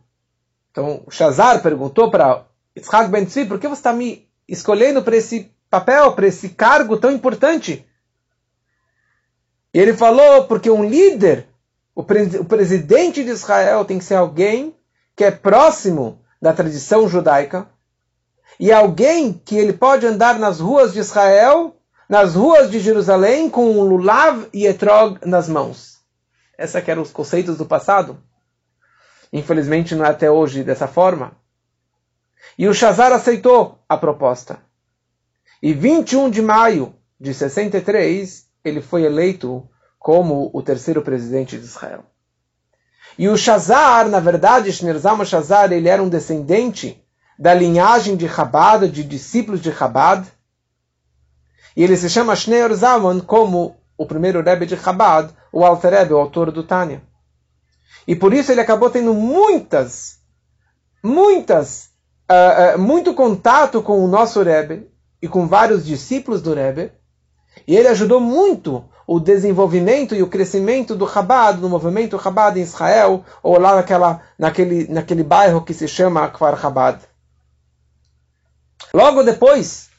Então, 0.71 1.03
Shazar 1.11 1.61
perguntou 1.61 2.09
para 2.09 2.43
Yitzhak 2.75 3.07
Ben 3.07 3.23
Tzvi, 3.23 3.45
por 3.45 3.59
que 3.59 3.67
você 3.67 3.81
está 3.81 3.93
me 3.93 4.27
escolhendo 4.47 5.03
para 5.03 5.15
esse 5.15 5.51
papel, 5.69 6.13
para 6.13 6.25
esse 6.25 6.49
cargo 6.49 6.97
tão 6.97 7.11
importante? 7.11 7.85
E 9.71 9.79
ele 9.79 9.93
falou, 9.93 10.45
porque 10.45 10.71
um 10.71 10.83
líder, 10.83 11.49
o, 11.93 12.03
pre 12.03 12.23
o 12.39 12.45
presidente 12.45 13.23
de 13.23 13.29
Israel 13.29 13.85
tem 13.85 13.99
que 13.99 14.05
ser 14.05 14.15
alguém 14.15 14.75
que 15.15 15.23
é 15.23 15.29
próximo 15.29 16.19
da 16.41 16.51
tradição 16.51 17.07
judaica, 17.07 17.69
e 18.59 18.71
alguém 18.71 19.33
que 19.33 19.55
ele 19.55 19.73
pode 19.73 20.07
andar 20.07 20.39
nas 20.39 20.59
ruas 20.59 20.93
de 20.93 20.99
Israel, 20.99 21.75
nas 22.09 22.33
ruas 22.33 22.71
de 22.71 22.79
Jerusalém, 22.79 23.51
com 23.51 23.69
um 23.69 23.83
lulav 23.83 24.47
e 24.51 24.65
etrog 24.65 25.19
nas 25.27 25.47
mãos. 25.47 25.98
Essa 26.59 26.81
que 26.81 26.91
eram 26.91 27.01
os 27.01 27.09
conceitos 27.09 27.57
do 27.57 27.65
passado. 27.65 28.21
Infelizmente 29.31 29.95
não 29.95 30.03
é 30.03 30.09
até 30.09 30.29
hoje 30.29 30.61
dessa 30.61 30.89
forma. 30.89 31.31
E 32.57 32.67
o 32.67 32.73
Shazar 32.73 33.13
aceitou 33.13 33.81
a 33.87 33.95
proposta. 33.95 34.59
E 35.63 35.71
21 35.71 36.29
de 36.29 36.41
maio 36.41 36.93
de 37.17 37.33
63, 37.33 38.45
ele 38.65 38.81
foi 38.81 39.03
eleito 39.03 39.69
como 39.97 40.51
o 40.53 40.61
terceiro 40.61 41.01
presidente 41.01 41.57
de 41.57 41.63
Israel. 41.63 42.03
E 43.17 43.29
o 43.29 43.37
Shazar, 43.37 44.09
na 44.09 44.19
verdade, 44.19 44.69
Shnerzama 44.69 45.23
Shazar, 45.23 45.71
ele 45.71 45.87
era 45.87 46.03
um 46.03 46.09
descendente 46.09 47.01
da 47.37 47.53
linhagem 47.53 48.17
de 48.17 48.27
Chabad, 48.27 48.89
de 48.89 49.05
discípulos 49.05 49.61
de 49.61 49.71
Chabad. 49.71 50.27
E 51.73 51.83
ele 51.85 51.95
se 51.95 52.09
chama 52.09 52.35
Shneur 52.35 52.73
Zaman 52.73 53.21
como 53.21 53.78
o 53.99 54.05
primeiro 54.05 54.41
Rebbe 54.41 54.65
de 54.65 54.77
Chabad, 54.77 55.29
o 55.51 55.65
Alter 55.65 55.91
Rebbe, 55.91 56.13
o 56.13 56.17
autor 56.17 56.51
do 56.53 56.63
Tânia. 56.63 57.03
E 58.07 58.15
por 58.15 58.33
isso 58.33 58.49
ele 58.49 58.61
acabou 58.61 58.89
tendo 58.89 59.13
muitas, 59.13 60.19
muitas, 61.03 61.89
uh, 62.31 62.77
uh, 62.77 62.79
muito 62.79 63.13
contato 63.13 63.83
com 63.83 64.01
o 64.01 64.07
nosso 64.07 64.41
Rebbe 64.41 64.89
e 65.21 65.27
com 65.27 65.45
vários 65.45 65.85
discípulos 65.85 66.41
do 66.41 66.53
Rebbe. 66.53 66.93
E 67.67 67.75
ele 67.75 67.89
ajudou 67.89 68.21
muito 68.21 68.85
o 69.05 69.19
desenvolvimento 69.19 70.15
e 70.15 70.23
o 70.23 70.29
crescimento 70.29 70.95
do 70.95 71.05
Chabad, 71.05 71.59
do 71.59 71.67
movimento 71.67 72.17
Chabad 72.17 72.57
em 72.57 72.63
Israel, 72.63 73.25
ou 73.43 73.59
lá 73.59 73.75
naquela, 73.75 74.21
naquele, 74.37 74.87
naquele 74.87 75.23
bairro 75.23 75.61
que 75.61 75.73
se 75.73 75.89
chama 75.89 76.29
Kfar 76.29 76.57
Chabad. 76.57 77.01
Logo 78.93 79.23
depois 79.23 79.89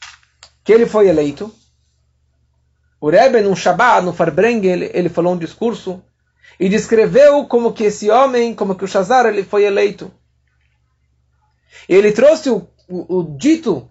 que 0.63 0.73
ele 0.73 0.87
foi 0.87 1.07
eleito, 1.07 1.53
o 3.01 3.09
Rebbe, 3.09 3.41
num 3.41 3.55
Shabbat, 3.55 4.05
no 4.05 4.13
Farbreng, 4.13 4.63
ele, 4.63 5.09
falou 5.09 5.33
um 5.33 5.37
discurso 5.37 6.03
e 6.59 6.69
descreveu 6.69 7.47
como 7.47 7.73
que 7.73 7.85
esse 7.85 8.11
homem, 8.11 8.53
como 8.53 8.75
que 8.75 8.85
o 8.85 8.87
Shazar, 8.87 9.25
ele 9.25 9.43
foi 9.43 9.63
eleito. 9.63 10.13
Ele 11.89 12.11
trouxe 12.11 12.51
o, 12.51 12.67
o, 12.87 13.17
o 13.17 13.37
dito 13.37 13.89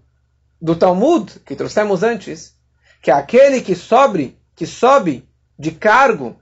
do 0.62 0.76
Talmud, 0.76 1.40
que 1.40 1.56
trouxemos 1.56 2.04
antes, 2.04 2.54
que 3.02 3.10
é 3.10 3.14
aquele 3.14 3.60
que 3.60 3.74
sobe 3.74 4.38
que 4.54 4.66
sobe 4.66 5.28
de 5.58 5.72
cargo 5.72 6.40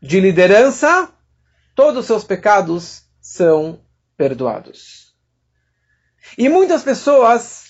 de 0.00 0.20
liderança, 0.20 1.12
todos 1.74 2.00
os 2.00 2.06
seus 2.06 2.24
pecados 2.24 3.02
são 3.20 3.80
perdoados. 4.16 5.12
E 6.38 6.48
muitas 6.48 6.82
pessoas 6.82 7.64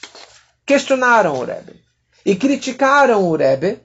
questionaram 0.65 1.35
o 1.39 1.45
Rebbe 1.45 1.83
e 2.25 2.37
criticaram 2.37 3.25
o 3.25 3.35
Rebbe 3.35 3.81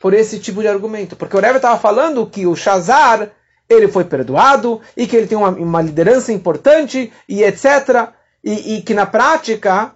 por 0.00 0.14
esse 0.14 0.40
tipo 0.40 0.62
de 0.62 0.68
argumento, 0.68 1.14
porque 1.14 1.36
o 1.36 1.40
Rebbe 1.40 1.56
estava 1.56 1.78
falando 1.78 2.26
que 2.26 2.46
o 2.46 2.56
Shazar 2.56 3.30
ele 3.68 3.86
foi 3.86 4.02
perdoado 4.02 4.80
e 4.96 5.06
que 5.06 5.14
ele 5.14 5.26
tem 5.26 5.36
uma, 5.36 5.50
uma 5.50 5.82
liderança 5.82 6.32
importante 6.32 7.12
e 7.28 7.44
etc. 7.44 8.08
E, 8.42 8.76
e, 8.76 8.82
que 8.82 8.94
na 8.94 9.04
prática 9.04 9.94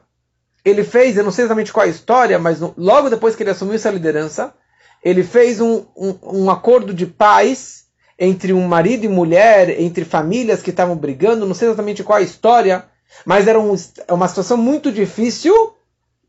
ele 0.63 0.85
fez, 0.85 1.17
eu 1.17 1.25
não 1.25 1.33
sei 1.33 1.45
exatamente 1.45 1.73
qual 1.73 1.85
é 1.85 1.89
a 1.89 1.91
história, 1.91 2.39
mas 2.39 2.61
logo 2.77 3.09
depois 3.09 3.35
que 3.35 3.43
ele 3.43 3.51
assumiu 3.51 3.75
essa 3.75 3.91
liderança, 3.91 4.55
ele 5.03 5.25
fez 5.25 5.61
um, 5.61 5.85
um, 5.97 6.19
um 6.23 6.51
acordo 6.51 6.93
de 6.93 7.07
paz 7.07 7.87
entre 8.19 8.53
um 8.53 8.69
marido 8.69 9.05
e 9.05 9.09
mulher, 9.09 9.81
entre 9.81 10.05
famílias 10.05 10.63
que 10.63 10.71
estavam 10.71 10.97
brigando, 10.97 11.47
não 11.47 11.55
sei 11.55 11.69
exatamente 11.69 12.05
qual 12.05 12.19
a 12.19 12.23
história, 12.23 12.85
mas 13.25 13.49
era 13.49 13.59
um, 13.59 13.75
uma 14.11 14.29
situação 14.29 14.57
muito 14.57 14.93
difícil, 14.93 15.75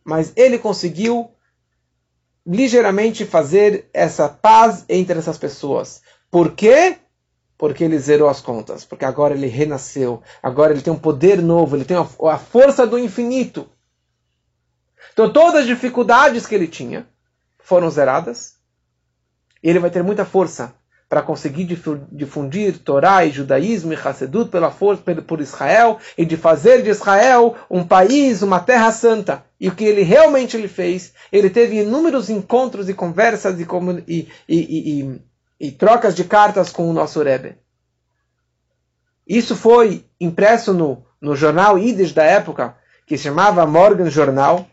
mas 0.04 0.32
ele 0.36 0.58
conseguiu 0.58 1.30
ligeiramente 2.46 3.26
fazer 3.26 3.90
essa 3.94 4.30
paz 4.30 4.86
entre 4.88 5.18
essas 5.18 5.38
pessoas. 5.38 6.02
Por 6.30 6.52
quê? 6.52 6.98
Porque 7.58 7.84
ele 7.84 7.98
zerou 7.98 8.28
as 8.28 8.42
contas, 8.42 8.84
porque 8.84 9.06
agora 9.06 9.34
ele 9.34 9.48
renasceu, 9.48 10.22
agora 10.44 10.74
ele 10.74 10.82
tem 10.82 10.92
um 10.92 11.00
poder 11.00 11.42
novo, 11.42 11.76
ele 11.76 11.86
tem 11.86 11.98
a 11.98 12.38
força 12.38 12.86
do 12.86 13.00
infinito. 13.00 13.70
Então 15.14 15.32
todas 15.32 15.62
as 15.62 15.66
dificuldades 15.66 16.46
que 16.46 16.54
ele 16.54 16.68
tinha 16.68 17.08
foram 17.58 17.90
zeradas 17.90 18.56
ele 19.70 19.80
vai 19.80 19.90
ter 19.90 20.04
muita 20.04 20.24
força 20.24 20.76
para 21.16 21.24
conseguir 21.24 21.64
difundir 22.12 22.78
Torá 22.80 23.24
e 23.24 23.32
judaísmo 23.32 23.94
e 23.94 23.96
Hassedut 23.96 24.50
pela 24.50 24.70
força 24.70 25.02
por 25.26 25.40
Israel 25.40 25.98
e 26.18 26.26
de 26.26 26.36
fazer 26.36 26.84
de 26.84 26.90
Israel 26.90 27.56
um 27.72 27.88
país, 27.88 28.42
uma 28.42 28.60
terra 28.60 28.92
santa. 28.92 29.46
E 29.58 29.70
o 29.70 29.72
que 29.74 29.86
ele 29.86 30.02
realmente 30.02 30.58
ele 30.58 30.68
fez, 30.68 31.14
ele 31.32 31.50
teve 31.50 31.80
inúmeros 31.80 32.30
encontros 32.30 32.90
e 32.90 32.94
conversas 32.94 33.58
e, 33.58 33.66
e, 34.10 34.28
e, 34.50 35.22
e 35.58 35.72
trocas 35.72 36.14
de 36.14 36.26
cartas 36.26 36.70
com 36.70 36.90
o 36.90 36.94
nosso 36.94 37.24
Rebbe. 37.24 37.56
Isso 39.26 39.56
foi 39.56 40.06
impresso 40.20 40.74
no, 40.74 41.06
no 41.22 41.34
jornal 41.34 41.80
Yiddish 41.80 42.12
da 42.12 42.26
época, 42.26 42.76
que 43.08 43.18
se 43.18 43.24
chamava 43.24 43.66
Morgan 43.66 44.10
Jornal. 44.10 44.68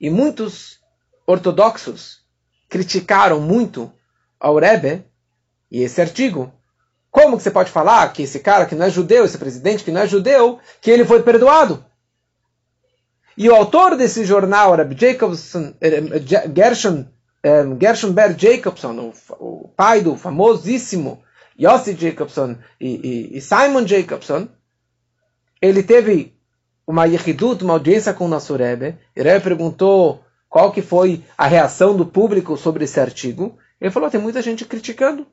E 0.00 0.08
muitos 0.08 0.78
ortodoxos 1.26 2.22
criticaram 2.70 3.38
muito 3.38 3.92
ao 4.38 4.56
Rebbe 4.58 5.04
e 5.70 5.82
esse 5.82 6.00
artigo. 6.00 6.52
Como 7.10 7.36
que 7.36 7.42
você 7.42 7.50
pode 7.50 7.70
falar 7.70 8.12
que 8.12 8.22
esse 8.22 8.40
cara 8.40 8.66
que 8.66 8.74
não 8.74 8.86
é 8.86 8.90
judeu, 8.90 9.24
esse 9.24 9.38
presidente 9.38 9.82
que 9.82 9.90
não 9.90 10.02
é 10.02 10.06
judeu, 10.06 10.58
que 10.80 10.90
ele 10.90 11.04
foi 11.04 11.22
perdoado? 11.22 11.84
E 13.36 13.48
o 13.48 13.54
autor 13.54 13.96
desse 13.96 14.24
jornal, 14.24 14.74
Rabbi 14.74 14.96
Jacobson, 14.98 15.72
eh, 15.80 16.02
Gershon, 16.54 17.06
eh, 17.42 17.64
Gershon 17.80 18.12
Ber 18.12 18.34
Jacobson, 18.36 19.12
o, 19.38 19.68
pai 19.76 20.00
do 20.00 20.16
famosíssimo 20.16 21.22
Yossi 21.58 21.94
Jacobson 21.94 22.56
e, 22.80 22.88
e, 23.32 23.38
e 23.38 23.40
Simon 23.40 23.86
Jacobson, 23.86 24.48
ele 25.62 25.82
teve 25.82 26.36
uma 26.86 27.04
yechidut, 27.04 27.62
uma 27.62 27.74
audiência 27.74 28.14
com 28.14 28.24
o 28.24 28.28
nosso 28.28 28.56
Rebbe. 28.56 28.96
E 29.14 29.22
Rebbe 29.22 29.44
perguntou 29.44 30.24
qual 30.48 30.72
que 30.72 30.82
foi 30.82 31.22
a 31.36 31.46
reação 31.46 31.96
do 31.96 32.06
público 32.06 32.56
sobre 32.56 32.84
esse 32.84 32.98
artigo. 32.98 33.58
Ele 33.80 33.90
falou, 33.90 34.10
tem 34.10 34.20
muita 34.20 34.42
gente 34.42 34.64
criticando. 34.64 35.26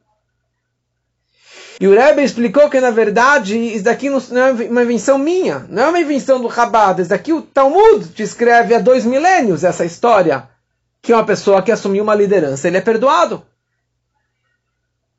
E 1.80 1.88
o 1.88 1.94
Rebbe 1.94 2.24
explicou 2.24 2.70
que, 2.70 2.80
na 2.80 2.92
verdade, 2.92 3.58
isso 3.58 3.84
daqui 3.84 4.10
não 4.10 4.20
é 4.20 4.52
uma 4.52 4.84
invenção 4.84 5.18
minha, 5.18 5.66
não 5.70 5.84
é 5.84 5.90
uma 5.90 6.00
invenção 6.00 6.42
do 6.42 6.50
Chabad. 6.50 7.02
Isso 7.02 7.10
daqui 7.10 7.34
o 7.34 7.42
Talmud 7.42 8.08
descreve 8.10 8.74
há 8.74 8.80
dois 8.80 9.04
milênios 9.04 9.64
essa 9.64 9.84
história, 9.84 10.50
que 11.02 11.12
uma 11.12 11.26
pessoa 11.26 11.62
que 11.62 11.72
assumiu 11.72 12.04
uma 12.04 12.16
liderança, 12.16 12.68
ele 12.68 12.78
é 12.78 12.82
perdoado. 12.82 13.46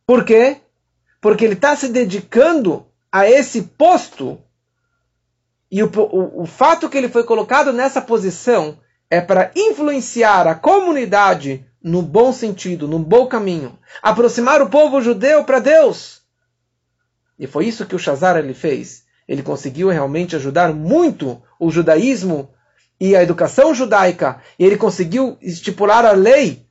Por 0.07 0.25
quê? 0.25 0.59
Porque 1.21 1.45
ele 1.45 1.55
está 1.55 1.77
se 1.77 1.89
dedicando 1.89 2.87
a 3.13 3.29
esse 3.29 3.63
posto 3.63 4.41
e 5.71 5.83
o, 5.83 5.91
o, 5.95 6.43
o 6.43 6.47
fato 6.47 6.89
que 6.89 6.97
ele 6.97 7.09
foi 7.09 7.25
colocado 7.25 7.73
nessa 7.73 8.01
posição 8.01 8.79
é 9.11 9.21
para 9.21 9.51
influenciar 9.55 10.47
a 10.47 10.55
comunidade 10.55 11.65
no 11.87 12.03
bom 12.03 12.33
sentido, 12.33 12.89
no 12.89 12.99
bom 12.99 13.29
caminho, 13.29 13.79
aproximar 14.03 14.61
o 14.61 14.69
povo 14.69 15.01
judeu 15.01 15.45
para 15.45 15.61
Deus. 15.61 16.21
E 17.39 17.47
foi 17.47 17.67
isso 17.67 17.87
que 17.87 17.95
o 17.95 17.99
Shazar 17.99 18.37
ele 18.37 18.55
fez. 18.55 19.05
Ele 19.29 19.41
conseguiu 19.41 19.89
realmente 19.89 20.35
ajudar 20.35 20.75
muito 20.75 21.41
o 21.61 21.71
judaísmo 21.71 22.51
e 23.01 23.15
a 23.15 23.23
educação 23.23 23.73
judaica. 23.73 24.43
E 24.59 24.65
ele 24.65 24.77
conseguiu 24.77 25.39
estipular 25.41 26.05
a 26.05 26.11
lei, 26.11 26.67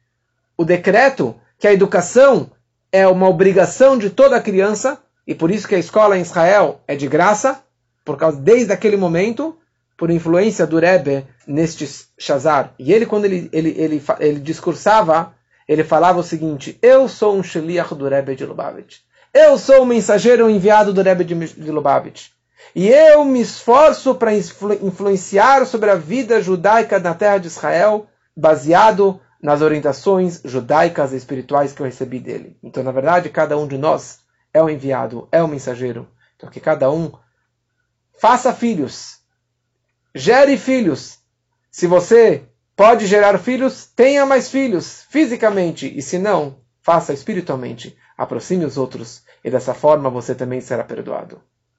o 0.57 0.65
decreto, 0.65 1.33
que 1.57 1.65
a 1.65 1.71
educação 1.71 2.51
é 2.91 3.07
uma 3.07 3.29
obrigação 3.29 3.97
de 3.97 4.09
toda 4.09 4.41
criança. 4.41 4.99
E 5.25 5.33
por 5.33 5.49
isso 5.49 5.65
que 5.65 5.75
a 5.75 5.79
escola 5.79 6.17
em 6.17 6.23
Israel 6.23 6.81
é 6.85 6.93
de 6.93 7.07
graça, 7.07 7.63
por 8.03 8.17
causa 8.17 8.37
desde 8.37 8.73
aquele 8.73 8.97
momento 8.97 9.57
por 9.95 10.11
influência 10.11 10.67
do 10.67 10.77
Rebbe 10.77 11.25
neste 11.47 11.87
Shazar. 12.17 12.73
E 12.77 12.93
ele, 12.93 13.05
quando 13.05 13.25
ele, 13.25 13.49
ele, 13.51 13.69
ele, 13.77 14.03
ele 14.19 14.39
discursava, 14.39 15.33
ele 15.67 15.83
falava 15.83 16.19
o 16.19 16.23
seguinte: 16.23 16.77
Eu 16.81 17.07
sou 17.07 17.35
um 17.35 17.43
Sheliach 17.43 17.93
do 17.95 18.07
Rebbe 18.07 18.35
de 18.35 18.45
Lubavitch. 18.45 18.99
Eu 19.33 19.57
sou 19.57 19.81
o 19.81 19.85
mensageiro 19.85 20.49
enviado 20.49 20.93
do 20.93 21.01
Rebbe 21.01 21.23
de 21.23 21.71
Lubavitch. 21.71 22.29
E 22.73 22.87
eu 22.87 23.23
me 23.23 23.41
esforço 23.41 24.15
para 24.15 24.33
influ 24.33 24.73
influenciar 24.73 25.65
sobre 25.65 25.89
a 25.89 25.95
vida 25.95 26.41
judaica 26.41 26.99
na 26.99 27.13
terra 27.13 27.37
de 27.37 27.47
Israel, 27.47 28.07
baseado 28.35 29.19
nas 29.41 29.61
orientações 29.61 30.41
judaicas 30.43 31.13
e 31.13 31.17
espirituais 31.17 31.73
que 31.73 31.81
eu 31.81 31.85
recebi 31.85 32.19
dele. 32.19 32.57
Então, 32.63 32.83
na 32.83 32.91
verdade, 32.91 33.29
cada 33.29 33.57
um 33.57 33.67
de 33.67 33.77
nós 33.77 34.19
é 34.53 34.61
o 34.63 34.69
enviado, 34.69 35.27
é 35.31 35.43
o 35.43 35.47
mensageiro. 35.47 36.07
Então, 36.35 36.49
que 36.49 36.59
cada 36.59 36.89
um 36.89 37.11
faça 38.17 38.53
filhos 38.53 39.15
gere 40.15 40.57
filhos. 40.57 41.19
Se 41.75 41.87
você 41.87 42.45
pode 42.73 43.05
gerar 43.05 43.37
filhos, 43.37 43.85
tenha 43.85 44.25
mais 44.25 44.49
filhos 44.49 45.05
fisicamente, 45.09 45.93
e 45.93 46.01
se 46.01 46.17
não, 46.17 46.55
faça 46.81 47.11
espiritualmente. 47.11 47.97
Aproxime 48.17 48.63
os 48.63 48.77
outros, 48.77 49.23
e 49.43 49.51
dessa 49.51 49.73
forma 49.73 50.09
você 50.09 50.33
também 50.33 50.61
será 50.61 50.85
perdoado. 50.85 51.41